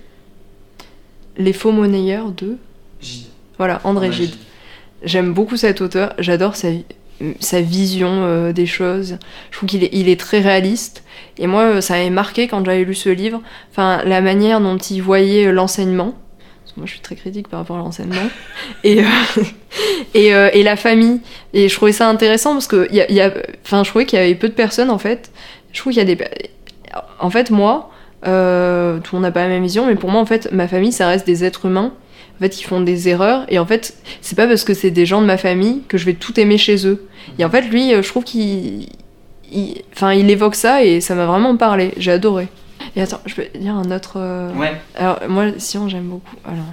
Les 1.37 1.53
faux 1.53 1.71
monnayeurs 1.71 2.31
de. 2.31 2.57
Voilà, 3.57 3.79
André 3.85 4.11
Gide. 4.11 4.35
J'aime 5.03 5.33
beaucoup 5.33 5.57
cet 5.57 5.81
auteur, 5.81 6.13
j'adore 6.19 6.55
sa, 6.55 6.69
sa 7.39 7.61
vision 7.61 8.09
euh, 8.25 8.51
des 8.53 8.65
choses. 8.65 9.17
Je 9.51 9.57
trouve 9.57 9.69
qu'il 9.69 9.83
est, 9.83 9.89
il 9.93 10.09
est 10.09 10.19
très 10.19 10.39
réaliste. 10.39 11.03
Et 11.37 11.47
moi, 11.47 11.63
euh, 11.63 11.81
ça 11.81 11.93
m'avait 11.95 12.09
marqué 12.09 12.47
quand 12.47 12.63
j'avais 12.65 12.83
lu 12.83 12.95
ce 12.95 13.09
livre, 13.09 13.41
enfin, 13.71 14.01
la 14.05 14.21
manière 14.21 14.59
dont 14.61 14.77
il 14.77 15.01
voyait 15.01 15.47
euh, 15.47 15.51
l'enseignement. 15.51 16.13
Moi, 16.75 16.87
je 16.87 16.91
suis 16.93 17.01
très 17.01 17.15
critique 17.15 17.47
par 17.49 17.59
rapport 17.59 17.75
à 17.75 17.79
l'enseignement. 17.79 18.29
et, 18.83 19.01
euh, 19.01 19.05
et, 20.15 20.33
euh, 20.33 20.49
et 20.53 20.63
la 20.63 20.75
famille. 20.75 21.21
Et 21.53 21.69
je 21.69 21.75
trouvais 21.75 21.91
ça 21.91 22.07
intéressant 22.09 22.53
parce 22.53 22.67
que 22.67 22.91
y 22.91 22.99
a, 23.01 23.11
y 23.11 23.21
a- 23.21 23.31
je 23.65 23.83
trouvais 23.89 24.05
qu'il 24.05 24.17
y 24.17 24.21
avait 24.21 24.35
peu 24.35 24.49
de 24.49 24.53
personnes, 24.53 24.89
en 24.89 24.97
fait. 24.97 25.31
Je 25.71 25.79
trouve 25.79 25.93
qu'il 25.93 26.01
y 26.07 26.11
a 26.11 26.15
des. 26.15 26.17
En 27.19 27.29
fait, 27.29 27.49
moi, 27.51 27.89
euh, 28.27 28.99
tout 28.99 29.15
le 29.15 29.19
monde 29.21 29.27
n'a 29.27 29.31
pas 29.31 29.41
la 29.43 29.49
même 29.49 29.63
vision, 29.63 29.85
mais 29.85 29.95
pour 29.95 30.09
moi, 30.09 30.21
en 30.21 30.25
fait, 30.25 30.51
ma 30.51 30.67
famille, 30.67 30.91
ça 30.91 31.07
reste 31.07 31.25
des 31.25 31.43
êtres 31.43 31.65
humains 31.65 31.93
en 32.35 32.39
fait, 32.39 32.59
ils 32.59 32.63
font 32.63 32.81
des 32.81 33.09
erreurs. 33.09 33.45
Et 33.49 33.59
en 33.59 33.65
fait, 33.65 33.95
c'est 34.21 34.35
pas 34.35 34.47
parce 34.47 34.63
que 34.63 34.73
c'est 34.73 34.91
des 34.91 35.05
gens 35.05 35.21
de 35.21 35.27
ma 35.27 35.37
famille 35.37 35.81
que 35.87 35.97
je 35.97 36.05
vais 36.05 36.13
tout 36.13 36.39
aimer 36.39 36.57
chez 36.57 36.87
eux. 36.87 37.05
Et 37.39 37.45
en 37.45 37.49
fait, 37.49 37.61
lui, 37.61 37.93
euh, 37.93 38.01
je 38.01 38.07
trouve 38.09 38.23
qu'il. 38.23 38.87
il- 39.51 39.81
Enfin, 39.95 40.13
il, 40.13 40.29
évoque 40.31 40.55
ça 40.55 40.83
et 40.83 40.99
ça 40.99 41.13
m'a 41.15 41.25
vraiment 41.27 41.55
parlé. 41.57 41.91
J'ai 41.97 42.11
adoré. 42.11 42.47
Et 42.95 43.01
attends, 43.01 43.19
je 43.25 43.35
peux 43.35 43.45
dire 43.57 43.75
un 43.75 43.91
autre. 43.91 44.13
euh, 44.17 44.51
Ouais. 44.55 44.73
Alors, 44.95 45.19
moi, 45.29 45.45
Sion, 45.57 45.87
j'aime 45.89 46.05
beaucoup. 46.09 46.35
Alors. 46.45 46.65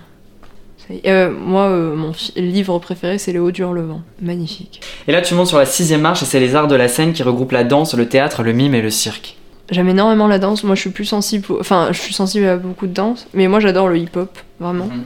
Euh, 1.07 1.31
moi, 1.31 1.69
euh, 1.69 1.95
mon 1.95 2.11
livre 2.35 2.77
préféré, 2.81 3.19
c'est 3.19 3.33
Les 3.33 3.39
Hauts 3.39 3.53
du 3.53 3.61
Hurlevent. 3.63 4.01
Magnifique. 4.21 4.81
Et 5.07 5.13
là, 5.13 5.23
tu 5.23 5.35
montes 5.35 5.47
sur 5.47 5.59
la 5.59 5.67
sixième 5.67 6.01
marche 6.01 6.23
et 6.23 6.27
c'est 6.27 6.41
les 6.41 6.57
arts 6.57 6.67
de 6.67 6.75
la 6.75 6.89
scène 6.89 7.13
qui 7.13 7.23
regroupent 7.23 7.53
la 7.53 7.63
danse, 7.63 7.95
le 7.95 8.09
théâtre, 8.09 8.43
le 8.43 8.53
mime 8.53 8.75
et 8.75 8.83
le 8.83 8.91
cirque. 8.91 9.37
J'aime 9.71 9.89
énormément 9.89 10.27
la 10.27 10.41
danse. 10.41 10.65
Moi, 10.65 10.75
je 10.75 10.81
suis 10.81 10.91
plus 10.91 11.05
sensible. 11.05 11.47
Enfin, 11.61 11.91
je 11.93 12.01
suis 12.01 12.13
sensible 12.15 12.45
à 12.47 12.57
beaucoup 12.57 12.89
de 12.89 12.93
danse. 12.93 13.29
Mais 13.35 13.47
moi, 13.47 13.61
j'adore 13.61 13.87
le 13.87 13.99
hip-hop, 13.99 14.37
vraiment. 14.59 14.87
Mhm. 14.87 15.03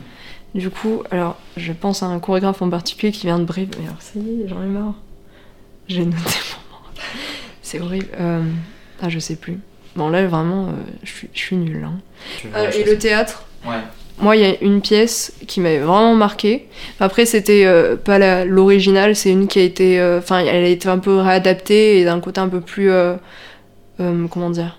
Du 0.55 0.71
coup, 0.71 1.03
alors, 1.11 1.37
je 1.57 1.73
pense 1.73 2.03
à 2.03 2.07
un 2.07 2.21
chorégraphe 2.21 2.63
en 2.63 2.71
particulier 2.71 3.11
qui 3.13 3.27
vient 3.27 3.39
de 3.41 3.45
Brive. 3.45 3.71
Mais 3.79 3.87
alors, 3.87 4.01
ça 4.01 4.19
y 4.21 4.43
est, 4.43 4.49
j'en 4.49 4.63
ai 4.63 4.67
marre. 4.67 4.95
J'ai 5.89 6.05
noté 6.05 6.17
mon 6.17 6.77
nom. 6.77 6.85
C'est 7.63 7.81
horrible. 7.81 8.07
Euh, 8.21 8.43
Ah, 9.03 9.09
je 9.09 9.19
sais 9.19 9.35
plus. 9.37 9.59
Bon, 9.97 10.09
là, 10.09 10.25
vraiment, 10.27 10.69
euh, 10.69 10.73
je 11.03 11.11
suis- 11.13 11.29
je 11.35 11.39
suis 11.41 11.57
nulle. 11.57 11.85
hein. 11.85 11.99
Euh, 12.55 12.71
et 12.71 12.85
le 12.85 12.97
théâtre? 12.99 13.45
Ouais. 13.67 13.73
Moi, 14.19 14.37
il 14.37 14.43
y 14.43 14.45
a 14.45 14.63
une 14.63 14.81
pièce 14.81 15.33
qui 15.49 15.61
m'avait 15.61 15.81
vraiment 15.81 16.15
marqué. 16.15 16.69
Après, 17.01 17.27
c'était 17.27 17.65
euh, 17.67 17.97
pas 17.97 18.45
l'original, 18.45 19.17
c'est 19.17 19.31
une 19.33 19.49
qui 19.49 19.59
a 19.59 19.63
été. 19.63 19.99
euh, 19.99 20.19
Enfin, 20.19 20.39
elle 20.39 20.65
a 20.65 20.69
été 20.69 20.89
un 20.89 20.99
peu 20.99 21.17
réadaptée 21.19 21.99
et 22.01 22.05
d'un 22.05 22.21
côté 22.21 22.41
un 22.41 22.49
peu 22.49 22.61
plus. 22.61 22.91
euh, 22.93 23.17
euh, 24.01 24.27
comment 24.29 24.51
dire? 24.51 24.79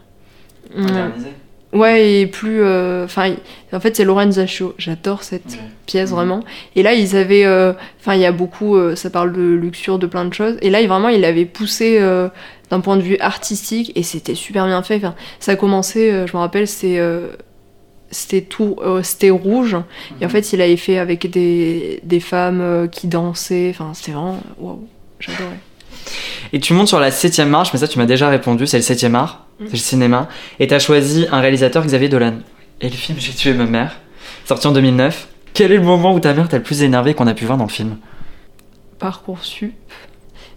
Hum, 0.76 0.84
Modernisé. 0.84 1.30
Ouais, 1.74 2.22
et 2.22 2.28
plus. 2.28 2.62
euh, 2.64 3.04
Enfin, 3.06 3.34
en 3.74 3.80
fait, 3.80 3.96
c'est 3.98 4.06
Lorenza 4.06 4.48
Chaud. 4.48 4.74
J'adore 4.78 5.24
cette 5.24 5.46
Ouais. 5.54 5.60
pièce 5.86 6.10
Mhm. 6.12 6.16
vraiment. 6.16 6.40
Et 6.76 6.84
là, 6.84 6.94
ils 6.94 7.16
avaient. 7.18 7.46
euh, 7.46 7.74
Enfin, 8.00 8.14
il 8.16 8.22
y 8.22 8.26
a 8.26 8.32
beaucoup. 8.32 8.76
euh, 8.78 8.96
ça 8.96 9.10
parle 9.10 9.34
de 9.34 9.42
luxure, 9.42 10.00
de 10.00 10.08
plein 10.08 10.26
de 10.26 10.34
choses. 10.34 10.58
Et 10.62 10.70
là, 10.70 10.80
il- 10.82 10.88
vraiment, 10.88 11.10
il 11.10 11.22
l'avait 11.22 11.46
poussé 11.46 11.98
euh, 12.00 12.30
d'un 12.70 12.80
point 12.80 12.96
de 12.98 13.02
vue 13.02 13.18
artistique 13.20 13.92
et 13.96 14.04
c'était 14.04 14.36
super 14.36 14.66
bien 14.68 14.82
fait. 14.84 14.96
Enfin, 14.98 15.16
ça 15.40 15.54
a 15.54 15.56
commencé, 15.56 16.12
euh, 16.12 16.28
je 16.28 16.34
me 16.34 16.40
rappelle, 16.40 16.68
c'était. 16.68 16.98
euh, 17.00 17.28
c'était 18.12 18.42
tout, 18.42 18.78
euh, 18.86 19.02
c'était 19.04 19.32
rouge. 19.32 19.76
Et 20.22 20.26
en 20.26 20.30
fait, 20.30 20.54
il 20.54 20.62
avait 20.62 20.78
fait 20.78 20.98
avec 21.00 21.30
des, 21.30 22.00
des 22.04 22.20
femmes 22.22 22.62
euh, 22.62 22.88
qui 22.88 23.08
dansaient. 23.08 23.70
Enfin, 23.72 23.92
c'était 23.94 24.12
vraiment. 24.14 24.40
Waouh, 24.60 24.88
j'adorais. 25.20 25.60
Et 26.54 26.60
tu 26.62 26.74
montes 26.74 26.88
sur 26.88 27.00
la 27.00 27.12
septième 27.12 27.50
marche, 27.50 27.74
mais 27.74 27.80
ça 27.80 27.88
tu 27.88 27.98
m'as 27.98 28.06
déjà 28.06 28.30
répondu, 28.30 28.68
c'est 28.68 28.78
le 28.78 28.84
septième 28.84 29.16
art, 29.16 29.40
Mhm. 29.40 29.45
C'est 29.60 29.72
le 29.72 29.78
cinéma. 29.78 30.30
Et 30.60 30.68
t'as 30.68 30.80
choisi 30.80 31.28
un 31.32 31.40
réalisateur, 31.40 31.86
Xavier 31.86 32.10
Dolan. 32.10 32.36
Et 32.82 32.90
le 32.90 32.96
film 32.96 33.18
J'ai 33.20 33.34
tué 33.34 33.54
ma 33.54 33.66
mère, 33.66 34.00
sorti 34.46 34.68
en 34.68 34.72
2009. 34.72 35.28
Quel 35.54 35.72
est 35.72 35.78
le 35.78 35.84
moment 35.84 36.14
où 36.14 36.20
ta 36.20 36.34
mère 36.34 36.50
t'a 36.50 36.58
le 36.58 36.64
plus 36.64 36.84
énervé 36.84 37.14
qu'on 37.14 37.28
a 37.28 37.34
pu 37.34 37.46
voir 37.46 37.58
dans 37.58 37.66
le 37.66 37.70
film? 37.70 37.98
Parcoursup. 39.00 39.74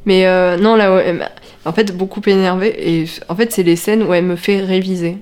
Mais 0.05 0.26
euh, 0.26 0.57
non, 0.57 0.74
là, 0.74 0.94
ouais, 0.94 1.18
en 1.64 1.72
fait, 1.72 1.96
beaucoup 1.96 2.20
énervée. 2.26 2.74
Et 2.78 3.05
en 3.28 3.36
fait, 3.36 3.53
c'est 3.53 3.62
les 3.62 3.76
scènes 3.76 4.03
où 4.03 4.12
elle 4.14 4.24
me 4.24 4.36
fait 4.36 4.61
réviser. 4.61 5.18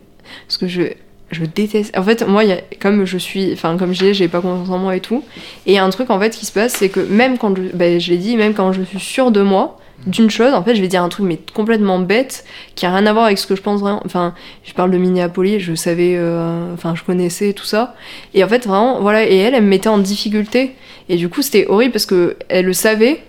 Parce 0.46 0.56
que 0.56 0.68
je, 0.68 0.82
je 1.30 1.44
déteste. 1.44 1.96
En 1.98 2.02
fait, 2.02 2.26
moi, 2.26 2.42
comme 2.80 3.04
je 3.04 3.18
suis. 3.18 3.52
Enfin, 3.52 3.76
comme 3.76 3.92
je 3.92 4.12
j'ai 4.12 4.28
pas 4.28 4.40
confiance 4.40 4.70
en 4.70 4.78
moi 4.78 4.96
et 4.96 5.00
tout. 5.00 5.24
Et 5.66 5.72
il 5.72 5.74
y 5.74 5.78
a 5.78 5.84
un 5.84 5.90
truc, 5.90 6.08
en 6.10 6.18
fait, 6.18 6.30
qui 6.30 6.46
se 6.46 6.52
passe, 6.52 6.72
c'est 6.74 6.88
que 6.88 7.00
même 7.00 7.36
quand 7.36 7.54
je. 7.56 7.62
Ben, 7.74 8.00
je 8.00 8.10
l'ai 8.10 8.18
dit, 8.18 8.36
même 8.36 8.54
quand 8.54 8.72
je 8.72 8.82
suis 8.82 9.00
sûre 9.00 9.30
de 9.30 9.42
moi, 9.42 9.78
d'une 10.06 10.30
chose, 10.30 10.54
en 10.54 10.62
fait, 10.62 10.74
je 10.74 10.80
vais 10.80 10.88
dire 10.88 11.02
un 11.02 11.08
truc, 11.08 11.26
mais 11.26 11.38
complètement 11.54 11.98
bête, 11.98 12.44
qui 12.74 12.86
a 12.86 12.94
rien 12.94 13.06
à 13.06 13.12
voir 13.12 13.24
avec 13.26 13.38
ce 13.38 13.46
que 13.46 13.56
je 13.56 13.62
pense 13.62 13.80
vraiment. 13.80 14.00
Enfin, 14.04 14.34
je 14.64 14.72
parle 14.72 14.90
de 14.90 14.98
Minneapolis, 14.98 15.58
je 15.60 15.74
savais. 15.74 16.14
euh, 16.16 16.72
Enfin, 16.74 16.94
je 16.94 17.02
connaissais 17.02 17.52
tout 17.52 17.64
ça. 17.64 17.94
Et 18.34 18.44
en 18.44 18.48
fait, 18.48 18.66
vraiment, 18.66 19.00
voilà. 19.00 19.26
Et 19.28 19.36
elle, 19.36 19.54
elle 19.54 19.62
me 19.64 19.68
mettait 19.68 19.88
en 19.88 19.98
difficulté. 19.98 20.74
Et 21.08 21.16
du 21.16 21.28
coup, 21.28 21.42
c'était 21.42 21.66
horrible 21.68 21.92
parce 21.92 22.06
que 22.06 22.36
elle 22.48 22.66
le 22.66 22.72
savait 22.72 23.22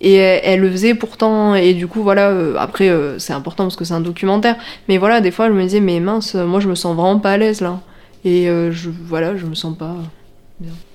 et 0.00 0.14
elle, 0.14 0.40
elle 0.44 0.60
le 0.60 0.70
faisait 0.70 0.94
pourtant. 0.94 1.54
Et 1.54 1.74
du 1.74 1.86
coup, 1.86 2.02
voilà. 2.02 2.30
euh, 2.30 2.54
après, 2.58 2.88
euh, 2.88 3.18
c'est 3.18 3.32
important 3.32 3.64
parce 3.64 3.76
que 3.76 3.84
c'est 3.84 3.94
un 3.94 4.00
documentaire. 4.00 4.56
Mais 4.88 4.98
voilà, 4.98 5.20
des 5.20 5.30
fois, 5.30 5.48
je 5.48 5.52
me 5.52 5.62
disais, 5.62 5.80
mais 5.80 6.00
mince, 6.00 6.34
moi, 6.34 6.60
je 6.60 6.68
me 6.68 6.74
sens 6.74 6.96
vraiment 6.96 7.18
pas 7.20 7.32
à 7.32 7.36
l'aise 7.36 7.60
là. 7.60 7.80
Et 8.24 8.46
je, 8.46 8.88
voilà, 9.06 9.36
je 9.36 9.46
me 9.46 9.54
sens 9.56 9.76
pas. 9.76 9.96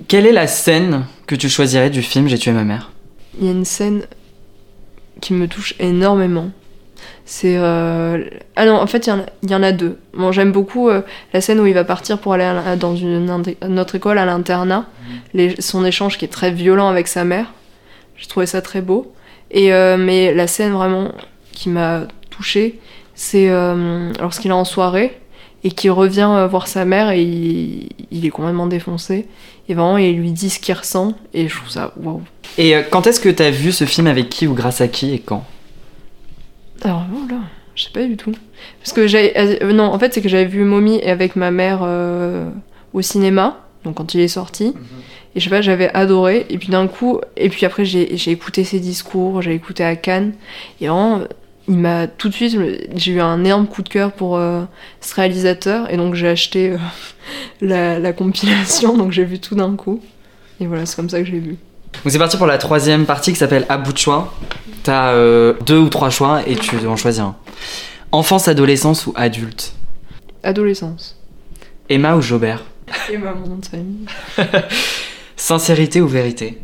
Quelle 0.08 0.26
est 0.26 0.32
la 0.32 0.48
scène 0.48 1.04
que 1.26 1.36
tu 1.36 1.50
choisirais 1.50 1.90
du 1.90 2.02
film 2.02 2.30
J'ai 2.30 2.38
tué 2.38 2.52
ma 2.54 2.64
mère 2.64 2.92
Il 3.40 3.46
y 3.46 3.50
a 3.50 3.52
une 3.52 3.66
scène 3.66 4.04
qui 5.22 5.34
me 5.34 5.48
touche 5.48 5.74
énormément. 5.80 6.50
C'est. 7.26 7.58
euh, 7.58 8.24
Ah 8.56 8.66
non, 8.66 8.76
en 8.76 8.88
fait, 8.88 9.06
il 9.08 9.10
y 9.10 9.14
en 9.14 9.20
a- 9.20 9.26
il 9.44 9.52
y, 9.52 9.56
en 9.56 9.64
a 9.64 9.72
deux. 9.72 9.98
Bon, 10.14 10.32
j'aime 10.32 10.52
beaucoup 10.52 10.90
euh, 10.90 11.02
la 11.34 11.42
scène 11.42 11.60
où 11.60 11.66
il 11.66 11.74
va 11.74 11.84
partir 11.84 12.20
pour 12.20 12.34
aller 12.34 12.44
à 12.44 12.76
dans 12.76 12.96
une, 12.96 13.26
notre 13.68 13.96
école 13.96 14.18
à 14.18 14.26
l'internat. 14.26 14.86
Les- 15.34 15.60
Son 15.62 15.86
échange 15.86 16.18
qui 16.18 16.26
est 16.26 16.30
très 16.30 16.52
violent 16.52 16.88
avec 16.90 17.08
sa 17.08 17.24
mère. 17.24 17.54
J'ai 18.16 18.28
trouvé 18.28 18.46
ça 18.46 18.62
très 18.62 18.82
beau. 18.82 19.14
Et, 19.52 19.74
euh, 19.74 19.98
mais 19.98 20.34
la 20.34 20.48
scène 20.48 20.72
vraiment 20.74 21.12
qui 21.52 21.70
m'a 21.70 22.02
touchée, 22.30 22.80
c'est 23.16 23.50
euh, 23.50 24.12
lorsqu'il 24.20 24.52
est 24.52 24.54
en 24.54 24.66
soirée 24.66 25.20
et 25.68 25.72
qu'il 25.72 25.92
revient 25.92 26.30
euh, 26.32 26.48
voir 26.48 26.68
sa 26.68 26.86
mère 26.86 27.10
et 27.12 27.22
il, 27.22 27.90
il 28.10 28.26
est 28.26 28.30
complètement 28.30 28.68
défoncé. 28.68 29.28
Et 29.68 29.74
vraiment, 29.74 29.98
il 29.98 30.16
lui 30.16 30.32
dit 30.32 30.50
ce 30.50 30.62
qu'il 30.62 30.74
ressent. 30.74 31.14
Et 31.34 31.50
je 31.50 31.56
trouve 31.58 31.70
ça 31.70 31.92
waouh. 31.98 32.22
Et 32.58 32.74
euh, 32.74 32.84
quand 32.90 33.06
est-ce 33.06 33.20
que 33.20 33.28
t'as 33.28 33.50
vu 33.50 33.74
ce 33.74 33.84
film 33.84 34.08
avec 34.08 34.30
qui 34.30 34.48
ou 34.48 34.54
grâce 34.54 34.80
à 34.80 34.88
qui 34.88 35.14
et 35.14 35.20
quand? 35.20 35.44
Alors 36.84 37.04
là, 37.30 37.40
je 37.76 37.84
sais 37.84 37.90
pas 37.90 38.06
du 38.06 38.16
tout. 38.16 38.32
Parce 38.80 38.94
que 38.94 39.08
j'ai. 39.08 39.38
euh, 39.38 39.74
non, 39.74 39.84
en 39.84 40.00
fait, 40.00 40.14
c'est 40.14 40.22
que 40.22 40.30
j'avais 40.30 40.46
vu 40.46 40.64
Mommy 40.64 41.02
avec 41.02 41.36
ma 41.36 41.52
mère 41.52 41.82
euh, 41.82 42.50
au 42.94 43.02
cinéma, 43.02 43.66
donc 43.84 43.96
quand 43.96 44.14
il 44.14 44.22
est 44.22 44.30
sorti. 44.30 44.74
Et 45.36 45.42
je 45.42 45.44
sais 45.44 45.50
pas, 45.50 45.62
j'avais 45.62 45.94
adoré. 45.94 46.46
Et 46.50 46.58
puis 46.58 46.70
d'un 46.70 46.88
coup, 46.88 47.20
et 47.36 47.50
puis 47.50 47.66
après, 47.66 47.84
j'ai 47.84 48.16
j'ai 48.16 48.32
écouté 48.32 48.64
ses 48.64 48.80
discours, 48.80 49.42
j'ai 49.42 49.54
écouté 49.54 49.84
à 49.84 49.98
Cannes. 49.98 50.32
Et 50.80 50.88
vraiment, 50.88 51.24
il 51.68 51.78
m'a 51.78 52.08
tout 52.08 52.30
de 52.30 52.34
suite. 52.34 52.58
J'ai 52.96 53.12
eu 53.12 53.22
un 53.22 53.44
énorme 53.44 53.68
coup 53.68 53.82
de 53.82 53.90
cœur 53.90 54.12
pour 54.14 54.38
euh, 54.38 54.64
ce 55.02 55.16
réalisateur. 55.16 55.92
Et 55.92 55.98
donc, 55.98 56.16
j'ai 56.16 56.28
acheté 56.28 56.72
euh, 56.72 56.78
la, 57.62 58.00
la 58.00 58.14
compilation, 58.14 58.98
donc 58.98 59.12
j'ai 59.12 59.26
vu 59.26 59.40
tout 59.40 59.56
d'un 59.56 59.76
coup. 59.76 60.02
Et 60.60 60.66
voilà, 60.68 60.86
c'est 60.86 60.96
comme 60.96 61.10
ça 61.10 61.20
que 61.20 61.26
j'ai 61.26 61.40
vu. 61.40 61.58
Donc 62.04 62.12
c'est 62.12 62.20
parti 62.20 62.38
pour 62.38 62.48
la 62.48 62.58
troisième 62.58 63.06
partie 63.06 63.32
qui 63.32 63.40
s'appelle 63.40 63.66
À 63.70 63.78
bout 63.78 63.94
de 63.94 63.98
choix. 63.98 64.34
T'as 64.84 65.12
euh, 65.14 65.54
deux 65.66 65.78
ou 65.78 65.90
trois 65.90 66.10
choix 66.10 66.48
et 66.48 66.56
tu 66.56 66.76
dois 66.78 66.92
en 66.92 66.96
choisir 66.96 67.26
un. 67.26 67.36
Enfance, 68.12 68.48
adolescence 68.48 69.08
ou 69.08 69.14
adulte? 69.16 69.74
Adolescence. 70.44 71.18
Emma 71.90 72.16
ou 72.16 72.22
Jobert? 72.22 72.64
Et 73.12 73.18
ma 73.18 73.34
mon 73.34 73.48
nom 73.48 73.56
de 73.58 73.66
famille. 73.66 74.06
Sincérité 75.36 76.02
ou 76.02 76.08
vérité? 76.08 76.62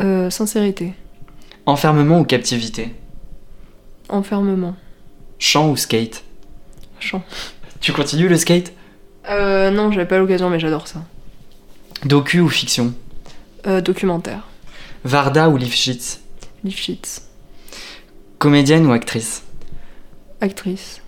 Euh, 0.00 0.28
sincérité. 0.30 0.92
Enfermement 1.66 2.20
ou 2.20 2.24
captivité? 2.24 2.94
Enfermement. 4.08 4.76
Chant 5.38 5.70
ou 5.70 5.76
skate 5.76 6.22
Chant. 7.00 7.22
Tu 7.80 7.92
continues 7.92 8.28
le 8.28 8.36
skate? 8.36 8.72
Euh, 9.28 9.70
non, 9.70 9.90
j'avais 9.92 10.06
pas 10.06 10.18
l'occasion, 10.18 10.50
mais 10.50 10.60
j'adore 10.60 10.86
ça. 10.88 11.02
Docu 12.04 12.40
ou 12.40 12.48
fiction? 12.48 12.94
Euh, 13.66 13.80
documentaire. 13.80 14.46
Varda 15.04 15.48
ou 15.48 15.56
Lifshitz? 15.56 16.20
Lifshitz. 16.64 17.22
Comédienne 18.38 18.86
ou 18.86 18.92
actrice? 18.92 19.42
Actrice. 20.40 21.00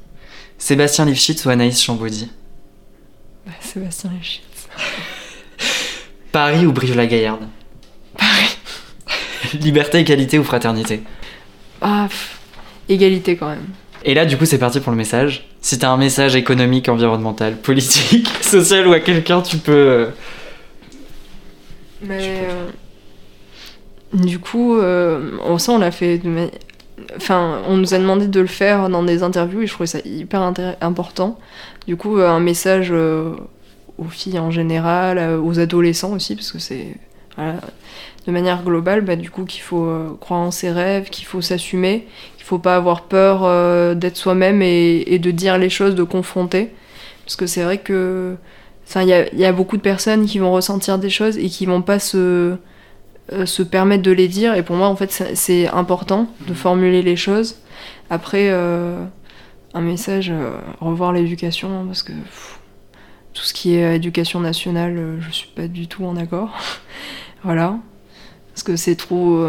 Sébastien 0.58 1.04
Lifshitz 1.04 1.44
ou 1.44 1.50
Anaïs 1.50 1.82
Chambaudy 1.82 2.30
Bah, 3.46 3.52
Sébastien 3.60 4.10
Lifshitz. 4.10 4.68
Paris 6.32 6.66
ou 6.66 6.72
Brive-la-Gaillarde 6.72 7.46
Paris. 8.18 8.58
Liberté, 9.60 9.98
égalité 9.98 10.38
ou 10.38 10.44
fraternité? 10.44 11.02
Ah, 11.80 12.06
pff, 12.08 12.35
égalité 12.88 13.36
quand 13.36 13.48
même. 13.48 13.66
Et 14.04 14.14
là, 14.14 14.24
du 14.24 14.36
coup, 14.36 14.44
c'est 14.44 14.58
parti 14.58 14.80
pour 14.80 14.92
le 14.92 14.96
message. 14.98 15.48
Si 15.60 15.78
t'as 15.78 15.90
un 15.90 15.96
message 15.96 16.36
économique, 16.36 16.88
environnemental, 16.88 17.56
politique, 17.62 18.28
social 18.40 18.86
ou 18.86 18.92
à 18.92 19.00
quelqu'un, 19.00 19.42
tu 19.42 19.56
peux. 19.58 19.72
euh, 19.72 20.06
Mais 22.02 22.44
euh, 22.48 22.68
du 24.12 24.38
coup, 24.38 24.76
euh, 24.76 25.32
on 25.44 25.58
sait, 25.58 25.72
on 25.72 25.78
l'a 25.78 25.90
fait. 25.90 26.18
de 26.18 26.48
Enfin, 27.16 27.60
on 27.68 27.76
nous 27.76 27.92
a 27.92 27.98
demandé 27.98 28.26
de 28.26 28.40
le 28.40 28.46
faire 28.46 28.88
dans 28.88 29.02
des 29.02 29.22
interviews 29.22 29.60
et 29.62 29.66
je 29.66 29.72
trouvais 29.72 29.86
ça 29.86 29.98
hyper 30.04 30.40
important. 30.80 31.38
Du 31.86 31.96
coup, 31.96 32.18
euh, 32.18 32.28
un 32.28 32.40
message 32.40 32.88
euh, 32.90 33.32
aux 33.98 34.08
filles 34.08 34.38
en 34.38 34.50
général, 34.50 35.38
aux 35.38 35.58
adolescents 35.58 36.12
aussi, 36.12 36.36
parce 36.36 36.52
que 36.52 36.58
c'est 36.58 36.94
voilà, 37.36 37.56
de 38.26 38.32
manière 38.32 38.62
globale, 38.62 39.02
bah, 39.02 39.16
du 39.16 39.30
coup, 39.30 39.44
qu'il 39.44 39.60
faut 39.62 39.84
euh, 39.84 40.16
croire 40.20 40.40
en 40.40 40.50
ses 40.50 40.70
rêves, 40.70 41.10
qu'il 41.10 41.26
faut 41.26 41.40
s'assumer, 41.40 42.06
faut 42.46 42.58
pas 42.58 42.76
avoir 42.76 43.02
peur 43.02 43.40
euh, 43.44 43.94
d'être 43.94 44.16
soi-même 44.16 44.62
et, 44.62 45.02
et 45.06 45.18
de 45.18 45.30
dire 45.30 45.58
les 45.58 45.68
choses, 45.70 45.94
de 45.94 46.02
confronter. 46.04 46.72
Parce 47.24 47.36
que 47.36 47.46
c'est 47.46 47.62
vrai 47.64 47.78
que 47.78 48.36
Enfin, 48.88 49.02
il 49.02 49.08
y 49.08 49.12
a, 49.12 49.26
il 49.32 49.38
y 49.40 49.44
a 49.44 49.50
beaucoup 49.52 49.76
de 49.76 49.82
personnes 49.82 50.26
qui 50.26 50.38
vont 50.38 50.52
ressentir 50.52 50.98
des 51.00 51.10
choses 51.10 51.38
et 51.38 51.48
qui 51.48 51.66
vont 51.66 51.82
pas 51.82 51.98
se, 51.98 52.54
euh, 53.32 53.44
se 53.44 53.64
permettre 53.64 54.04
de 54.04 54.12
les 54.12 54.28
dire. 54.28 54.54
Et 54.54 54.62
pour 54.62 54.76
moi, 54.76 54.86
en 54.86 54.94
fait, 54.94 55.10
c'est- 55.34 55.66
important 55.68 56.28
de 56.46 56.54
formuler 56.54 57.02
les 57.02 57.16
choses. 57.16 57.56
Après, 58.10 58.48
euh, 58.50 59.04
un 59.74 59.80
message, 59.80 60.32
revoir 60.80 61.12
l'éducation, 61.12 61.68
hein, 61.70 61.84
parce 61.86 62.04
que 62.04 62.12
pff, 62.12 62.60
tout 63.34 63.42
ce 63.42 63.52
qui 63.52 63.74
est 63.74 63.96
éducation 63.96 64.38
nationale, 64.40 65.18
je 65.20 65.30
suis 65.32 65.48
pas 65.48 65.66
du 65.66 65.88
tout 65.88 66.04
en 66.04 66.16
accord. 66.16 66.50
voilà. 67.42 67.76
Parce 68.54 68.62
que 68.62 68.76
c'est 68.76 68.94
trop. 68.96 69.44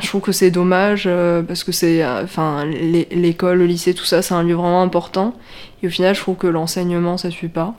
Je 0.00 0.06
trouve 0.06 0.20
que 0.20 0.32
c'est 0.32 0.50
dommage 0.50 1.04
euh, 1.06 1.42
parce 1.42 1.64
que 1.64 1.72
c'est. 1.72 2.02
euh, 2.04 2.22
Enfin, 2.24 2.64
l'é- 2.64 3.08
l'école, 3.10 3.58
le 3.58 3.66
lycée, 3.66 3.94
tout 3.94 4.04
ça, 4.04 4.22
c'est 4.22 4.34
un 4.34 4.42
lieu 4.42 4.54
vraiment 4.54 4.82
important. 4.82 5.34
Et 5.82 5.86
au 5.88 5.90
final, 5.90 6.14
je 6.14 6.20
trouve 6.20 6.36
que 6.36 6.46
l'enseignement, 6.46 7.16
ça 7.16 7.30
suit 7.30 7.48
pas. 7.48 7.74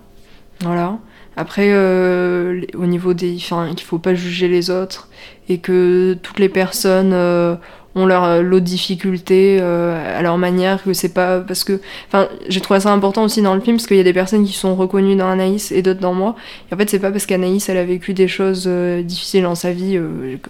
Voilà. 0.61 0.97
Après, 1.37 1.69
euh, 1.71 2.61
au 2.75 2.85
niveau 2.85 3.13
des. 3.13 3.35
Enfin, 3.37 3.69
qu'il 3.75 3.85
faut 3.87 3.99
pas 3.99 4.13
juger 4.15 4.47
les 4.49 4.69
autres 4.69 5.07
et 5.47 5.59
que 5.59 6.17
toutes 6.21 6.39
les 6.39 6.49
personnes 6.49 7.13
euh, 7.13 7.55
ont 7.95 8.05
leur 8.05 8.23
euh, 8.25 8.41
lot 8.41 8.59
de 8.59 8.65
difficultés 8.65 9.57
euh, 9.61 10.17
à 10.19 10.21
leur 10.21 10.37
manière, 10.37 10.83
que 10.83 10.91
c'est 10.93 11.13
pas. 11.13 11.39
Parce 11.39 11.63
que. 11.63 11.79
Enfin, 12.07 12.27
j'ai 12.49 12.59
trouvé 12.59 12.81
ça 12.81 12.91
important 12.91 13.23
aussi 13.23 13.41
dans 13.41 13.55
le 13.55 13.61
film 13.61 13.77
parce 13.77 13.87
qu'il 13.87 13.95
y 13.97 14.01
a 14.01 14.03
des 14.03 14.13
personnes 14.13 14.45
qui 14.45 14.51
sont 14.53 14.75
reconnues 14.75 15.15
dans 15.15 15.29
Anaïs 15.29 15.71
et 15.71 15.81
d'autres 15.81 16.01
dans 16.01 16.13
moi. 16.13 16.35
Et 16.69 16.73
en 16.75 16.77
fait, 16.77 16.89
c'est 16.89 16.99
pas 16.99 17.11
parce 17.11 17.25
qu'Anaïs, 17.25 17.69
elle 17.69 17.77
a 17.77 17.85
vécu 17.85 18.13
des 18.13 18.27
choses 18.27 18.65
euh, 18.67 19.01
difficiles 19.03 19.43
dans 19.43 19.55
sa 19.55 19.71
vie, 19.71 19.97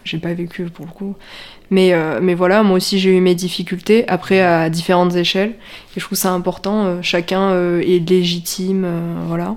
j'ai 0.03 0.17
pas 0.17 0.34
vécu 0.34 0.63
pour 0.65 0.86
le 0.88 0.91
coup. 0.91 1.15
Mais, 1.72 1.93
euh, 1.93 2.20
mais 2.22 2.34
voilà, 2.34 2.63
moi 2.63 2.78
aussi 2.78 2.99
j'ai 2.99 3.15
eu 3.15 3.22
mes 3.22 3.36
difficultés, 3.36 4.07
après 4.07 4.41
à 4.41 4.70
différentes 4.70 5.15
échelles. 5.15 5.51
Et 5.95 5.99
je 5.99 6.05
trouve 6.05 6.17
ça 6.17 6.32
important, 6.32 6.86
euh, 6.86 6.99
chacun 7.01 7.51
euh, 7.51 7.82
est 7.82 8.07
légitime, 8.07 8.88
voilà. 9.28 9.55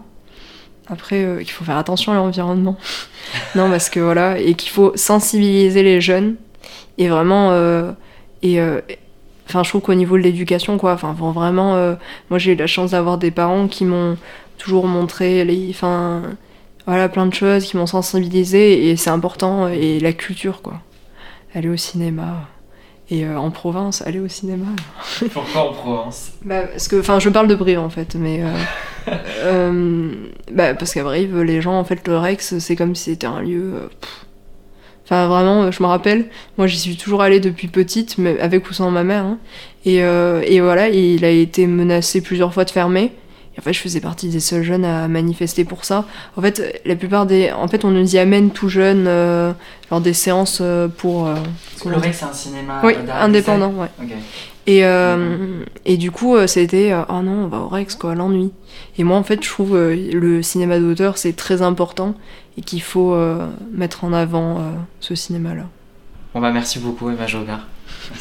Après, 0.89 1.39
qu'il 1.41 1.53
faut 1.53 1.65
faire 1.65 1.79
attention 1.79 2.13
à 2.13 2.17
l'environnement. 2.17 2.77
non, 3.55 3.71
parce 3.71 3.89
que 3.89 4.01
voilà, 4.01 4.39
et 4.39 4.55
qu'il 4.55 4.71
faut 4.71 4.93
sensibiliser 4.95 5.83
les 5.83 6.01
jeunes. 6.01 6.37
Et 6.99 7.09
vraiment, 7.09 7.53
et, 8.43 8.61
enfin, 9.49 9.63
je 9.63 9.69
trouve 9.71 9.81
qu'au 9.81 9.95
niveau 9.95 10.19
de 10.19 10.23
l'éducation, 10.23 10.77
quoi, 10.77 10.93
enfin, 10.93 11.15
vraiment, 11.15 11.97
moi 12.29 12.39
j'ai 12.39 12.53
eu 12.53 12.57
la 12.57 12.67
chance 12.67 12.91
d'avoir 12.91 13.17
des 13.17 13.31
parents 13.31 13.69
qui 13.69 13.85
m'ont 13.85 14.19
toujours 14.59 14.87
montré, 14.87 15.45
les, 15.45 15.69
enfin, 15.71 16.23
voilà, 16.87 17.09
plein 17.09 17.27
de 17.27 17.35
choses, 17.35 17.65
qui 17.65 17.77
m'ont 17.77 17.87
sensibilisé, 17.87 18.91
et 18.91 18.97
c'est 18.97 19.11
important, 19.11 19.69
et 19.69 19.99
la 20.01 20.13
culture, 20.13 20.61
quoi. 20.61 20.83
Aller 21.55 21.69
au 21.69 21.77
cinéma. 21.77 22.49
Et 23.11 23.27
euh, 23.27 23.37
en 23.37 23.51
province, 23.51 24.01
aller 24.07 24.21
au 24.21 24.29
cinéma. 24.29 24.67
Pourquoi 25.33 25.69
en 25.71 25.73
Provence 25.73 26.31
Bah, 26.45 26.63
parce 26.63 26.89
que, 26.89 27.01
enfin, 27.01 27.19
je 27.19 27.29
parle 27.29 27.49
de 27.49 27.55
Brive 27.55 27.79
en 27.81 27.91
fait, 27.91 28.15
mais. 28.15 28.43
euh, 28.43 28.49
euh, 29.45 30.13
bah, 30.51 30.75
parce 30.75 30.95
qu'à 30.95 31.03
Brive, 31.03 31.41
les 31.43 31.61
gens, 31.61 31.79
en 31.79 31.85
fait, 31.85 32.07
le 32.09 32.17
Rex, 32.17 32.59
c'est 32.59 32.77
comme 32.77 32.95
si 32.95 33.11
c'était 33.11 33.27
un 33.27 33.43
lieu. 33.43 33.91
Enfin, 35.05 35.27
vraiment, 35.27 35.71
je 35.71 35.83
me 35.83 35.89
rappelle, 35.89 36.27
moi 36.57 36.67
j'y 36.69 36.79
suis 36.79 36.97
toujours 36.97 37.23
allée 37.23 37.41
depuis 37.41 37.67
petite, 37.69 38.17
mais 38.19 38.39
avec 38.41 38.71
ou 38.71 38.73
sans 38.73 38.91
ma 38.91 39.03
mère. 39.03 39.25
hein. 39.25 39.39
Et, 39.85 39.97
et 39.97 40.61
voilà, 40.61 40.89
il 40.89 41.25
a 41.25 41.29
été 41.31 41.67
menacé 41.67 42.21
plusieurs 42.23 42.55
fois 42.55 42.65
de 42.65 42.71
fermer. 42.71 43.13
Et 43.55 43.59
en 43.59 43.63
fait, 43.63 43.73
je 43.75 43.81
faisais 43.81 44.01
partie 44.01 44.29
des 44.29 44.41
seuls 44.41 44.63
jeunes 44.63 44.85
à 44.87 45.09
manifester 45.09 45.65
pour 45.65 45.85
ça. 45.85 46.07
En 46.37 46.41
fait, 46.41 46.81
la 46.87 46.95
plupart 46.97 47.27
des. 47.27 47.51
En 47.51 47.67
fait, 47.69 47.85
on 47.85 47.91
nous 47.91 48.15
y 48.15 48.19
amène 48.19 48.51
tout 48.53 48.69
jeune, 48.71 49.07
lors 49.93 50.01
des 50.01 50.15
séances 50.15 50.59
euh, 50.63 50.89
pour. 50.89 51.27
euh, 51.27 51.35
comment 51.83 52.01
dire 52.01 52.15
c'est 52.15 52.25
un 52.25 52.33
cinéma 52.33 52.81
oui, 52.83 52.95
indépendant, 53.21 53.73
ouais. 53.75 53.89
Et, 54.67 54.87
euh, 54.87 55.65
et 55.85 55.99
du 55.99 56.11
coup, 56.11 56.35
euh, 56.35 56.47
c'était 56.47 56.93
euh, 56.93 57.03
oh 57.11 57.21
non, 57.21 57.45
on 57.45 57.49
va 57.49 57.59
au 57.59 57.69
Rex, 57.69 57.95
quoi, 57.97 58.15
l'ennui. 58.15 58.53
Et 58.97 59.05
moi, 59.05 59.19
en 59.19 59.23
fait, 59.23 59.43
je 59.45 59.49
trouve 59.51 59.77
euh, 59.77 59.95
le 60.13 60.43
cinéma 60.43 60.79
d'auteur, 60.79 61.19
c'est 61.19 61.35
très 61.35 61.61
important 61.61 62.15
et 62.57 62.63
qu'il 62.63 62.81
faut 62.81 63.13
euh, 63.13 63.47
mettre 63.73 64.05
en 64.05 64.15
avant 64.15 64.59
euh, 64.59 64.61
ce 65.01 65.15
cinéma-là. 65.15 65.65
Bon 66.33 66.41
bah 66.41 66.51
merci 66.51 66.79
beaucoup 66.79 67.11
Eva 67.11 67.27
Jogard. 67.27 67.67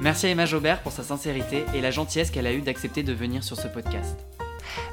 Merci 0.00 0.26
à 0.26 0.30
Emma 0.30 0.46
Jobert 0.46 0.80
pour 0.80 0.92
sa 0.92 1.02
sincérité 1.02 1.64
et 1.74 1.82
la 1.82 1.90
gentillesse 1.90 2.30
qu'elle 2.30 2.46
a 2.46 2.52
eue 2.52 2.62
d'accepter 2.62 3.02
de 3.02 3.12
venir 3.12 3.44
sur 3.44 3.56
ce 3.56 3.68
podcast. 3.68 4.16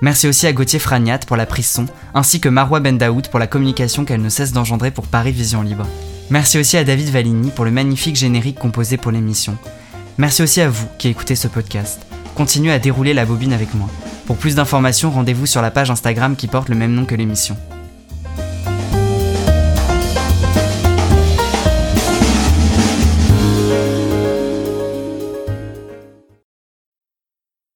Merci 0.02 0.28
aussi 0.28 0.48
à 0.48 0.54
Gauthier 0.54 0.80
Fragnat 0.80 1.20
pour 1.20 1.38
la 1.38 1.46
prise 1.46 1.70
son, 1.70 1.86
ainsi 2.14 2.42
que 2.42 2.50
Marwa 2.50 2.82
Bendaoud 2.82 3.30
pour 3.30 3.40
la 3.40 3.48
communication 3.48 4.04
qu'elle 4.04 4.22
ne 4.22 4.30
cesse 4.30 4.52
d'engendrer 4.52 4.92
pour 4.92 5.08
Paris 5.08 5.32
Vision 5.32 5.62
Libre. 5.62 5.88
Merci 6.30 6.60
aussi 6.60 6.76
à 6.76 6.84
David 6.84 7.10
Valigny 7.10 7.52
pour 7.52 7.64
le 7.64 7.72
magnifique 7.72 8.18
générique 8.18 8.60
composé 8.60 8.98
pour 8.98 9.12
l'émission. 9.12 9.58
Merci 10.18 10.44
aussi 10.44 10.60
à 10.60 10.70
vous 10.70 10.88
qui 10.98 11.08
écoutez 11.08 11.36
ce 11.36 11.48
podcast. 11.48 12.06
Continuez 12.36 12.74
à 12.74 12.80
dérouler 12.80 13.14
la 13.14 13.26
bobine 13.26 13.54
avec 13.54 13.74
moi. 13.76 13.88
Pour 14.26 14.36
plus 14.36 14.56
d'informations, 14.56 15.10
rendez-vous 15.10 15.46
sur 15.46 15.62
la 15.62 15.72
page 15.72 15.90
Instagram 15.90 16.36
qui 16.36 16.48
porte 16.48 16.68
le 16.68 16.76
même 16.76 16.94
nom 16.94 17.06
que 17.06 17.16
l'émission. 17.16 17.56